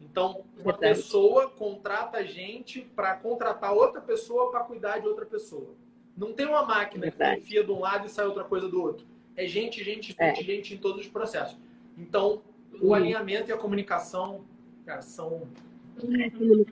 Então, 0.00 0.44
uma 0.56 0.72
Verdade. 0.72 0.94
pessoa 0.94 1.50
contrata 1.50 2.24
gente 2.24 2.82
para 2.94 3.14
contratar 3.16 3.72
outra 3.72 4.00
pessoa 4.00 4.50
para 4.50 4.60
cuidar 4.60 4.98
de 4.98 5.08
outra 5.08 5.26
pessoa. 5.26 5.74
Não 6.16 6.32
tem 6.32 6.46
uma 6.46 6.64
máquina 6.64 7.02
Verdade. 7.02 7.36
que 7.36 7.46
enfia 7.46 7.64
de 7.64 7.70
um 7.70 7.80
lado 7.80 8.06
e 8.06 8.10
sai 8.10 8.26
outra 8.26 8.44
coisa 8.44 8.68
do 8.68 8.80
outro. 8.80 9.06
É 9.36 9.46
gente, 9.46 9.82
gente, 9.84 10.08
gente, 10.08 10.20
é. 10.20 10.34
gente 10.34 10.74
em 10.74 10.78
todos 10.78 11.00
os 11.02 11.08
processos. 11.08 11.56
Então, 11.96 12.42
o 12.80 12.92
alinhamento 12.94 13.50
e 13.50 13.52
a 13.52 13.56
comunicação, 13.56 14.44
cara, 14.84 15.02
são 15.02 15.42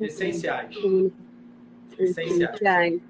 essenciais. 0.00 0.76
Essenciais. 1.98 3.00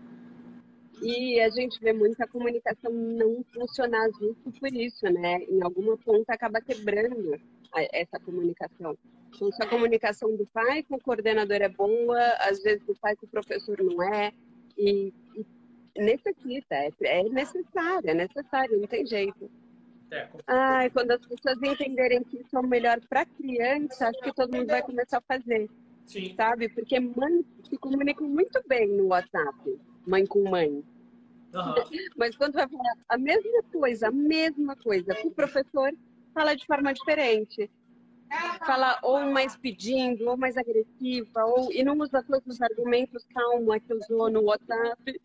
E 1.02 1.40
a 1.40 1.50
gente 1.50 1.78
vê 1.80 1.92
muita 1.92 2.26
comunicação 2.26 2.90
não 2.90 3.44
funcionar 3.52 4.08
justo 4.18 4.50
por 4.58 4.72
isso, 4.72 5.04
né? 5.06 5.42
Em 5.44 5.62
alguma 5.62 5.96
ponta 5.96 6.32
acaba 6.32 6.60
quebrando 6.60 7.38
essa 7.92 8.18
comunicação. 8.18 8.96
Então, 9.34 9.52
se 9.52 9.62
a 9.62 9.68
comunicação 9.68 10.34
do 10.34 10.46
pai 10.46 10.82
com 10.84 10.96
o 10.96 11.00
coordenador 11.00 11.60
é 11.60 11.68
boa, 11.68 12.18
às 12.40 12.62
vezes 12.62 12.82
do 12.86 12.94
pai 12.96 13.14
com 13.16 13.26
o 13.26 13.28
professor 13.28 13.78
não 13.82 14.02
é, 14.02 14.32
e, 14.78 15.12
e 15.34 15.46
necessita, 16.02 16.74
é, 16.74 16.90
é 17.02 17.22
necessário, 17.24 18.10
é 18.10 18.14
necessário, 18.14 18.80
não 18.80 18.86
tem 18.86 19.06
jeito. 19.06 19.50
É, 20.10 20.28
Ai, 20.46 20.88
quando 20.90 21.10
as 21.10 21.26
pessoas 21.26 21.58
entenderem 21.62 22.22
que 22.24 22.38
isso 22.38 22.56
é 22.56 22.60
o 22.60 22.66
melhor 22.66 22.98
para 23.08 23.26
criança, 23.26 24.08
acho 24.08 24.20
que 24.20 24.34
todo 24.34 24.56
mundo 24.56 24.68
vai 24.68 24.82
começar 24.82 25.18
a 25.18 25.22
fazer. 25.22 25.68
Sim. 26.06 26.34
Sabe? 26.36 26.68
Porque 26.68 26.98
mãe 27.00 27.44
se 27.68 27.76
comunicam 27.76 28.28
muito 28.28 28.62
bem 28.66 28.88
no 28.88 29.08
WhatsApp, 29.08 29.78
mãe 30.06 30.24
com 30.24 30.48
mãe. 30.48 30.70
Uhum. 30.70 30.84
Mas 32.16 32.36
quando 32.36 32.54
vai 32.54 32.68
falar 32.68 32.94
a 33.08 33.18
mesma 33.18 33.62
coisa, 33.72 34.08
a 34.08 34.12
mesma 34.12 34.76
coisa, 34.76 35.16
o 35.24 35.30
professor 35.32 35.92
fala 36.32 36.54
de 36.54 36.64
forma 36.64 36.92
diferente. 36.94 37.70
Fala 38.66 38.98
ou 39.02 39.20
mais 39.20 39.56
pedindo, 39.56 40.28
ou 40.28 40.36
mais 40.36 40.56
agressiva, 40.56 41.44
ou 41.44 41.72
e 41.72 41.84
não 41.84 41.96
usa 41.98 42.24
todos 42.24 42.46
os 42.46 42.60
argumentos 42.60 43.24
calma 43.32 43.78
que 43.78 43.94
usou 43.94 44.28
no 44.28 44.42
WhatsApp. 44.42 45.20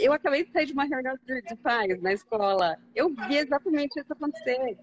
Eu 0.00 0.12
acabei 0.12 0.44
de 0.44 0.52
sair 0.52 0.66
de 0.66 0.72
uma 0.74 0.84
reunião 0.84 1.14
de 1.26 1.56
pais 1.56 2.00
na 2.02 2.12
escola. 2.12 2.76
Eu 2.94 3.08
vi 3.08 3.36
exatamente 3.36 3.98
isso 3.98 4.12
acontecer. 4.12 4.76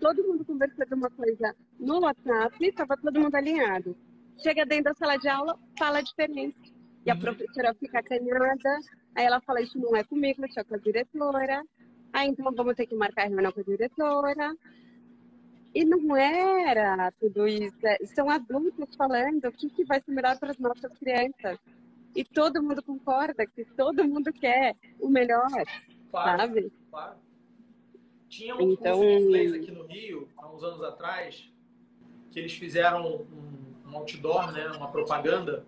Todo 0.00 0.24
mundo 0.24 0.44
conversando 0.44 0.92
uma 0.94 1.10
coisa 1.10 1.54
no 1.78 2.00
WhatsApp, 2.00 2.56
estava 2.60 2.96
todo 2.96 3.20
mundo 3.20 3.34
alinhado. 3.34 3.96
Chega 4.42 4.64
dentro 4.64 4.92
da 4.92 4.94
sala 4.94 5.16
de 5.16 5.28
aula, 5.28 5.58
fala 5.78 6.00
diferente. 6.00 6.74
E 7.04 7.10
a 7.10 7.14
uhum. 7.14 7.20
professora 7.20 7.74
fica 7.74 7.98
acanhada, 8.00 8.80
aí 9.14 9.24
ela 9.24 9.40
fala, 9.40 9.60
isso 9.60 9.78
não 9.78 9.96
é 9.96 10.04
comigo, 10.04 10.44
isso 10.44 10.60
é 10.60 10.64
com 10.64 10.74
a 10.74 10.78
diretora. 10.78 11.62
Aí 12.12 12.28
então 12.28 12.52
vamos 12.54 12.74
ter 12.76 12.86
que 12.86 12.94
marcar 12.94 13.24
a 13.24 13.28
reunião 13.28 13.52
com 13.52 13.60
a 13.60 13.64
diretora. 13.64 14.56
E 15.74 15.84
não 15.84 16.16
era 16.16 17.12
tudo 17.12 17.46
isso. 17.46 17.86
É, 17.86 17.98
são 18.06 18.30
adultos 18.30 18.94
falando 18.96 19.44
o 19.44 19.52
que, 19.52 19.68
que 19.70 19.84
vai 19.84 20.00
ser 20.00 20.12
melhor 20.12 20.38
para 20.38 20.50
as 20.50 20.58
nossas 20.58 20.92
crianças. 20.98 21.58
E 22.16 22.24
todo 22.24 22.62
mundo 22.62 22.82
concorda 22.82 23.46
que 23.46 23.64
todo 23.64 24.04
mundo 24.04 24.32
quer 24.32 24.74
o 24.98 25.08
melhor, 25.08 25.46
claro, 26.10 26.38
sabe? 26.40 26.72
Claro. 26.90 27.16
Tinha 28.28 28.56
um 28.56 28.72
então... 28.72 28.98
curso 28.98 29.08
de 29.08 29.22
inglês 29.22 29.52
aqui 29.52 29.70
no 29.70 29.86
Rio, 29.86 30.28
há 30.36 30.50
uns 30.50 30.62
anos 30.62 30.82
atrás, 30.82 31.50
que 32.30 32.38
eles 32.38 32.52
fizeram 32.52 33.22
um 33.22 33.67
outdoor, 33.98 34.52
né, 34.52 34.66
uma 34.68 34.90
propaganda, 34.90 35.64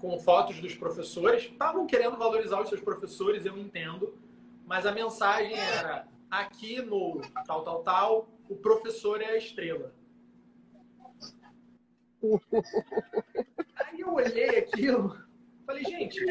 com 0.00 0.18
fotos 0.18 0.60
dos 0.60 0.74
professores. 0.74 1.44
Estavam 1.44 1.86
querendo 1.86 2.16
valorizar 2.16 2.60
os 2.60 2.68
seus 2.68 2.80
professores, 2.80 3.44
eu 3.44 3.56
entendo, 3.58 4.18
mas 4.64 4.86
a 4.86 4.92
mensagem 4.92 5.54
era: 5.58 6.06
aqui 6.30 6.80
no 6.80 7.20
tal, 7.46 7.62
tal, 7.62 7.82
tal, 7.82 8.28
o 8.48 8.56
professor 8.56 9.20
é 9.20 9.30
a 9.30 9.36
estrela. 9.36 9.94
Aí 13.76 14.00
eu 14.00 14.12
olhei 14.14 14.58
aquilo, 14.58 15.16
falei, 15.64 15.84
gente, 15.84 16.24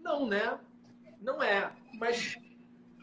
não, 0.00 0.26
né? 0.26 0.58
Não 1.20 1.42
é. 1.42 1.72
Mas 1.94 2.36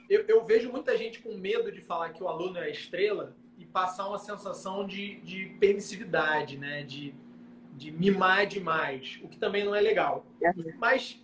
eu, 0.09 0.25
eu, 0.27 0.43
vejo 0.43 0.71
muita 0.71 0.97
gente 0.97 1.21
com 1.21 1.35
medo 1.35 1.71
de 1.71 1.81
falar 1.81 2.09
que 2.09 2.23
o 2.23 2.27
aluno 2.27 2.57
é 2.57 2.63
a 2.63 2.69
estrela 2.69 3.35
e 3.57 3.65
passar 3.65 4.07
uma 4.07 4.17
sensação 4.17 4.85
de, 4.85 5.19
de 5.21 5.55
permissividade, 5.59 6.57
né? 6.57 6.83
De, 6.83 7.15
de 7.79 7.91
mimar 7.91 8.45
demais, 8.45 9.17
o 9.23 9.29
que 9.29 9.39
também 9.39 9.63
não 9.63 9.73
é 9.73 9.79
legal. 9.79 10.25
Mas 10.77 11.17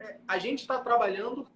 é, 0.00 0.16
a 0.26 0.38
gente 0.38 0.60
está 0.60 0.78
trabalhando 0.78 1.46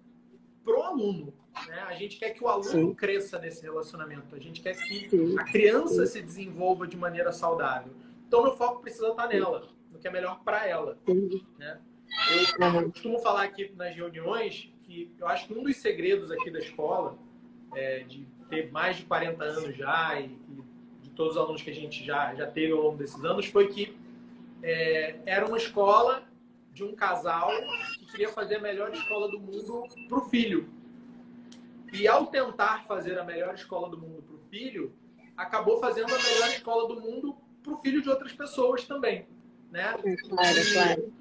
pro 0.63 0.83
aluno. 0.83 1.33
Né? 1.67 1.79
A 1.87 1.95
gente 1.95 2.17
quer 2.17 2.29
que 2.29 2.43
o 2.43 2.47
aluno 2.47 2.69
Sim. 2.69 2.93
cresça 2.93 3.39
nesse 3.39 3.63
relacionamento. 3.63 4.35
A 4.35 4.39
gente 4.39 4.61
quer 4.61 4.75
que 4.75 5.09
Sim. 5.09 5.39
a 5.39 5.43
criança 5.45 6.05
Sim. 6.05 6.11
se 6.11 6.21
desenvolva 6.21 6.85
de 6.85 6.95
maneira 6.95 7.31
saudável. 7.31 7.91
Então, 8.27 8.43
o 8.43 8.55
foco 8.55 8.81
precisa 8.81 9.07
estar 9.07 9.27
nela, 9.27 9.67
no 9.91 9.97
que 9.97 10.07
é 10.07 10.11
melhor 10.11 10.43
para 10.43 10.67
ela. 10.67 10.95
Né? 11.57 11.79
Eu 12.59 12.91
costumo 12.91 13.17
falar 13.19 13.43
aqui 13.43 13.73
nas 13.75 13.95
reuniões 13.95 14.71
que 14.83 15.11
eu 15.17 15.27
acho 15.27 15.47
que 15.47 15.53
um 15.53 15.63
dos 15.63 15.77
segredos 15.77 16.29
aqui 16.29 16.51
da 16.51 16.59
escola, 16.59 17.17
é, 17.73 17.99
de 17.99 18.27
ter 18.47 18.71
mais 18.71 18.97
de 18.97 19.05
40 19.05 19.43
anos 19.43 19.75
já 19.75 20.19
e, 20.19 20.25
e, 20.25 21.01
de 21.01 21.09
todos 21.11 21.35
os 21.35 21.41
alunos 21.41 21.63
que 21.63 21.71
a 21.71 21.73
gente 21.73 22.05
já, 22.05 22.35
já 22.35 22.45
teve 22.45 22.71
ao 22.73 22.81
longo 22.81 22.97
desses 22.97 23.23
anos, 23.25 23.47
foi 23.47 23.67
que 23.69 23.97
é, 24.65 25.15
era 25.27 25.45
uma 25.45 25.57
escola 25.57 26.23
de 26.73 26.83
um 26.83 26.95
casal 26.95 27.51
que 27.99 28.05
queria 28.07 28.29
fazer 28.29 28.55
a 28.55 28.59
melhor 28.59 28.91
escola 28.91 29.29
do 29.29 29.39
mundo 29.39 29.83
para 30.09 30.17
o 30.17 30.21
filho. 30.27 30.67
E 31.93 32.07
ao 32.07 32.25
tentar 32.25 32.83
fazer 32.87 33.17
a 33.19 33.23
melhor 33.23 33.53
escola 33.53 33.87
do 33.87 33.97
mundo 33.97 34.23
para 34.23 34.35
o 34.35 34.39
filho, 34.49 34.91
acabou 35.37 35.79
fazendo 35.79 36.13
a 36.13 36.17
melhor 36.17 36.49
escola 36.49 36.87
do 36.87 36.99
mundo 36.99 37.37
para 37.61 37.73
o 37.73 37.77
filho 37.77 38.01
de 38.01 38.09
outras 38.09 38.33
pessoas 38.33 38.83
também. 38.85 39.27
Né? 39.71 39.93
Claro, 39.93 40.57
e, 40.59 40.73
claro. 40.73 41.13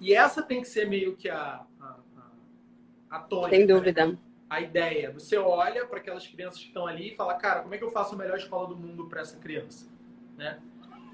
E 0.00 0.12
essa 0.12 0.42
tem 0.42 0.60
que 0.60 0.68
ser 0.68 0.88
meio 0.88 1.16
que 1.16 1.28
a, 1.28 1.64
a, 1.80 1.96
a, 2.16 3.16
a 3.16 3.18
tônica. 3.20 3.56
Sem 3.56 3.66
dúvida. 3.66 4.06
Né? 4.06 4.18
A 4.48 4.60
ideia. 4.60 5.12
Você 5.12 5.36
olha 5.36 5.86
para 5.86 5.98
aquelas 5.98 6.26
crianças 6.26 6.58
que 6.58 6.66
estão 6.66 6.88
ali 6.88 7.12
e 7.12 7.16
fala, 7.16 7.34
cara, 7.34 7.62
como 7.62 7.72
é 7.72 7.78
que 7.78 7.84
eu 7.84 7.90
faço 7.92 8.16
a 8.16 8.18
melhor 8.18 8.36
escola 8.36 8.66
do 8.66 8.76
mundo 8.76 9.06
para 9.06 9.20
essa 9.20 9.38
criança? 9.38 9.86
Né? 10.36 10.60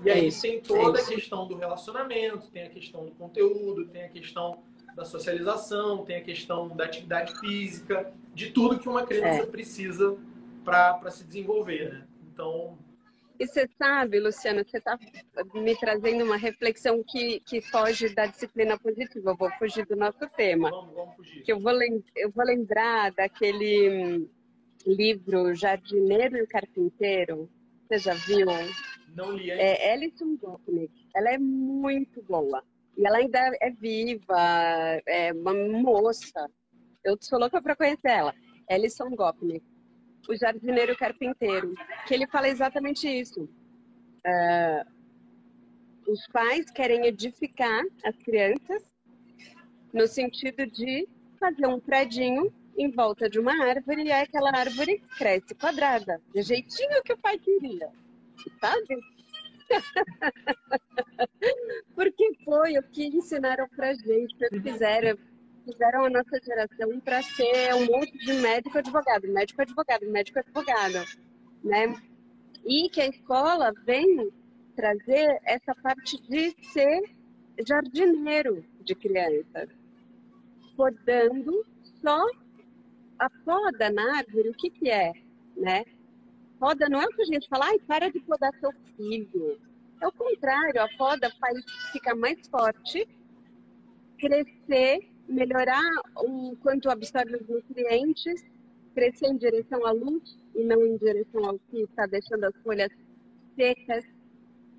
E 0.04 0.10
aí 0.10 0.28
é 0.28 0.30
tem 0.30 0.60
toda 0.60 0.98
é 0.98 1.02
a 1.02 1.06
questão 1.06 1.46
do 1.46 1.56
relacionamento, 1.56 2.50
tem 2.50 2.64
a 2.64 2.70
questão 2.70 3.06
do 3.06 3.12
conteúdo, 3.12 3.86
tem 3.86 4.04
a 4.04 4.08
questão 4.08 4.62
da 4.94 5.04
socialização, 5.04 6.04
tem 6.04 6.16
a 6.16 6.22
questão 6.22 6.68
da 6.68 6.84
atividade 6.84 7.38
física, 7.38 8.12
de 8.34 8.50
tudo 8.50 8.78
que 8.78 8.88
uma 8.88 9.04
criança 9.04 9.42
é. 9.42 9.46
precisa 9.46 10.16
para 10.64 11.10
se 11.10 11.24
desenvolver, 11.24 11.92
né? 11.92 12.06
Então... 12.32 12.78
E 13.38 13.46
você 13.46 13.68
sabe, 13.78 14.18
Luciano, 14.18 14.64
você 14.64 14.78
está 14.78 14.98
me 15.52 15.76
trazendo 15.76 16.24
uma 16.24 16.38
reflexão 16.38 17.04
que, 17.06 17.40
que 17.40 17.60
foge 17.60 18.08
da 18.14 18.24
disciplina 18.24 18.78
positiva. 18.78 19.30
Eu 19.30 19.36
vou 19.36 19.50
fugir 19.58 19.84
do 19.84 19.94
nosso 19.94 20.26
tema. 20.34 20.70
Vamos, 20.70 20.94
vamos 20.94 21.16
fugir. 21.16 21.42
Que 21.42 21.52
eu 21.52 21.60
vou, 21.60 21.72
eu 22.16 22.30
vou 22.30 22.44
lembrar 22.46 23.12
daquele 23.12 23.90
hum, 23.90 24.28
livro 24.86 25.54
Jardineiro 25.54 26.38
e 26.38 26.42
o 26.42 26.48
Carpinteiro. 26.48 27.50
Você 27.86 27.98
já 27.98 28.14
viu? 28.14 28.46
Não 29.16 29.32
li 29.32 29.50
ainda. 29.50 29.62
É 29.62 29.92
Alison 29.94 30.36
Gopnik. 30.36 30.92
Ela 31.14 31.30
é 31.30 31.38
muito 31.38 32.22
boa. 32.22 32.62
E 32.96 33.06
ela 33.06 33.18
ainda 33.18 33.38
é 33.60 33.70
viva, 33.70 35.00
é 35.06 35.32
uma 35.32 35.54
moça. 35.54 36.50
Eu 37.02 37.16
sou 37.20 37.38
louca 37.38 37.62
para 37.62 37.74
conhecer 37.74 38.08
ela. 38.08 38.34
Alison 38.70 39.10
Gopnik. 39.10 39.64
O 40.28 40.36
jardineiro 40.36 40.96
carpinteiro. 40.96 41.72
Que 42.06 42.14
ele 42.14 42.26
fala 42.26 42.48
exatamente 42.48 43.08
isso. 43.08 43.44
Uh, 44.26 44.84
os 46.10 46.26
pais 46.28 46.70
querem 46.70 47.06
edificar 47.06 47.82
as 48.04 48.16
crianças 48.18 48.82
no 49.92 50.06
sentido 50.06 50.66
de 50.66 51.08
fazer 51.40 51.66
um 51.66 51.80
predinho 51.80 52.52
em 52.76 52.90
volta 52.90 53.30
de 53.30 53.38
uma 53.38 53.64
árvore 53.64 54.04
e 54.04 54.12
aquela 54.12 54.50
árvore 54.50 55.02
cresce 55.16 55.54
quadrada, 55.54 56.20
do 56.34 56.42
jeitinho 56.42 57.02
que 57.02 57.14
o 57.14 57.18
pai 57.18 57.38
queria 57.38 57.90
sabe? 58.60 59.00
Porque 61.94 62.34
foi 62.44 62.78
o 62.78 62.82
que 62.82 63.06
ensinaram 63.06 63.66
pra 63.70 63.94
gente, 63.94 64.36
fizeram, 64.62 65.18
fizeram 65.64 66.04
a 66.04 66.10
nossa 66.10 66.38
geração 66.44 67.00
para 67.00 67.22
ser 67.22 67.74
um 67.74 67.86
monte 67.86 68.18
de 68.18 68.34
médico 68.34 68.78
advogado, 68.78 69.26
médico 69.28 69.62
advogado, 69.62 70.06
médico 70.10 70.38
advogado, 70.38 71.04
né? 71.64 71.94
E 72.64 72.88
que 72.90 73.00
a 73.00 73.08
escola 73.08 73.72
vem 73.84 74.30
trazer 74.76 75.40
essa 75.44 75.74
parte 75.76 76.20
de 76.28 76.54
ser 76.72 77.02
jardineiro 77.66 78.64
de 78.82 78.94
crianças, 78.94 79.70
podando 80.76 81.64
só 82.02 82.22
a 83.18 83.30
poda 83.44 83.90
na 83.90 84.18
árvore, 84.18 84.50
o 84.50 84.54
que 84.54 84.70
que 84.70 84.90
é, 84.90 85.12
né? 85.56 85.84
Poda 86.58 86.88
não 86.88 87.00
é 87.00 87.04
o 87.04 87.10
que 87.10 87.22
a 87.22 87.26
gente 87.26 87.48
fala, 87.48 87.66
ai, 87.66 87.78
para 87.80 88.10
de 88.10 88.20
podar 88.20 88.52
seu 88.58 88.72
filho. 88.96 89.60
É 90.00 90.06
o 90.06 90.12
contrário, 90.12 90.82
a 90.82 90.88
poda 90.96 91.30
faz 91.38 91.64
ficar 91.92 92.14
mais 92.14 92.46
forte, 92.48 93.06
crescer, 94.18 95.00
melhorar 95.28 95.84
o 96.16 96.56
quanto 96.56 96.90
absorve 96.90 97.36
os 97.36 97.48
nutrientes, 97.48 98.44
crescer 98.94 99.26
em 99.26 99.36
direção 99.36 99.86
à 99.86 99.92
luz 99.92 100.38
e 100.54 100.64
não 100.64 100.84
em 100.84 100.96
direção 100.96 101.44
ao 101.44 101.58
que 101.58 101.82
está 101.82 102.06
deixando 102.06 102.44
as 102.44 102.56
folhas 102.62 102.90
secas. 103.54 104.04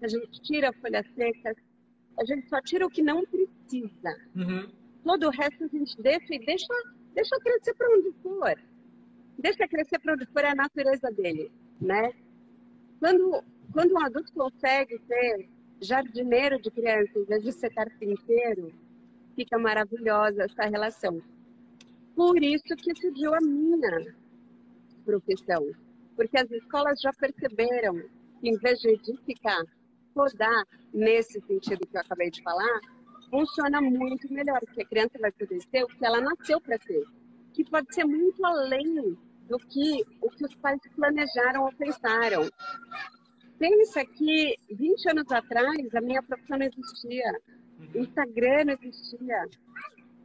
A 0.01 0.07
gente 0.07 0.41
tira 0.41 0.73
folhas 0.73 1.05
secas, 1.15 1.55
a 2.19 2.25
gente 2.25 2.49
só 2.49 2.59
tira 2.61 2.85
o 2.85 2.89
que 2.89 3.01
não 3.01 3.23
precisa. 3.25 4.17
Uhum. 4.35 4.71
Todo 5.03 5.27
o 5.27 5.31
resto 5.31 5.63
a 5.63 5.67
gente 5.67 5.99
deixa 6.01 6.33
e 6.33 6.39
deixa, 6.39 6.73
deixa 7.13 7.39
crescer 7.39 7.73
para 7.75 7.89
onde 7.89 8.11
for. 8.23 8.55
Deixa 9.37 9.67
crescer 9.67 9.99
para 9.99 10.13
onde 10.13 10.25
for 10.27 10.43
é 10.43 10.49
a 10.49 10.55
natureza 10.55 11.11
dele 11.11 11.51
né? 11.79 12.11
Quando, 12.99 13.43
quando 13.71 13.93
um 13.93 13.99
adulto 13.99 14.31
consegue 14.33 14.99
ser 15.07 15.49
jardineiro 15.81 16.59
de 16.61 16.71
criança 16.71 17.17
em 17.17 17.25
vez 17.25 17.43
de 17.43 17.51
ser 17.51 17.73
carpinteiro, 17.73 18.73
fica 19.35 19.57
maravilhosa 19.57 20.43
essa 20.43 20.63
relação. 20.63 21.21
Por 22.15 22.41
isso 22.41 22.75
que 22.75 22.95
surgiu 22.95 23.33
a 23.35 23.39
minha 23.39 24.15
profissão. 25.05 25.63
Porque 26.15 26.37
as 26.37 26.49
escolas 26.49 26.99
já 26.99 27.11
perceberam 27.13 28.01
que, 28.41 28.49
em 28.49 28.57
vez 28.57 28.79
de 28.79 28.89
edificar, 28.89 29.63
podar, 30.13 30.65
nesse 30.91 31.39
sentido 31.41 31.85
que 31.85 31.95
eu 31.95 32.01
acabei 32.01 32.31
de 32.31 32.41
falar, 32.41 32.81
funciona 33.29 33.79
muito 33.79 34.31
melhor, 34.33 34.59
porque 34.61 34.81
a 34.81 34.87
criança 34.87 35.19
vai 35.19 35.31
poder 35.31 35.61
ser 35.61 35.83
o 35.83 35.87
que 35.87 36.03
ela 36.03 36.19
nasceu 36.19 36.59
para 36.59 36.79
ser, 36.79 37.03
que 37.53 37.63
pode 37.63 37.93
ser 37.93 38.05
muito 38.05 38.43
além 38.43 39.15
do 39.47 39.57
que 39.57 40.03
o 40.21 40.29
que 40.29 40.45
os 40.45 40.55
pais 40.55 40.79
planejaram 40.95 41.63
ou 41.63 41.71
pensaram. 41.73 42.49
Pensa 43.57 44.05
que 44.05 44.57
20 44.69 45.09
anos 45.09 45.31
atrás 45.31 45.95
a 45.95 46.01
minha 46.01 46.21
profissão 46.21 46.57
não 46.57 46.65
existia, 46.65 47.41
uhum. 47.79 48.01
Instagram 48.01 48.65
não 48.65 48.73
existia, 48.73 49.45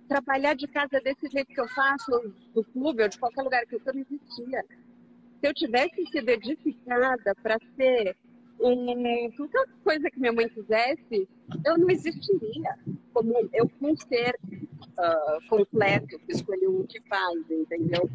trabalhar 0.09 0.55
de 0.55 0.67
casa 0.69 1.01
desse 1.01 1.29
jeito 1.29 1.49
que 1.49 1.61
eu 1.61 1.69
faço, 1.69 2.35
do 2.55 2.63
clube 2.65 3.03
ou 3.03 3.09
de 3.09 3.19
qualquer 3.19 3.43
lugar 3.43 3.67
que 3.67 3.75
eu 3.75 3.79
estou, 3.79 3.95
não 3.95 4.03
existia. 4.03 4.65
Se 5.41 5.49
eu 5.49 5.55
tivesse 5.55 6.07
sido 6.07 6.29
edificada 6.29 7.35
para 7.43 7.59
ser 7.77 8.17
um, 8.61 9.31
qualquer 9.37 9.67
coisa 9.83 10.11
que 10.11 10.21
minha 10.21 10.33
mãe 10.33 10.49
quisesse, 10.49 11.29
eu 11.65 11.79
não 11.79 11.89
existiria 11.91 12.79
como 13.13 13.35
eu 13.53 13.71
um 13.81 13.97
ser 13.97 14.39
uh, 14.45 15.49
completo 15.49 16.19
que 16.21 16.33
escolheu 16.33 16.81
o 16.81 16.87
que 16.87 17.01
faz, 17.09 17.51
entendeu? 17.51 18.09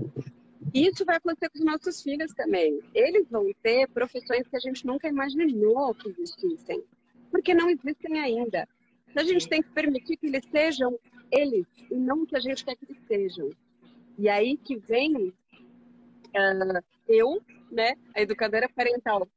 Isso 0.73 1.05
vai 1.05 1.17
acontecer 1.17 1.49
com 1.49 1.59
os 1.59 1.65
nossos 1.65 2.01
filhos 2.01 2.33
também. 2.33 2.79
Eles 2.93 3.27
vão 3.29 3.45
ter 3.61 3.87
profissões 3.89 4.47
que 4.47 4.55
a 4.55 4.59
gente 4.59 4.85
nunca 4.85 5.07
imaginou 5.07 5.93
que 5.95 6.09
existissem, 6.09 6.83
porque 7.31 7.53
não 7.53 7.69
existem 7.69 8.19
ainda. 8.19 8.67
Então 9.09 9.23
a 9.23 9.27
gente 9.27 9.47
tem 9.47 9.61
que 9.61 9.69
permitir 9.69 10.17
que 10.17 10.27
eles 10.27 10.45
sejam 10.51 10.97
eles 11.31 11.65
e 11.89 11.95
não 11.95 12.23
o 12.23 12.25
que 12.25 12.35
a 12.35 12.39
gente 12.39 12.63
quer 12.63 12.75
que 12.75 12.85
eles 12.85 13.01
sejam. 13.07 13.49
E 14.17 14.29
aí 14.29 14.57
que 14.57 14.77
vem 14.77 15.15
uh, 15.15 16.83
eu, 17.07 17.41
né, 17.71 17.93
a 18.15 18.21
educadora 18.21 18.69
parental, 18.69 19.27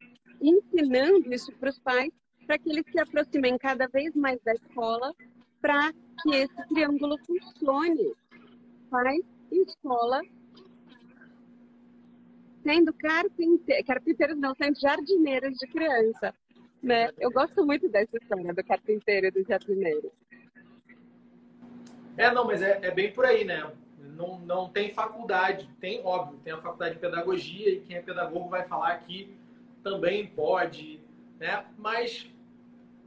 ensinando 0.41 1.33
isso 1.33 1.53
para 1.53 1.71
os 1.71 1.79
pais 1.79 2.13
para 2.47 2.59
que 2.59 2.71
eles 2.71 2.85
se 2.91 2.99
aproximem 2.99 3.57
cada 3.59 3.87
vez 3.87 4.15
mais 4.17 4.41
da 4.43 4.53
escola 4.53 5.15
para 5.61 5.93
que 6.23 6.35
esse 6.35 6.69
triângulo 6.69 7.17
funcione. 7.25 8.13
Pai 8.91 9.19
escola 9.53 10.21
sendo 12.63 12.93
carpinte... 12.93 13.83
carpinteiros, 13.85 14.37
não, 14.39 14.55
sendo 14.55 14.79
jardineiros 14.79 15.55
de 15.59 15.67
criança. 15.67 16.35
Né? 16.83 17.11
Eu 17.19 17.31
gosto 17.31 17.65
muito 17.65 17.89
dessa 17.89 18.17
história 18.17 18.55
do 18.55 18.65
carpinteiro 18.65 19.27
e 19.27 19.31
do 19.31 19.45
jardineiro. 19.47 20.11
É, 22.17 22.31
não, 22.31 22.45
mas 22.45 22.63
é, 22.63 22.81
é 22.83 22.91
bem 22.91 23.13
por 23.13 23.25
aí, 23.25 23.45
né? 23.45 23.71
Não, 23.99 24.39
não 24.41 24.69
tem 24.69 24.93
faculdade, 24.93 25.69
tem, 25.81 26.05
óbvio, 26.05 26.39
tem 26.45 26.53
a 26.53 26.61
faculdade 26.61 26.95
de 26.95 27.01
pedagogia 27.01 27.71
e 27.71 27.81
quem 27.81 27.97
é 27.97 28.03
pedagogo 28.03 28.49
vai 28.49 28.65
falar 28.65 28.99
que 28.99 29.35
também 29.83 30.27
pode, 30.27 31.01
né? 31.39 31.65
Mas 31.79 32.31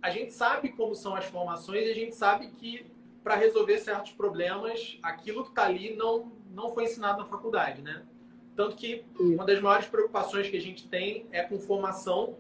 a 0.01 0.09
gente 0.09 0.33
sabe 0.33 0.69
como 0.69 0.95
são 0.95 1.15
as 1.15 1.25
formações 1.25 1.85
e 1.85 1.91
a 1.91 1.95
gente 1.95 2.15
sabe 2.15 2.47
que 2.47 2.85
para 3.23 3.35
resolver 3.35 3.77
certos 3.77 4.11
problemas, 4.11 4.99
aquilo 5.01 5.43
que 5.43 5.49
está 5.49 5.65
ali 5.65 5.95
não, 5.95 6.31
não 6.51 6.73
foi 6.73 6.83
ensinado 6.83 7.19
na 7.19 7.25
faculdade, 7.25 7.81
né? 7.81 8.03
Tanto 8.55 8.75
que 8.75 9.03
uma 9.19 9.45
das 9.45 9.59
maiores 9.59 9.87
preocupações 9.87 10.49
que 10.49 10.57
a 10.57 10.61
gente 10.61 10.87
tem 10.87 11.25
é 11.31 11.41
com 11.41 11.57
formação 11.59 12.37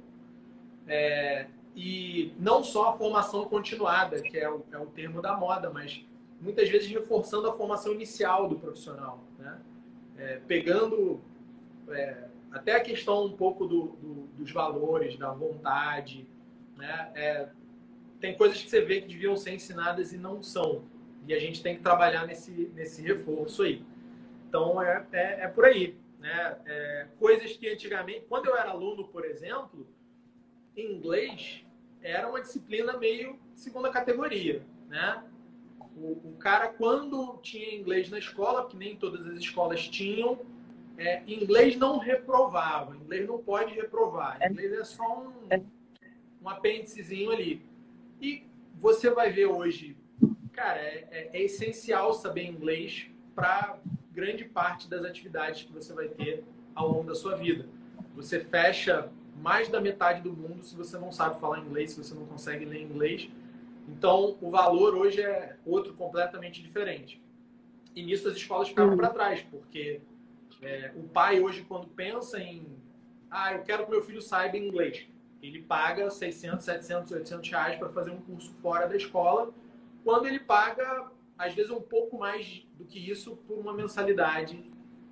é, 0.87 1.47
e 1.75 2.33
não 2.39 2.63
só 2.63 2.89
a 2.89 2.97
formação 2.97 3.45
continuada, 3.45 4.21
que 4.21 4.37
é 4.37 4.49
o, 4.49 4.63
é 4.71 4.77
o 4.77 4.85
termo 4.87 5.21
da 5.21 5.35
moda, 5.35 5.71
mas 5.71 6.05
muitas 6.39 6.69
vezes 6.69 6.89
reforçando 6.89 7.49
a 7.49 7.53
formação 7.53 7.93
inicial 7.93 8.47
do 8.47 8.59
profissional, 8.59 9.23
né? 9.39 9.59
É, 10.15 10.39
pegando 10.47 11.19
é, 11.89 12.25
até 12.51 12.75
a 12.75 12.79
questão 12.81 13.25
um 13.25 13.31
pouco 13.31 13.65
do, 13.65 13.87
do, 13.93 14.13
dos 14.37 14.51
valores, 14.51 15.17
da 15.17 15.31
vontade, 15.31 16.27
né? 16.77 17.11
É, 17.15 17.49
tem 18.19 18.37
coisas 18.37 18.61
que 18.61 18.69
você 18.69 18.81
vê 18.81 19.01
que 19.01 19.07
deviam 19.07 19.35
ser 19.35 19.53
ensinadas 19.53 20.13
e 20.13 20.17
não 20.17 20.41
são. 20.41 20.83
E 21.27 21.33
a 21.33 21.39
gente 21.39 21.63
tem 21.63 21.75
que 21.75 21.81
trabalhar 21.81 22.27
nesse, 22.27 22.71
nesse 22.75 23.01
reforço 23.01 23.63
aí. 23.63 23.83
Então, 24.47 24.81
é, 24.81 25.05
é, 25.11 25.45
é 25.45 25.47
por 25.47 25.65
aí. 25.65 25.97
Né? 26.23 26.57
É, 26.65 27.07
coisas 27.19 27.51
que 27.57 27.67
antigamente, 27.67 28.25
quando 28.29 28.45
eu 28.45 28.55
era 28.55 28.69
aluno, 28.69 29.09
por 29.09 29.25
exemplo, 29.25 29.85
inglês 30.75 31.65
era 32.01 32.29
uma 32.29 32.39
disciplina 32.39 32.97
meio 32.97 33.37
segunda 33.51 33.89
categoria. 33.89 34.65
Né? 34.87 35.21
O, 35.97 36.11
o 36.29 36.37
cara, 36.39 36.69
quando 36.69 37.37
tinha 37.41 37.75
inglês 37.75 38.09
na 38.09 38.19
escola, 38.19 38.69
que 38.69 38.77
nem 38.77 38.95
todas 38.95 39.27
as 39.27 39.37
escolas 39.37 39.85
tinham, 39.85 40.39
é, 40.97 41.21
inglês 41.27 41.75
não 41.75 41.97
reprovava. 41.97 42.95
Inglês 42.95 43.27
não 43.27 43.39
pode 43.39 43.73
reprovar. 43.73 44.37
É. 44.39 44.49
Inglês 44.49 44.71
é 44.71 44.83
só 44.85 45.23
um, 45.23 45.33
é. 45.49 45.61
um 46.41 46.47
apêndicezinho 46.47 47.31
ali. 47.31 47.61
E 48.21 48.43
você 48.75 49.09
vai 49.09 49.29
ver 49.29 49.47
hoje, 49.47 49.97
cara, 50.53 50.79
é, 50.79 51.05
é, 51.11 51.29
é 51.33 51.41
essencial 51.41 52.13
saber 52.13 52.45
inglês 52.45 53.07
para 53.35 53.77
grande 54.13 54.45
parte 54.45 54.89
das 54.89 55.03
atividades 55.03 55.63
que 55.63 55.71
você 55.71 55.93
vai 55.93 56.07
ter 56.07 56.43
ao 56.75 56.89
longo 56.89 57.03
da 57.03 57.15
sua 57.15 57.35
vida. 57.35 57.65
Você 58.15 58.39
fecha 58.39 59.11
mais 59.35 59.67
da 59.67 59.81
metade 59.81 60.21
do 60.21 60.31
mundo 60.31 60.63
se 60.63 60.75
você 60.75 60.97
não 60.97 61.11
sabe 61.11 61.39
falar 61.39 61.59
inglês, 61.59 61.91
se 61.91 62.03
você 62.03 62.13
não 62.13 62.25
consegue 62.25 62.65
ler 62.65 62.81
inglês. 62.81 63.29
Então, 63.87 64.37
o 64.41 64.49
valor 64.49 64.95
hoje 64.95 65.21
é 65.21 65.57
outro 65.65 65.93
completamente 65.93 66.61
diferente. 66.61 67.21
E 67.95 68.03
nisso 68.03 68.27
as 68.27 68.35
escolas 68.35 68.69
ficaram 68.69 68.95
para 68.95 69.09
trás, 69.09 69.41
porque 69.51 70.01
é, 70.61 70.91
o 70.95 71.03
pai 71.03 71.39
hoje, 71.39 71.65
quando 71.67 71.87
pensa 71.87 72.39
em 72.39 72.65
ah, 73.29 73.53
eu 73.53 73.63
quero 73.63 73.85
que 73.85 73.91
meu 73.91 74.03
filho 74.03 74.21
saiba 74.21 74.57
inglês, 74.57 75.07
ele 75.41 75.63
paga 75.63 76.07
600, 76.09 76.63
700, 76.63 77.11
800 77.11 77.49
reais 77.49 77.75
para 77.77 77.89
fazer 77.89 78.11
um 78.11 78.21
curso 78.21 78.53
fora 78.61 78.87
da 78.87 78.95
escola, 78.95 79.51
quando 80.03 80.27
ele 80.27 80.39
paga 80.39 81.11
às 81.37 81.53
vezes 81.53 81.71
um 81.71 81.81
pouco 81.81 82.17
mais 82.17 82.65
do 82.77 82.85
que 82.85 82.99
isso 82.99 83.35
por 83.47 83.57
uma 83.57 83.73
mensalidade 83.73 84.63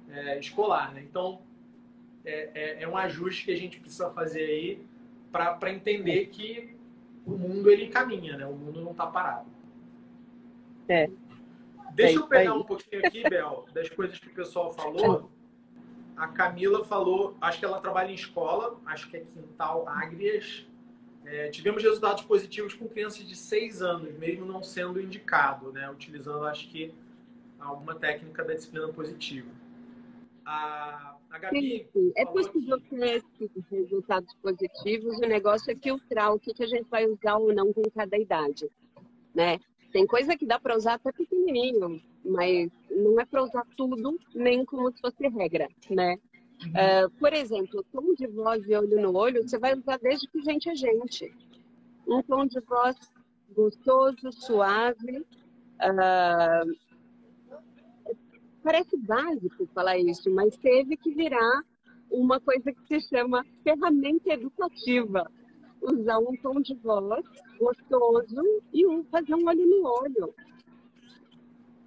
é, 0.10 0.40
escolar. 0.40 0.94
Né? 0.94 1.06
Então, 1.10 1.42
é, 2.24 2.50
é, 2.54 2.84
é, 2.84 2.88
um 2.88 2.96
ajuste 2.96 3.46
que 3.46 3.52
a 3.52 3.58
gente 3.58 3.80
precisa 3.80 4.10
fazer 4.12 4.44
aí 4.44 4.86
para 5.32 5.72
entender 5.72 6.28
que 6.28 6.76
o 7.26 7.32
mundo 7.32 7.70
ele 7.70 7.88
caminha, 7.88 8.38
né? 8.38 8.46
o 8.46 8.54
mundo 8.54 8.82
não 8.82 8.92
está 8.92 9.08
parado. 9.08 9.50
É. 10.88 11.10
Deixa 11.94 12.20
eu 12.20 12.28
pegar 12.28 12.54
um 12.54 12.64
pouquinho 12.64 13.06
aqui, 13.06 13.28
Bel, 13.30 13.66
das 13.74 13.90
coisas 13.90 14.18
que 14.18 14.28
o 14.28 14.34
pessoal 14.34 14.72
falou. 14.72 15.30
A 16.16 16.28
Camila 16.28 16.84
falou, 16.86 17.36
acho 17.42 17.60
que 17.60 17.66
ela 17.66 17.80
trabalha 17.80 18.12
em 18.12 18.16
escola, 18.16 18.80
acho 18.86 19.10
que 19.10 19.18
é 19.18 19.22
Quintal 19.22 19.88
Ágrias, 19.88 20.68
é, 21.26 21.50
tivemos 21.50 21.84
resultados 21.84 22.24
positivos 22.24 22.74
com 22.74 22.88
crianças 22.88 23.28
de 23.28 23.36
6 23.36 23.82
anos, 23.82 24.18
mesmo 24.18 24.46
não 24.46 24.62
sendo 24.64 25.00
indicado, 25.00 25.72
né? 25.72 25.90
utilizando, 25.90 26.46
acho 26.46 26.68
que, 26.70 26.94
alguma 27.60 27.96
técnica 27.96 28.44
da 28.44 28.54
disciplina 28.54 28.88
positiva. 28.90 29.50
A, 30.46 31.16
a 31.30 31.38
Gabi. 31.38 31.88
Sim, 31.94 32.12
é 32.16 32.26
possível 32.26 32.80
ter 32.90 33.24
resultados 33.70 34.34
positivos, 34.42 35.18
o 35.18 35.28
negócio 35.28 35.72
é 35.72 35.76
filtrar 35.76 36.34
o 36.34 36.40
que, 36.40 36.54
que 36.54 36.64
a 36.64 36.68
gente 36.68 36.90
vai 36.90 37.06
usar 37.06 37.38
ou 37.38 37.54
não 37.54 37.72
com 37.72 37.84
cada 37.92 38.18
idade. 38.18 38.68
Né? 39.34 39.60
Tem 39.92 40.08
coisa 40.08 40.36
que 40.36 40.46
dá 40.46 40.60
para 40.60 40.76
usar 40.76 40.96
até 40.96 41.12
pequenininho, 41.12 42.02
mas 42.26 42.72
não 42.90 43.20
é 43.20 43.26
para 43.26 43.44
usar 43.44 43.66
tudo, 43.78 44.20
nem 44.34 44.66
como 44.66 44.92
se 44.92 45.02
fosse 45.02 45.28
regra, 45.28 45.68
né? 45.90 46.18
Uh, 46.70 47.10
por 47.18 47.34
exemplo, 47.34 47.84
tom 47.92 48.14
de 48.14 48.28
voz 48.28 48.64
e 48.68 48.76
olho 48.76 49.02
no 49.02 49.16
olho, 49.16 49.42
você 49.42 49.58
vai 49.58 49.76
usar 49.76 49.98
desde 49.98 50.28
que 50.28 50.42
gente 50.42 50.70
é 50.70 50.76
gente. 50.76 51.34
Um 52.08 52.22
tom 52.22 52.46
de 52.46 52.60
voz 52.62 52.96
gostoso, 53.56 54.32
suave. 54.32 55.26
Uh, 55.82 56.78
parece 58.64 58.96
básico 58.98 59.66
falar 59.74 59.98
isso, 59.98 60.30
mas 60.30 60.56
teve 60.58 60.96
que 60.98 61.12
virar 61.12 61.64
uma 62.12 62.40
coisa 62.40 62.72
que 62.72 63.00
se 63.00 63.10
chama 63.10 63.44
ferramenta 63.64 64.32
educativa. 64.32 65.30
Usar 65.82 66.20
um 66.20 66.36
tom 66.44 66.62
de 66.62 66.76
voz 66.76 67.26
gostoso 67.60 68.62
e 68.72 68.86
um, 68.86 69.04
fazer 69.06 69.34
um 69.34 69.48
olho 69.48 69.66
no 69.66 69.84
olho. 69.84 70.34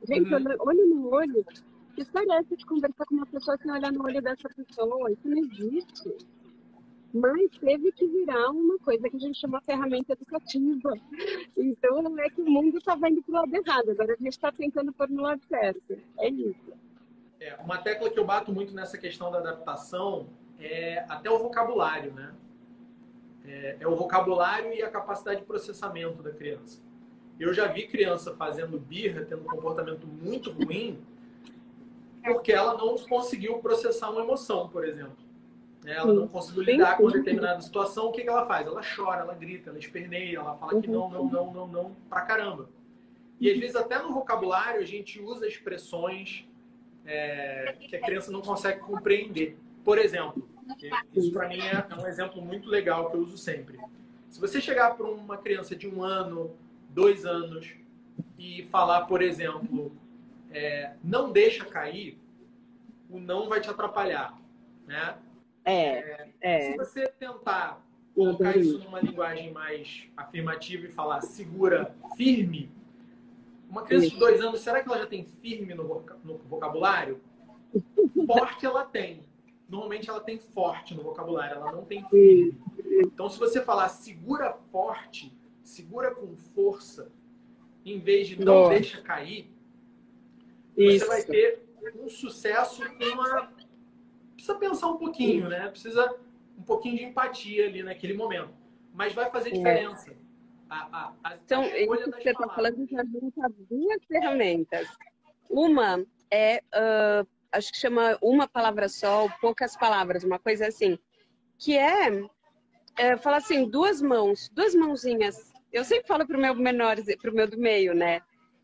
Gente, 0.09 0.35
uhum. 0.35 0.57
olho 0.59 0.87
no 0.87 1.09
olho 1.15 1.47
essa 2.01 2.57
de 2.57 2.67
conversar 2.67 3.05
com 3.07 3.15
uma 3.15 3.27
pessoa 3.27 3.57
sem 3.59 3.71
olhar 3.71 3.93
no 3.93 4.05
olho 4.05 4.21
dessa 4.21 4.49
pessoa? 4.49 5.11
Isso 5.11 5.29
não 5.29 5.39
existe. 5.39 6.17
Mas 7.13 7.57
teve 7.59 7.93
que 7.93 8.09
virar 8.09 8.51
uma 8.51 8.77
coisa 8.81 9.09
que 9.09 9.17
a 9.17 9.21
gente 9.21 9.39
chama 9.39 9.61
ferramenta 9.61 10.15
educativa. 10.15 10.95
Então 11.57 12.03
não 12.03 12.19
é 12.19 12.29
que 12.29 12.41
o 12.41 12.51
mundo 12.51 12.79
está 12.79 12.97
indo 13.09 13.23
para 13.23 13.33
o 13.33 13.35
lado 13.37 13.55
errado, 13.55 13.91
agora 13.91 14.15
a 14.15 14.17
gente 14.17 14.33
está 14.33 14.51
tentando 14.51 14.93
pôr 14.93 15.09
no 15.09 15.23
lado 15.23 15.41
certo. 15.49 15.97
É 16.19 16.29
isso. 16.29 16.73
É, 17.41 17.55
uma 17.57 17.79
tecla 17.79 18.11
que 18.11 18.19
eu 18.19 18.25
bato 18.25 18.53
muito 18.53 18.75
nessa 18.75 18.99
questão 18.99 19.31
da 19.31 19.39
adaptação 19.39 20.27
é 20.59 21.05
até 21.09 21.31
o 21.31 21.39
vocabulário, 21.39 22.13
né? 22.13 22.35
É, 23.45 23.77
é 23.81 23.87
o 23.87 23.95
vocabulário 23.95 24.73
e 24.73 24.83
a 24.83 24.91
capacidade 24.91 25.41
de 25.41 25.47
processamento 25.47 26.23
da 26.23 26.33
criança. 26.33 26.83
Eu 27.39 27.53
já 27.53 27.67
vi 27.67 27.87
criança 27.87 28.35
fazendo 28.35 28.79
birra, 28.79 29.25
tendo 29.25 29.43
um 29.43 29.47
comportamento 29.47 30.07
muito 30.07 30.51
ruim, 30.51 31.05
porque 32.33 32.53
ela 32.53 32.77
não 32.77 32.97
conseguiu 32.97 33.59
processar 33.59 34.11
uma 34.11 34.23
emoção, 34.23 34.69
por 34.69 34.87
exemplo. 34.87 35.17
Ela 35.85 36.15
não 36.15 36.27
conseguiu 36.27 36.63
lidar 36.63 36.97
com 36.97 37.11
determinada 37.11 37.61
situação. 37.61 38.07
O 38.07 38.13
que, 38.13 38.23
ela 38.23 38.47
faz? 38.47 38.67
Ela 38.67 38.81
chora, 38.83 39.21
ela 39.21 39.35
grita, 39.35 39.69
ela 39.69 39.79
esperneia, 39.79 40.39
ela 40.39 40.57
fala 40.57 40.81
que 40.81 40.89
não, 40.89 41.11
não, 41.11 41.27
não, 41.27 41.53
não, 41.53 41.69
não, 41.69 41.97
pra 42.09 42.23
caramba. 42.23 42.71
E 43.39 43.51
às 43.51 43.59
vezes 43.59 43.77
até 43.77 43.99
no 44.01 44.13
vocabulário 44.13 44.81
a 44.81 44.87
gente 44.87 45.21
usa 45.21 45.47
expressões 45.47 46.49
é, 47.05 47.77
que 47.79 47.95
a 47.95 48.01
criança 48.01 48.33
não 48.33 48.41
consegue 48.41 48.81
compreender. 48.81 49.59
Por 49.85 49.99
exemplo, 49.99 50.49
isso 51.13 51.31
para 51.31 51.49
mim 51.49 51.61
é, 51.61 51.87
é 51.91 51.95
um 51.95 52.07
exemplo 52.07 52.41
muito 52.41 52.69
legal 52.69 53.11
que 53.11 53.17
eu 53.17 53.21
uso 53.21 53.37
sempre. 53.37 53.79
Se 54.31 54.41
você 54.41 54.61
chegar 54.61 54.97
para 54.97 55.07
uma 55.07 55.37
criança 55.37 55.77
de 55.77 55.87
um 55.87 56.03
ano, 56.03 56.51
dois 56.89 57.27
anos 57.27 57.75
e 58.39 58.67
falar, 58.71 59.03
por 59.03 59.21
exemplo, 59.21 59.93
é, 60.55 60.93
não 61.03 61.33
deixa 61.33 61.65
cair, 61.65 62.17
o 63.11 63.19
não 63.19 63.49
vai 63.49 63.61
te 63.61 63.69
atrapalhar, 63.69 64.41
né? 64.87 65.19
É, 65.65 66.29
é. 66.41 66.61
Se 66.71 66.77
você 66.77 67.09
tentar 67.09 67.85
colocar 68.15 68.57
isso 68.57 68.79
numa 68.79 69.01
linguagem 69.01 69.53
mais 69.53 70.05
afirmativa 70.17 70.87
e 70.87 70.91
falar 70.91 71.21
segura, 71.23 71.95
firme, 72.17 72.71
uma 73.69 73.83
criança 73.83 74.11
de 74.11 74.17
dois 74.17 74.41
anos, 74.41 74.61
será 74.61 74.81
que 74.83 74.89
ela 74.89 74.99
já 74.99 75.07
tem 75.07 75.25
firme 75.25 75.75
no 75.75 75.85
vocabulário? 76.49 77.21
Forte 78.27 78.65
ela 78.65 78.85
tem. 78.85 79.25
Normalmente 79.69 80.09
ela 80.09 80.21
tem 80.21 80.39
forte 80.39 80.95
no 80.95 81.03
vocabulário, 81.03 81.57
ela 81.57 81.73
não 81.73 81.85
tem 81.85 82.05
firme. 82.09 82.57
Então, 83.03 83.29
se 83.29 83.39
você 83.39 83.61
falar 83.61 83.89
segura 83.89 84.53
forte, 84.71 85.37
segura 85.63 86.15
com 86.15 86.37
força, 86.37 87.11
em 87.85 87.99
vez 87.99 88.29
de 88.29 88.43
não 88.43 88.69
deixa 88.69 89.01
cair, 89.01 89.54
Isso. 90.77 91.07
você 91.07 91.07
vai 91.07 91.23
ter 91.23 91.63
um 91.97 92.09
sucesso 92.09 92.83
com 92.97 93.05
uma. 93.05 93.53
Precisa 94.35 94.59
pensar 94.59 94.89
um 94.89 94.97
pouquinho, 94.97 95.49
né? 95.49 95.69
Precisa 95.69 96.17
um 96.59 96.63
pouquinho 96.63 96.97
de 96.97 97.05
empatia 97.05 97.67
ali 97.67 97.83
naquele 97.83 98.15
momento. 98.15 98.53
Mas 98.93 99.13
vai 99.13 99.31
fazer 99.31 99.51
é. 99.51 99.53
diferença. 99.53 100.11
É. 100.11 100.15
A, 100.69 100.89
a, 100.93 101.13
a 101.23 101.37
então, 101.37 101.63
isso 101.65 102.11
que 102.11 102.23
você 102.23 102.31
está 102.31 102.49
falando 102.49 102.87
já 102.89 103.05
junta 103.05 103.53
duas 103.71 104.05
ferramentas. 104.07 104.89
Uma 105.49 106.05
é, 106.31 106.63
uh, 106.75 107.27
acho 107.53 107.73
que 107.73 107.79
chama 107.79 108.19
uma 108.21 108.49
palavra 108.49 108.89
só, 108.89 109.29
poucas 109.41 109.77
palavras, 109.77 110.25
uma 110.25 110.39
coisa 110.39 110.67
assim, 110.67 110.99
que 111.59 111.77
é, 111.77 112.29
é 112.97 113.17
falar 113.17 113.37
assim, 113.39 113.69
duas 113.69 114.03
mãos, 114.03 114.49
duas 114.53 114.75
mãozinhas. 114.75 115.53
Eu 115.73 115.85
sempre 115.85 116.07
falo 116.07 116.27
para 116.27 116.37
o 116.37 116.41
meu 116.41 116.55
menor, 116.55 116.97
para 117.21 117.31
o 117.31 117.35
meu 117.35 117.49
do 117.49 117.59
meio, 117.59 117.95
né? 117.95 118.21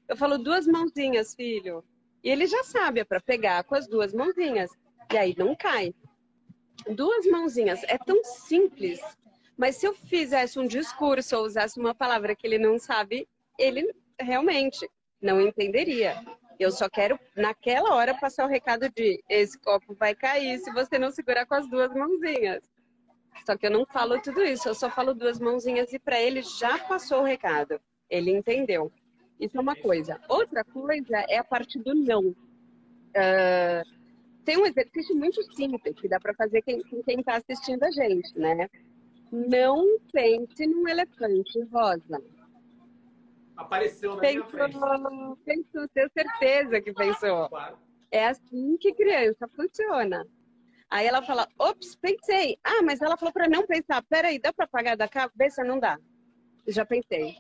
Eu 0.09 0.17
falo 0.17 0.39
duas 0.39 0.67
mãozinhas, 0.67 1.35
filho. 1.35 1.85
E 2.23 2.31
ele 2.31 2.47
já 2.47 2.63
sabe, 2.65 3.01
é 3.01 3.05
para 3.05 3.21
pegar 3.21 3.65
com 3.65 3.75
as 3.75 3.87
duas 3.87 4.13
mãozinhas. 4.13 4.71
E 5.13 5.17
aí 5.17 5.35
não 5.37 5.55
cai. 5.55 5.95
Duas 6.89 7.27
mãozinhas. 7.27 7.83
É 7.85 7.99
tão 7.99 8.23
simples. 8.23 9.01
Mas 9.57 9.77
se 9.77 9.87
eu 9.87 9.95
fizesse 9.95 10.59
um 10.59 10.67
discurso 10.67 11.37
ou 11.37 11.45
usasse 11.45 11.79
uma 11.79 11.95
palavra 11.95 12.35
que 12.35 12.47
ele 12.47 12.59
não 12.59 12.79
sabe, 12.79 13.29
ele 13.59 13.95
realmente 14.19 14.89
não 15.21 15.41
entenderia. 15.41 16.17
Eu 16.59 16.71
só 16.71 16.89
quero, 16.89 17.19
naquela 17.35 17.95
hora, 17.95 18.19
passar 18.19 18.45
o 18.45 18.49
recado 18.49 18.89
de 18.91 19.23
esse 19.29 19.59
copo 19.59 19.95
vai 19.95 20.15
cair 20.15 20.59
se 20.59 20.71
você 20.73 20.99
não 20.99 21.11
segurar 21.11 21.47
com 21.47 21.55
as 21.55 21.69
duas 21.69 21.93
mãozinhas. 21.95 22.63
Só 23.47 23.57
que 23.57 23.67
eu 23.67 23.71
não 23.71 23.87
falo 23.87 24.21
tudo 24.21 24.43
isso, 24.43 24.69
eu 24.69 24.75
só 24.75 24.91
falo 24.91 25.15
duas 25.15 25.39
mãozinhas 25.39 25.93
e 25.93 25.99
para 25.99 26.21
ele 26.21 26.43
já 26.43 26.79
passou 26.79 27.21
o 27.21 27.25
recado. 27.25 27.81
Ele 28.09 28.31
entendeu. 28.31 28.93
Isso 29.41 29.57
é 29.57 29.61
uma 29.61 29.75
coisa. 29.75 30.21
Outra 30.29 30.63
coisa 30.63 31.25
é 31.29 31.39
a 31.39 31.45
parte 31.45 31.79
do 31.79 31.95
não. 31.95 32.29
Uh, 32.29 33.83
tem 34.45 34.59
um 34.59 34.67
exercício 34.67 35.17
muito 35.17 35.43
simples 35.55 35.99
que 35.99 36.09
dá 36.09 36.21
para 36.21 36.35
fazer 36.35 36.63
com 36.63 37.03
quem 37.03 37.21
está 37.21 37.37
assistindo 37.37 37.83
a 37.83 37.91
gente, 37.91 38.39
né? 38.39 38.69
Não 39.33 39.99
pense 40.13 40.67
num 40.67 40.87
elefante 40.87 41.59
rosa. 41.73 42.23
Apareceu 43.57 44.15
na 44.15 44.21
pensou, 44.21 44.69
minha 44.69 45.37
frente. 45.37 45.39
Pensou, 45.45 45.89
tenho 45.89 46.11
certeza 46.13 46.81
que 46.81 46.93
pensou. 46.93 47.49
Claro. 47.49 47.79
É 48.11 48.27
assim 48.27 48.77
que 48.79 48.93
criança 48.93 49.49
funciona. 49.55 50.27
Aí 50.91 51.07
ela 51.07 51.23
fala, 51.23 51.47
ops, 51.59 51.95
pensei. 51.97 52.59
Ah, 52.65 52.83
mas 52.83 53.01
ela 53.01 53.17
falou 53.17 53.33
para 53.33 53.49
não 53.49 53.67
pensar. 53.67 54.03
Peraí, 54.03 54.39
dá 54.39 54.53
para 54.53 54.65
apagar 54.65 54.97
da 54.97 55.07
cabeça? 55.07 55.63
Não 55.63 55.79
dá. 55.79 55.99
Já 56.67 56.85
pensei. 56.85 57.37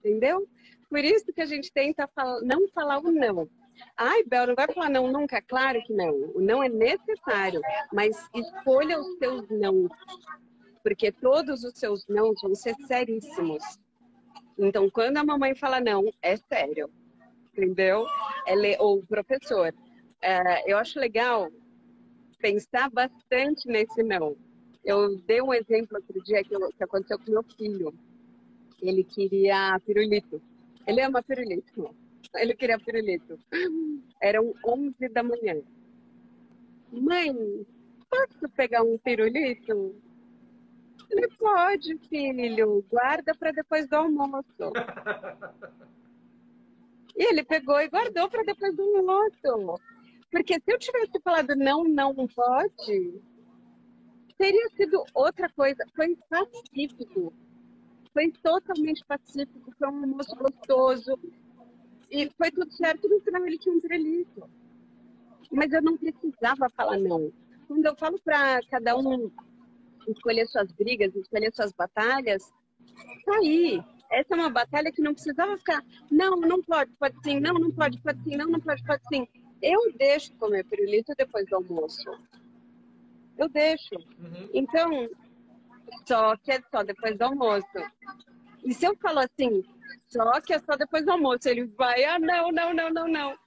Entendeu? 0.00 0.48
Por 0.88 1.04
isso 1.04 1.32
que 1.32 1.40
a 1.40 1.46
gente 1.46 1.70
tenta 1.72 2.08
não 2.42 2.68
falar 2.68 2.98
o 2.98 3.12
não. 3.12 3.48
Ai, 3.96 4.24
Bel, 4.24 4.48
não 4.48 4.54
vai 4.54 4.72
falar 4.72 4.90
não 4.90 5.10
nunca? 5.10 5.40
Claro 5.42 5.80
que 5.84 5.92
não. 5.92 6.14
O 6.34 6.40
não 6.40 6.62
é 6.62 6.68
necessário, 6.68 7.60
mas 7.92 8.16
escolha 8.34 8.98
os 8.98 9.18
seus 9.18 9.48
não. 9.50 9.88
Porque 10.82 11.12
todos 11.12 11.64
os 11.64 11.78
seus 11.78 12.06
não 12.08 12.32
vão 12.42 12.54
ser 12.54 12.74
seríssimos. 12.86 13.62
Então, 14.58 14.90
quando 14.90 15.18
a 15.18 15.24
mamãe 15.24 15.54
fala 15.54 15.80
não, 15.80 16.10
é 16.22 16.36
sério. 16.36 16.90
Entendeu? 17.52 18.06
Ela, 18.46 18.76
ou 18.80 18.98
o 18.98 19.06
professor. 19.06 19.74
É, 20.20 20.72
eu 20.72 20.78
acho 20.78 20.98
legal 20.98 21.48
pensar 22.38 22.90
bastante 22.90 23.68
nesse 23.68 24.02
não. 24.02 24.36
Eu 24.84 25.16
dei 25.18 25.42
um 25.42 25.52
exemplo 25.52 25.96
outro 25.96 26.22
dia 26.22 26.42
que, 26.42 26.56
que 26.56 26.84
aconteceu 26.84 27.18
com 27.18 27.30
meu 27.30 27.42
filho. 27.42 27.92
Ele 28.80 29.04
queria 29.04 29.78
pirulito. 29.84 30.40
Ele 30.88 31.02
ama 31.02 31.22
pirulito. 31.22 31.94
Ele 32.34 32.54
queria 32.54 32.78
pirulito. 32.78 33.38
Eram 34.22 34.54
11 34.66 35.08
da 35.10 35.22
manhã. 35.22 35.62
Mãe, 36.90 37.30
posso 38.08 38.48
pegar 38.56 38.82
um 38.82 38.96
pirulito? 38.96 39.94
Ele 41.10 41.28
pode, 41.36 41.98
filho. 42.08 42.82
Guarda 42.90 43.34
para 43.34 43.52
depois 43.52 43.86
do 43.86 43.96
almoço. 43.96 44.72
E 47.14 47.22
ele 47.22 47.44
pegou 47.44 47.78
e 47.80 47.88
guardou 47.88 48.30
para 48.30 48.42
depois 48.44 48.74
do 48.74 48.82
almoço. 48.96 49.82
Porque 50.30 50.54
se 50.54 50.72
eu 50.72 50.78
tivesse 50.78 51.20
falado 51.22 51.54
não, 51.54 51.84
não 51.84 52.14
pode, 52.14 53.20
teria 54.38 54.68
sido 54.70 55.04
outra 55.12 55.50
coisa. 55.50 55.84
Foi 55.94 56.16
pacífico 56.30 57.34
foi 58.12 58.30
totalmente 58.42 59.04
pacífico, 59.06 59.72
foi 59.78 59.88
um 59.88 60.02
almoço 60.02 60.34
gostoso. 60.36 61.18
E 62.10 62.30
foi 62.36 62.50
tudo 62.50 62.72
certo, 62.72 63.08
no 63.08 63.20
final 63.20 63.46
ele 63.46 63.58
tinha 63.58 63.74
um 63.74 63.80
trelito. 63.80 64.48
Mas 65.50 65.72
eu 65.72 65.82
não 65.82 65.96
precisava 65.96 66.68
falar 66.70 66.98
não. 66.98 67.32
Quando 67.66 67.84
eu 67.84 67.96
falo 67.96 68.18
para 68.24 68.60
cada 68.70 68.96
um 68.96 69.30
escolher 70.06 70.46
suas 70.48 70.72
brigas, 70.72 71.14
escolher 71.14 71.52
suas 71.54 71.72
batalhas, 71.72 72.50
tá 73.24 73.36
aí. 73.36 73.82
Essa 74.10 74.34
é 74.34 74.36
uma 74.36 74.48
batalha 74.48 74.90
que 74.90 75.02
não 75.02 75.12
precisava 75.12 75.56
ficar, 75.58 75.84
não, 76.10 76.30
não 76.36 76.62
pode, 76.62 76.90
pode 76.92 77.14
sim, 77.22 77.40
não, 77.40 77.54
não 77.54 77.70
pode, 77.70 78.00
pode 78.00 78.22
sim, 78.22 78.36
não, 78.36 78.46
não 78.46 78.60
pode, 78.60 78.82
pode 78.84 79.02
sim. 79.12 79.28
Eu 79.60 79.92
deixo 79.98 80.34
comer 80.36 80.64
pirulito 80.64 81.12
depois 81.16 81.44
do 81.46 81.56
almoço. 81.56 82.10
Eu 83.36 83.48
deixo. 83.48 83.94
Uhum. 84.18 84.48
Então, 84.54 85.08
só 86.06 86.36
que 86.36 86.52
é 86.52 86.60
só 86.70 86.82
depois 86.82 87.16
do 87.16 87.22
almoço. 87.22 87.66
E 88.64 88.74
se 88.74 88.86
eu 88.86 88.96
falo 88.96 89.20
assim, 89.20 89.64
só 90.06 90.40
que 90.40 90.52
é 90.54 90.58
só 90.58 90.76
depois 90.76 91.04
do 91.04 91.12
almoço, 91.12 91.48
ele 91.48 91.64
vai, 91.64 92.04
ah, 92.04 92.18
não, 92.18 92.50
não, 92.50 92.74
não, 92.74 92.90
não, 92.90 93.08
não. 93.08 93.38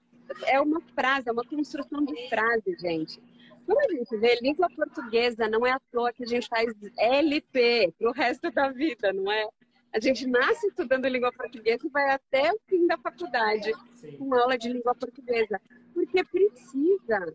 É 0.45 0.59
uma 0.61 0.81
frase, 0.95 1.29
é 1.29 1.31
uma 1.31 1.43
construção 1.43 2.05
de 2.05 2.29
frase, 2.29 2.75
gente. 2.79 3.19
Quando 3.65 3.79
a 3.79 3.95
gente 3.95 4.17
vê 4.17 4.39
língua 4.41 4.67
portuguesa, 4.75 5.47
não 5.47 5.65
é 5.65 5.71
à 5.71 5.79
toa 5.91 6.11
que 6.13 6.23
a 6.23 6.27
gente 6.27 6.47
faz 6.47 6.73
LP 6.97 7.93
pro 7.97 8.11
resto 8.11 8.51
da 8.51 8.69
vida, 8.69 9.13
não 9.13 9.31
é? 9.31 9.47
A 9.93 9.99
gente 9.99 10.25
nasce 10.25 10.67
estudando 10.67 11.07
língua 11.07 11.33
portuguesa 11.33 11.85
e 11.85 11.89
vai 11.89 12.09
até 12.11 12.51
o 12.51 12.59
fim 12.67 12.87
da 12.87 12.97
faculdade 12.97 13.73
Sim. 13.95 14.17
com 14.17 14.33
aula 14.33 14.57
de 14.57 14.71
língua 14.71 14.95
portuguesa. 14.95 15.59
Porque 15.93 16.23
precisa. 16.23 17.33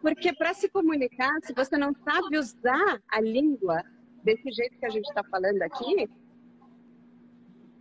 Porque 0.00 0.32
para 0.32 0.54
se 0.54 0.68
comunicar, 0.68 1.32
se 1.42 1.52
você 1.52 1.76
não 1.76 1.92
sabe 2.04 2.38
usar 2.38 3.02
a 3.08 3.20
língua, 3.20 3.82
desse 4.22 4.50
jeito 4.50 4.78
que 4.78 4.86
a 4.86 4.90
gente 4.90 5.06
está 5.08 5.22
falando 5.24 5.62
aqui, 5.62 6.08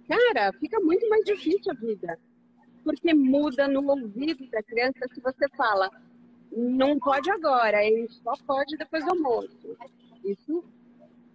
cara, 0.07 0.51
fica 0.53 0.79
muito 0.79 1.07
mais 1.09 1.23
difícil 1.23 1.71
a 1.71 1.75
vida. 1.75 2.19
Porque 2.83 3.13
muda 3.13 3.67
no 3.67 3.87
ouvido 3.87 4.49
da 4.49 4.63
criança 4.63 5.07
se 5.13 5.21
você 5.21 5.47
fala, 5.55 5.89
não 6.51 6.99
pode 6.99 7.29
agora, 7.29 7.83
ele 7.83 8.07
só 8.09 8.33
pode 8.45 8.75
depois 8.75 9.05
do 9.05 9.11
almoço. 9.11 9.77
Isso 10.23 10.63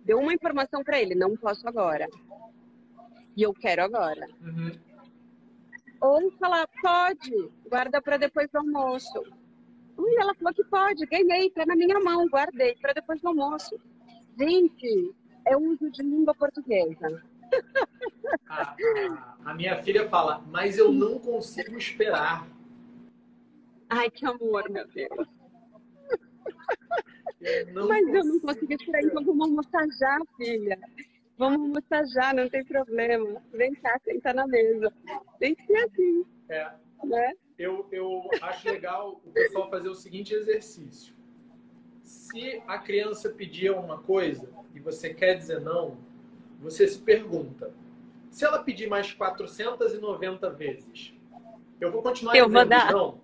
deu 0.04 0.18
uma 0.18 0.34
informação 0.34 0.82
para 0.82 1.00
ele, 1.00 1.14
não 1.14 1.36
posso 1.36 1.66
agora. 1.68 2.08
E 3.36 3.42
eu 3.42 3.54
quero 3.54 3.82
agora. 3.82 4.26
Uhum. 4.40 4.72
Ou 6.00 6.30
falar, 6.32 6.68
pode, 6.80 7.50
guarda 7.68 8.02
para 8.02 8.16
depois 8.16 8.48
do 8.50 8.58
almoço. 8.58 9.22
E 9.98 10.20
ela 10.20 10.34
falou 10.34 10.52
que 10.52 10.64
pode, 10.64 11.06
ganhei, 11.06 11.50
tá 11.50 11.64
na 11.64 11.74
minha 11.74 11.98
mão, 12.00 12.28
guardei 12.28 12.74
para 12.76 12.92
depois 12.92 13.20
do 13.20 13.28
almoço. 13.28 13.78
Gente, 14.36 15.14
é 15.46 15.56
uso 15.56 15.90
de 15.90 16.02
língua 16.02 16.34
portuguesa. 16.34 17.22
A, 18.48 18.62
a, 18.62 19.36
a, 19.46 19.54
minha 19.54 19.82
filha 19.82 20.08
fala, 20.08 20.44
mas 20.50 20.76
eu 20.76 20.92
não 20.92 21.18
consigo 21.18 21.76
esperar. 21.78 22.46
Ai, 23.88 24.10
que 24.10 24.26
amor, 24.26 24.68
meu 24.68 24.86
Deus. 24.88 25.28
Eu 27.40 27.86
mas 27.86 28.06
eu 28.08 28.24
não 28.24 28.40
consigo 28.40 28.72
esperar, 28.72 29.02
então 29.02 29.24
vamos 29.24 29.48
almoçar 29.48 29.86
já, 29.98 30.18
filha. 30.36 30.78
Vamos 31.38 31.60
almoçar 31.60 32.04
já, 32.06 32.34
não 32.34 32.48
tem 32.48 32.64
problema. 32.64 33.42
Vem 33.52 33.74
cá, 33.76 33.98
senta 34.04 34.34
na 34.34 34.46
mesa. 34.46 34.92
Tem 35.38 35.54
que 35.54 35.64
ser 35.64 35.76
assim. 35.78 36.26
É. 36.48 36.72
Né? 37.04 37.32
Eu, 37.58 37.88
eu 37.92 38.22
acho 38.42 38.68
legal 38.68 39.20
o 39.24 39.30
pessoal 39.30 39.70
fazer 39.70 39.88
o 39.88 39.94
seguinte 39.94 40.34
exercício 40.34 41.15
se 42.06 42.62
a 42.68 42.78
criança 42.78 43.28
pedir 43.28 43.72
uma 43.72 43.98
coisa 43.98 44.48
e 44.72 44.78
você 44.78 45.12
quer 45.12 45.34
dizer 45.34 45.60
não, 45.60 45.98
você 46.60 46.86
se 46.86 46.98
pergunta: 47.00 47.74
se 48.30 48.44
ela 48.44 48.62
pedir 48.62 48.88
mais 48.88 49.12
490 49.12 50.50
vezes, 50.50 51.12
Eu 51.80 51.90
vou 51.90 52.02
continuar 52.02 52.36
eu 52.36 52.46
dizendo 52.46 52.70
vou 52.70 52.92
não. 52.92 53.20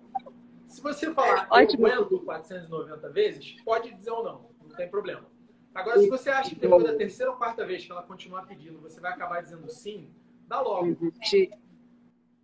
Se 0.67 0.81
você 0.81 1.13
falar 1.13 1.47
Ótimo. 1.49 1.87
eu 1.87 1.93
aguento 1.93 2.19
490 2.25 3.09
vezes, 3.09 3.55
pode 3.63 3.93
dizer 3.93 4.11
ou 4.11 4.23
não, 4.23 4.49
não 4.61 4.75
tem 4.75 4.89
problema. 4.89 5.31
Agora, 5.73 5.99
se 5.99 6.09
você 6.09 6.29
acha 6.29 6.49
que 6.49 6.55
depois 6.55 6.83
da 6.83 6.95
terceira 6.95 7.31
ou 7.31 7.37
quarta 7.37 7.65
vez 7.65 7.85
que 7.85 7.91
ela 7.91 8.03
continuar 8.03 8.45
pedindo, 8.45 8.79
você 8.79 8.99
vai 8.99 9.13
acabar 9.13 9.41
dizendo 9.41 9.67
sim, 9.69 10.09
dá 10.47 10.59
logo. 10.61 10.93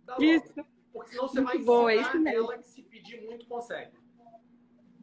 Dá 0.04 0.14
logo. 0.14 0.24
Isso. 0.24 0.54
Porque 0.92 1.10
senão 1.10 1.28
você 1.28 1.40
vai 1.42 1.56
ensinar 1.56 1.92
é 1.92 1.96
isso 1.96 2.26
ela 2.26 2.58
que 2.58 2.66
se 2.66 2.82
pedir 2.82 3.20
muito 3.22 3.46
consegue. 3.46 3.99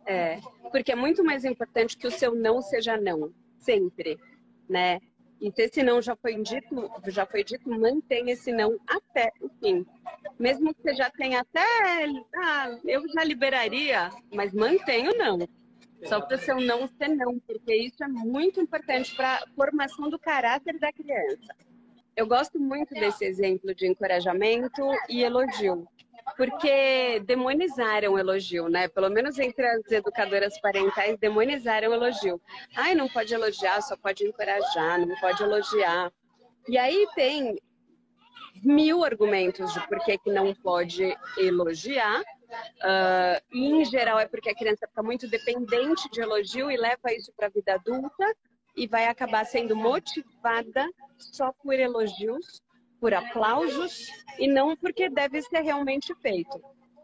É, 0.07 0.39
porque 0.71 0.93
é 0.93 0.95
muito 0.95 1.23
mais 1.23 1.43
importante 1.43 1.97
que 1.97 2.07
o 2.07 2.11
seu 2.11 2.33
não 2.33 2.61
seja 2.61 2.95
não, 2.95 3.33
sempre, 3.57 4.17
né? 4.69 5.01
E 5.39 5.51
se 5.51 5.63
esse 5.63 5.83
não 5.83 6.01
já 6.01 6.15
foi 6.15 6.41
dito, 6.41 6.89
já 7.07 7.25
foi 7.25 7.43
dito, 7.43 7.69
mantenha 7.69 8.33
esse 8.33 8.51
não 8.51 8.79
até 8.87 9.31
o 9.41 9.49
fim. 9.59 9.85
Mesmo 10.39 10.73
que 10.73 10.81
você 10.81 10.95
já 10.95 11.11
tenha 11.11 11.41
até, 11.41 11.61
ah, 12.35 12.79
eu 12.85 13.07
já 13.09 13.23
liberaria, 13.23 14.09
mas 14.33 14.53
mantenha 14.53 15.11
o 15.11 15.17
não. 15.17 15.37
Só 16.05 16.21
para 16.21 16.37
o 16.37 16.39
seu 16.39 16.59
não 16.59 16.87
ser 16.87 17.09
não, 17.09 17.37
porque 17.39 17.75
isso 17.75 18.03
é 18.03 18.07
muito 18.07 18.61
importante 18.61 19.13
para 19.15 19.35
a 19.35 19.47
formação 19.55 20.09
do 20.09 20.17
caráter 20.17 20.79
da 20.79 20.91
criança. 20.91 21.53
Eu 22.15 22.25
gosto 22.25 22.59
muito 22.59 22.93
desse 22.93 23.25
exemplo 23.25 23.75
de 23.75 23.87
encorajamento 23.87 24.81
e 25.09 25.21
elogio, 25.21 25.87
porque 26.37 27.19
demonizaram 27.25 28.13
o 28.13 28.19
elogio, 28.19 28.69
né? 28.69 28.87
Pelo 28.87 29.09
menos 29.09 29.39
entre 29.39 29.65
as 29.65 29.91
educadoras 29.91 30.61
parentais, 30.61 31.17
demonizaram 31.17 31.89
o 31.89 31.93
elogio. 31.95 32.39
Ai, 32.75 32.93
não 32.93 33.09
pode 33.09 33.33
elogiar, 33.33 33.81
só 33.81 33.97
pode 33.97 34.23
encorajar, 34.23 34.99
não 34.99 35.15
pode 35.19 35.41
elogiar. 35.41 36.13
E 36.69 36.77
aí 36.77 37.07
tem 37.15 37.59
mil 38.63 39.03
argumentos 39.03 39.73
de 39.73 39.87
por 39.87 39.99
que, 40.05 40.17
que 40.19 40.31
não 40.31 40.53
pode 40.53 41.17
elogiar. 41.37 42.21
Uh, 42.21 43.41
e 43.51 43.71
em 43.71 43.83
geral 43.83 44.19
é 44.19 44.27
porque 44.27 44.49
a 44.49 44.55
criança 44.55 44.87
fica 44.87 45.03
muito 45.03 45.27
dependente 45.27 46.09
de 46.11 46.21
elogio 46.21 46.71
e 46.71 46.77
leva 46.77 47.11
isso 47.11 47.33
para 47.35 47.47
a 47.47 47.49
vida 47.49 47.73
adulta 47.73 48.35
e 48.75 48.87
vai 48.87 49.07
acabar 49.07 49.43
sendo 49.43 49.75
motivada 49.75 50.87
só 51.17 51.51
por 51.51 51.73
elogios 51.73 52.61
por 52.99 53.13
aplausos 53.13 54.07
e 54.37 54.47
não 54.47 54.75
porque 54.75 55.09
deve 55.09 55.41
ser 55.41 55.61
realmente 55.61 56.13
feito. 56.15 56.61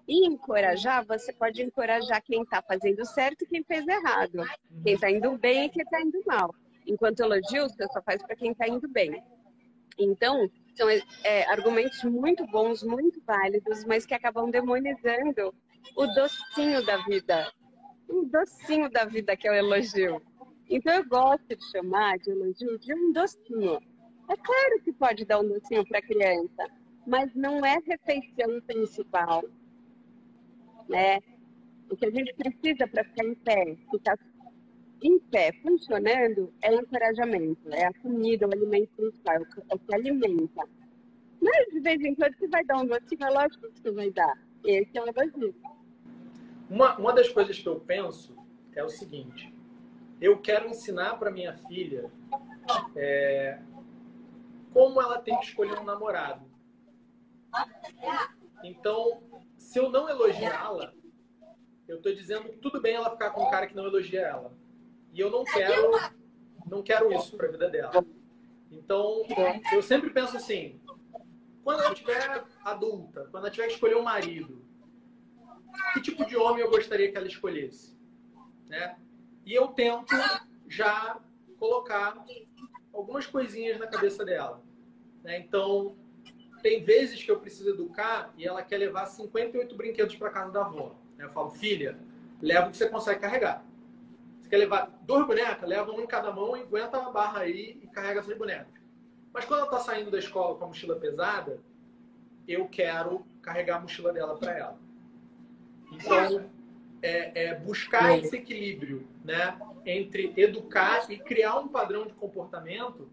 E 0.07 0.27
encorajar, 0.27 1.05
você 1.05 1.31
pode 1.31 1.61
encorajar 1.61 2.21
quem 2.21 2.41
está 2.41 2.61
fazendo 2.61 3.05
certo 3.05 3.43
e 3.43 3.47
quem 3.47 3.63
fez 3.63 3.87
errado, 3.87 4.43
quem 4.83 4.95
está 4.95 5.09
indo 5.09 5.37
bem 5.37 5.65
e 5.65 5.69
quem 5.69 5.83
está 5.83 6.01
indo 6.01 6.21
mal. 6.25 6.53
Enquanto 6.85 7.21
elogio, 7.21 7.69
você 7.69 7.87
só 7.87 8.01
faz 8.01 8.21
para 8.21 8.35
quem 8.35 8.51
está 8.51 8.67
indo 8.67 8.87
bem. 8.89 9.23
Então, 9.97 10.49
são 10.75 10.89
é, 10.89 11.45
argumentos 11.49 12.03
muito 12.03 12.45
bons, 12.47 12.83
muito 12.83 13.21
válidos, 13.25 13.85
mas 13.85 14.05
que 14.05 14.13
acabam 14.13 14.49
demonizando 14.49 15.53
o 15.95 16.07
docinho 16.07 16.85
da 16.85 16.97
vida. 17.05 17.51
O 18.09 18.25
docinho 18.25 18.89
da 18.89 19.05
vida 19.05 19.37
que 19.37 19.47
é 19.47 19.51
o 19.51 19.55
elogio. 19.55 20.21
Então, 20.69 20.93
eu 20.93 21.07
gosto 21.07 21.55
de 21.55 21.71
chamar 21.71 22.17
de 22.17 22.31
elogio 22.31 22.77
de 22.79 22.93
um 22.93 23.13
docinho 23.13 23.79
é 24.29 24.37
claro 24.37 24.81
que 24.83 24.93
pode 24.93 25.25
dar 25.25 25.39
um 25.39 25.47
docinho 25.47 25.85
para 25.87 25.99
a 25.99 26.01
criança, 26.01 26.67
mas 27.05 27.33
não 27.35 27.65
é 27.65 27.77
refeição 27.85 28.61
principal. 28.61 29.43
Né? 30.87 31.19
O 31.89 31.95
que 31.95 32.05
a 32.05 32.11
gente 32.11 32.33
precisa 32.33 32.87
para 32.87 33.03
ficar 33.03 33.25
em 33.25 33.35
pé, 33.35 33.77
ficar 33.91 34.17
em 35.01 35.19
pé 35.19 35.51
funcionando, 35.61 36.53
é 36.61 36.73
encorajamento, 36.73 37.69
é 37.71 37.85
a 37.85 37.93
comida, 37.93 38.47
o 38.47 38.53
alimento 38.53 38.89
principal, 38.95 39.35
é 39.35 39.75
o 39.75 39.79
que 39.79 39.93
alimenta. 39.93 40.63
Mas 41.41 41.65
de 41.73 41.79
vez 41.81 42.01
em 42.01 42.15
quando 42.15 42.37
você 42.37 42.47
vai 42.47 42.63
dar 42.63 42.77
um 42.77 42.85
docinho, 42.85 43.25
é 43.25 43.29
lógico 43.29 43.69
que 43.69 43.81
você 43.81 43.91
vai 43.91 44.09
dar. 44.11 44.33
Esse 44.63 44.97
é 44.97 45.01
o 45.01 45.05
elogio. 45.07 45.53
Uma, 46.69 46.97
uma 46.97 47.13
das 47.13 47.27
coisas 47.27 47.59
que 47.59 47.67
eu 47.67 47.81
penso 47.81 48.33
é 48.73 48.83
o 48.83 48.89
seguinte: 48.89 49.53
eu 50.21 50.37
quero 50.39 50.69
ensinar 50.69 51.17
para 51.19 51.29
minha 51.29 51.53
filha 51.67 52.09
é, 52.95 53.59
como 54.73 55.01
ela 55.01 55.19
tem 55.19 55.37
que 55.39 55.45
escolher 55.45 55.77
um 55.79 55.83
namorado. 55.83 56.45
Então, 58.63 59.21
se 59.57 59.79
eu 59.79 59.89
não 59.89 60.09
elogiá-la, 60.09 60.93
eu 61.87 61.97
estou 61.97 62.13
dizendo 62.13 62.49
que 62.49 62.57
tudo 62.57 62.81
bem 62.81 62.95
ela 62.95 63.11
ficar 63.11 63.31
com 63.31 63.43
um 63.43 63.49
cara 63.49 63.67
que 63.67 63.75
não 63.75 63.85
elogia 63.85 64.21
ela. 64.21 64.53
E 65.11 65.19
eu 65.19 65.29
não 65.29 65.43
quero, 65.43 65.91
não 66.65 66.81
quero 66.81 67.13
isso 67.13 67.37
para 67.37 67.47
a 67.47 67.51
vida 67.51 67.69
dela. 67.69 68.05
Então, 68.71 69.23
eu 69.71 69.83
sempre 69.83 70.09
penso 70.09 70.35
assim: 70.35 70.81
quando 71.63 71.83
ela 71.83 71.93
tiver 71.93 72.43
adulta, 72.63 73.27
quando 73.29 73.43
ela 73.43 73.51
tiver 73.51 73.67
que 73.67 73.73
escolher 73.73 73.95
um 73.95 74.01
marido, 74.01 74.65
que 75.93 76.01
tipo 76.01 76.25
de 76.25 76.35
homem 76.35 76.63
eu 76.63 76.71
gostaria 76.71 77.11
que 77.11 77.17
ela 77.17 77.27
escolhesse? 77.27 77.95
Né? 78.67 78.97
E 79.45 79.53
eu 79.53 79.67
tento 79.67 80.15
já 80.67 81.19
colocar 81.59 82.25
algumas 82.93 83.25
coisinhas 83.25 83.79
na 83.79 83.87
cabeça 83.87 84.23
dela. 84.23 84.61
Né? 85.23 85.39
Então, 85.39 85.95
tem 86.61 86.83
vezes 86.83 87.21
que 87.21 87.31
eu 87.31 87.39
preciso 87.39 87.69
educar 87.69 88.33
e 88.37 88.45
ela 88.45 88.61
quer 88.61 88.77
levar 88.77 89.05
58 89.05 89.75
brinquedos 89.75 90.15
para 90.15 90.29
casa 90.29 90.51
da 90.51 90.61
avó. 90.61 90.95
Eu 91.17 91.29
falo, 91.29 91.49
filha, 91.51 91.97
leva 92.41 92.67
o 92.67 92.71
que 92.71 92.77
você 92.77 92.89
consegue 92.89 93.19
carregar. 93.19 93.65
Você 94.41 94.49
quer 94.49 94.57
levar 94.57 94.91
duas 95.01 95.25
bonecas? 95.25 95.67
Leva 95.67 95.91
um 95.91 96.01
em 96.01 96.07
cada 96.07 96.31
mão, 96.31 96.53
aguenta 96.55 96.97
a 96.97 97.09
barra 97.09 97.39
aí 97.39 97.79
e 97.81 97.87
carrega 97.87 98.19
essas 98.19 98.37
bonecas. 98.37 98.73
Mas 99.33 99.45
quando 99.45 99.61
ela 99.61 99.69
está 99.69 99.79
saindo 99.79 100.11
da 100.11 100.19
escola 100.19 100.55
com 100.55 100.65
a 100.65 100.67
mochila 100.67 100.95
pesada, 100.95 101.59
eu 102.47 102.67
quero 102.67 103.25
carregar 103.41 103.77
a 103.77 103.79
mochila 103.79 104.13
dela 104.13 104.37
para 104.37 104.57
ela. 104.57 104.79
Então, 105.91 106.49
é, 107.03 107.43
é 107.43 107.55
buscar 107.55 108.17
esse 108.17 108.37
equilíbrio 108.37 109.05
né, 109.23 109.59
entre 109.85 110.33
educar 110.37 111.11
e 111.11 111.19
criar 111.19 111.59
um 111.59 111.67
padrão 111.67 112.07
de 112.07 112.13
comportamento 112.13 113.09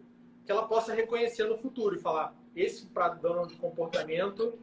que 0.47 0.53
ela 0.53 0.67
possa 0.67 0.95
reconhecer 0.95 1.45
no 1.45 1.59
futuro 1.59 1.97
e 1.97 1.99
falar: 1.99 2.35
esse 2.55 2.87
padrão 2.87 3.47
de 3.47 3.57
comportamento 3.57 4.59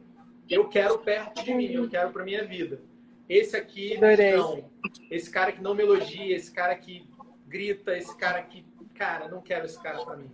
eu 0.48 0.66
quero 0.66 0.98
perto 0.98 1.44
de 1.44 1.54
mim, 1.54 1.72
eu 1.72 1.88
quero 1.88 2.10
para 2.10 2.24
minha 2.24 2.44
vida. 2.44 2.80
Esse 3.28 3.54
aqui, 3.54 3.96
Adorei. 3.96 4.34
não. 4.34 4.64
Esse 5.10 5.30
cara 5.30 5.52
que 5.52 5.60
não 5.60 5.74
me 5.74 5.82
elogia, 5.82 6.34
esse 6.34 6.50
cara 6.50 6.74
que 6.74 7.06
grita, 7.46 7.96
esse 7.96 8.16
cara 8.16 8.42
que, 8.42 8.64
cara, 8.94 9.28
não 9.28 9.42
quero 9.42 9.66
esse 9.66 9.80
cara 9.82 10.02
para 10.02 10.16
mim. 10.16 10.30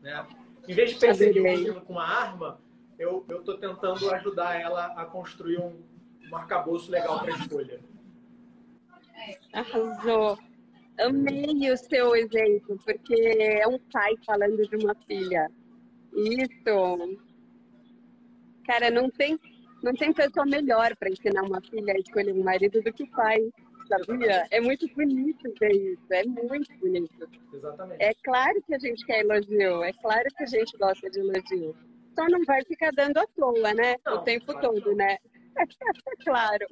Né? 0.00 0.24
Em 0.68 0.74
vez 0.74 0.90
de 0.90 0.96
perseguir 0.96 1.42
o 1.42 1.44
menino 1.44 1.80
com 1.80 1.94
uma 1.94 2.06
arma, 2.06 2.60
eu, 2.96 3.24
eu 3.28 3.42
tô 3.42 3.56
tentando 3.56 4.08
ajudar 4.12 4.60
ela 4.60 4.86
a 4.96 5.04
construir 5.04 5.58
um, 5.58 5.82
um 6.30 6.36
arcabouço 6.36 6.90
legal 6.90 7.20
para 7.20 7.30
escolha. 7.30 7.80
Arrasou. 9.52 10.38
Amei 10.98 11.70
o 11.70 11.76
seu 11.76 12.16
exemplo, 12.16 12.76
porque 12.84 13.14
é 13.14 13.66
um 13.68 13.78
pai 13.92 14.14
falando 14.26 14.66
de 14.68 14.76
uma 14.76 14.94
filha. 15.06 15.48
Isso. 16.12 17.18
Cara, 18.66 18.90
não 18.90 19.08
tem, 19.08 19.38
não 19.82 19.94
tem 19.94 20.12
pessoa 20.12 20.44
melhor 20.44 20.96
para 20.96 21.08
ensinar 21.08 21.42
uma 21.42 21.60
filha 21.60 21.94
a 21.94 21.98
escolher 21.98 22.32
um 22.32 22.42
marido 22.42 22.82
do 22.82 22.92
que 22.92 23.04
o 23.04 23.10
pai, 23.10 23.48
sabia? 23.88 24.46
É 24.50 24.60
muito 24.60 24.86
bonito 24.94 25.52
ver 25.60 25.72
isso, 25.72 26.12
é 26.12 26.24
muito 26.24 26.76
bonito. 26.78 27.28
Exatamente. 27.52 28.02
É 28.02 28.12
claro 28.24 28.62
que 28.66 28.74
a 28.74 28.78
gente 28.78 29.06
quer 29.06 29.20
elogio, 29.20 29.82
é 29.84 29.92
claro 29.92 30.26
que 30.36 30.42
a 30.42 30.46
gente 30.46 30.76
gosta 30.76 31.08
de 31.08 31.20
elogio. 31.20 31.76
Só 32.14 32.26
não 32.28 32.44
vai 32.44 32.64
ficar 32.64 32.90
dando 32.92 33.18
à 33.18 33.26
toa, 33.28 33.72
né? 33.72 33.96
Não, 34.04 34.16
o 34.16 34.18
tempo 34.22 34.52
todo, 34.60 34.94
né? 34.96 35.18
claro. 36.24 36.66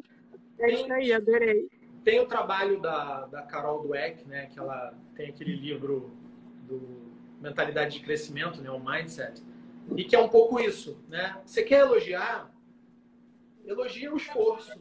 É 0.59 0.72
isso 0.72 0.93
aí, 0.93 1.12
adorei. 1.12 1.68
Tem 2.05 2.20
o 2.20 2.27
trabalho 2.27 2.81
da, 2.81 3.27
da 3.27 3.43
Carol 3.43 3.83
Dweck, 3.83 4.27
né, 4.27 4.47
que 4.47 4.59
ela 4.59 4.95
tem 5.14 5.29
aquele 5.29 5.57
livro 5.57 6.16
do 6.62 7.12
Mentalidade 7.41 7.99
de 7.99 8.05
Crescimento, 8.05 8.61
né, 8.61 8.70
o 8.70 8.79
Mindset, 8.79 9.43
e 9.97 10.05
que 10.05 10.16
é 10.16 10.18
um 10.18 10.29
pouco 10.29 10.59
isso, 10.59 10.99
né? 11.09 11.41
Você 11.45 11.62
quer 11.62 11.81
elogiar? 11.81 12.53
Elogia 13.64 14.12
o 14.12 14.16
esforço, 14.16 14.72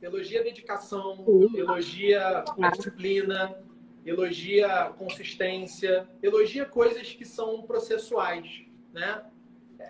elogia 0.00 0.40
a 0.40 0.44
dedicação, 0.44 1.24
elogia 1.54 2.44
a 2.60 2.70
disciplina, 2.70 3.56
elogia 4.04 4.66
a 4.66 4.92
consistência, 4.92 6.08
elogia 6.22 6.64
coisas 6.64 7.12
que 7.12 7.24
são 7.24 7.62
processuais, 7.62 8.64
né? 8.92 9.24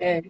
É. 0.00 0.22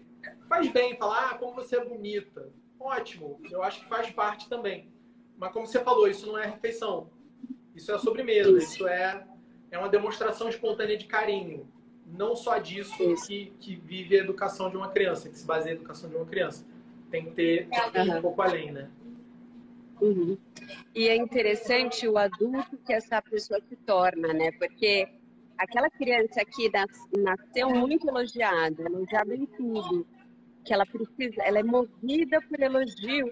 Faz 0.49 0.71
bem 0.71 0.97
falar, 0.97 1.31
ah, 1.31 1.39
como 1.39 1.55
você 1.55 1.77
é 1.77 1.85
bonita. 1.85 2.51
Ótimo, 2.83 3.41
eu 3.51 3.63
acho 3.63 3.81
que 3.81 3.89
faz 3.89 4.11
parte 4.11 4.49
também. 4.49 4.89
Mas 5.39 5.53
como 5.53 5.67
você 5.67 5.79
falou, 5.81 6.09
isso 6.09 6.27
não 6.27 6.37
é 6.37 6.47
refeição. 6.47 7.11
Isso 7.75 7.93
é 7.93 7.99
sobremesa. 7.99 8.51
Isso, 8.51 8.75
isso 8.75 8.89
é, 8.89 9.25
é 9.71 9.79
uma 9.79 9.89
demonstração 9.89 10.49
espontânea 10.49 10.97
de 10.97 11.07
carinho. 11.07 11.67
Não 12.07 12.35
só 12.35 12.59
disso 12.59 12.97
que, 13.27 13.53
que 13.61 13.77
vive 13.77 14.19
a 14.19 14.21
educação 14.21 14.69
de 14.69 14.77
uma 14.77 14.91
criança, 14.91 15.29
que 15.29 15.39
se 15.39 15.47
baseia 15.47 15.75
na 15.75 15.81
educação 15.81 16.11
de 16.11 16.17
uma 16.17 16.27
criança. 16.27 16.67
Tem 17.11 17.25
que 17.25 17.31
ter 17.31 17.69
uhum. 17.95 18.19
um 18.19 18.23
pouco 18.23 18.43
além, 18.43 18.73
né? 18.73 18.91
Uhum. 20.01 20.37
E 20.95 21.09
é 21.09 21.15
interessante 21.15 22.09
o 22.09 22.19
adulto 22.19 22.77
que 22.85 22.93
essa 22.93 23.23
pessoa 23.23 23.61
se 23.69 23.77
torna, 23.77 24.33
né? 24.33 24.51
Porque 24.53 25.09
aquela 25.57 25.89
criança 25.89 26.45
que 26.45 26.71
nasceu 27.17 27.71
muito 27.71 28.09
elogiada, 28.09 28.83
elogiada 28.83 29.35
em 29.35 29.47
tudo, 29.47 30.05
que 30.65 30.73
ela 30.73 30.87
precisa, 30.87 31.43
ela 31.43 31.59
é 31.59 31.63
movida 31.63 32.41
por 32.43 32.61
elogio, 32.61 33.31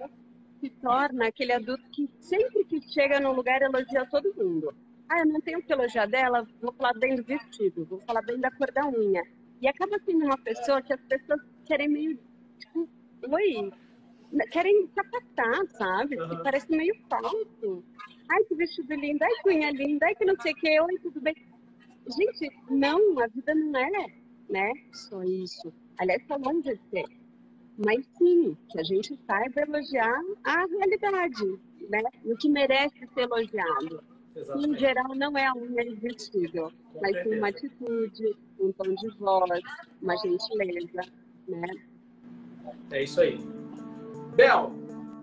se 0.59 0.69
torna 0.81 1.27
aquele 1.27 1.53
adulto 1.53 1.83
que 1.91 2.09
sempre 2.19 2.63
que 2.65 2.81
chega 2.93 3.19
num 3.19 3.33
lugar 3.33 3.61
elogia 3.61 4.05
todo 4.09 4.33
mundo. 4.35 4.73
Ah, 5.09 5.19
eu 5.19 5.25
não 5.25 5.41
tenho 5.41 5.61
que 5.61 5.73
elogiar 5.73 6.05
dela, 6.07 6.47
vou 6.61 6.71
falar 6.73 6.93
bem 6.93 7.15
do 7.15 7.23
vestido, 7.23 7.85
vou 7.85 7.99
falar 8.01 8.21
bem 8.21 8.39
da 8.39 8.51
cor 8.51 8.71
da 8.71 8.87
unha. 8.87 9.23
E 9.61 9.67
acaba 9.67 9.99
sendo 10.05 10.25
uma 10.25 10.37
pessoa 10.37 10.81
que 10.81 10.93
as 10.93 11.01
pessoas 11.01 11.41
querem 11.65 11.89
meio, 11.89 12.19
tipo, 12.59 12.87
oi, 13.29 13.71
querem 14.51 14.87
se 14.87 14.99
afastar, 14.99 15.67
sabe? 15.77 16.19
Uhum. 16.19 16.43
Parece 16.43 16.69
meio 16.71 16.95
falso. 17.09 17.83
Ai, 18.29 18.43
que 18.45 18.55
vestido 18.55 18.93
lindo, 18.95 19.23
ai, 19.23 19.31
que 19.43 19.49
unha 19.49 19.71
linda, 19.71 20.05
ai, 20.05 20.15
que 20.15 20.25
não 20.25 20.39
sei 20.39 20.53
o 20.53 20.55
que, 20.55 20.81
oi, 20.81 20.97
tudo 20.99 21.19
bem. 21.19 21.35
Gente, 22.07 22.55
não, 22.69 23.19
a 23.19 23.27
vida 23.27 23.53
não 23.53 23.79
é, 23.79 24.05
né, 24.49 24.71
só 24.93 25.21
isso. 25.23 25.73
Aliás, 25.97 26.25
tá 26.27 26.37
longe 26.37 26.73
de 26.73 26.89
ser. 26.89 27.20
Mas 27.83 28.05
sim, 28.17 28.55
que 28.69 28.79
a 28.79 28.83
gente 28.83 29.19
saiba 29.25 29.61
elogiar 29.61 30.21
a 30.43 30.65
realidade, 30.65 31.59
né? 31.89 32.01
O 32.25 32.35
que 32.37 32.49
merece 32.49 33.07
ser 33.13 33.21
elogiado. 33.21 34.03
Exatamente. 34.35 34.69
Em 34.69 34.77
geral, 34.77 35.15
não 35.15 35.37
é 35.37 35.47
a 35.47 35.53
unha 35.53 35.83
de 35.83 35.95
vestido, 35.95 36.71
Com 36.93 37.01
mas 37.01 37.23
sim 37.23 37.37
uma 37.37 37.49
atitude, 37.49 38.37
um 38.59 38.71
tom 38.71 38.95
de 38.95 39.09
voz, 39.17 39.61
uma 40.01 40.15
gentileza, 40.17 41.01
né? 41.47 41.67
É 42.91 43.03
isso 43.03 43.19
aí. 43.19 43.37
Bel, 44.35 44.71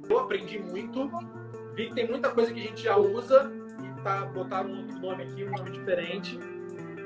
eu 0.09 0.19
aprendi 0.19 0.59
muito. 0.59 1.09
Vi 1.75 1.89
que 1.89 1.95
tem 1.95 2.09
muita 2.09 2.31
coisa 2.31 2.53
que 2.53 2.61
a 2.61 2.63
gente 2.63 2.83
já 2.83 2.97
usa 2.97 3.51
e 3.83 4.03
tá, 4.03 4.27
botaram 4.27 4.71
um 4.71 4.79
outro 4.79 4.99
nome 4.99 5.23
aqui, 5.23 5.45
um 5.45 5.51
nome 5.51 5.71
diferente. 5.71 6.39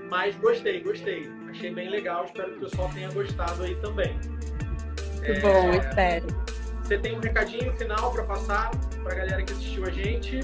Mas 0.08 0.34
gostei, 0.36 0.80
gostei. 0.80 1.30
Achei 1.48 1.72
bem 1.72 1.88
legal. 1.88 2.24
Espero 2.24 2.52
que 2.52 2.56
o 2.56 2.60
pessoal 2.68 2.90
tenha 2.92 3.12
gostado 3.12 3.62
aí 3.62 3.74
também. 3.76 4.18
Muito 5.26 5.32
é... 5.32 5.40
bom, 5.40 5.70
espero. 5.72 6.26
Você 6.82 6.98
tem 6.98 7.16
um 7.16 7.20
recadinho 7.20 7.72
final 7.74 8.12
para 8.12 8.24
passar 8.24 8.70
para 9.02 9.12
a 9.12 9.16
galera 9.16 9.42
que 9.42 9.52
assistiu 9.52 9.86
a 9.86 9.90
gente? 9.90 10.40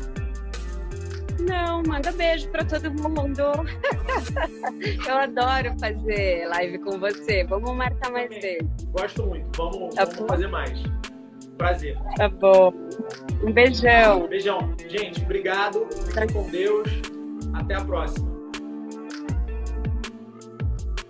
Não, 1.40 1.82
manda 1.82 2.10
beijo 2.12 2.48
para 2.48 2.64
todo 2.64 2.90
mundo. 2.90 3.42
Eu 5.06 5.16
adoro 5.16 5.78
fazer 5.78 6.46
live 6.48 6.78
com 6.78 6.98
você. 6.98 7.44
Vamos 7.44 7.76
marcar 7.76 8.10
mais 8.10 8.28
vezes. 8.30 8.66
Gosto 8.86 9.26
muito. 9.26 9.56
Vamos, 9.56 9.94
tá 9.94 10.04
vamos 10.04 10.26
fazer 10.26 10.48
mais. 10.48 10.82
Prazer. 11.56 11.96
Tá 12.16 12.28
bom. 12.28 12.72
Um 13.42 13.52
beijão. 13.52 14.28
Beijão. 14.28 14.74
Gente, 14.88 15.22
obrigado. 15.22 15.86
Fiquem 16.06 16.28
com 16.32 16.48
Deus. 16.50 16.88
Até 17.54 17.74
a 17.74 17.84
próxima. 17.84 18.37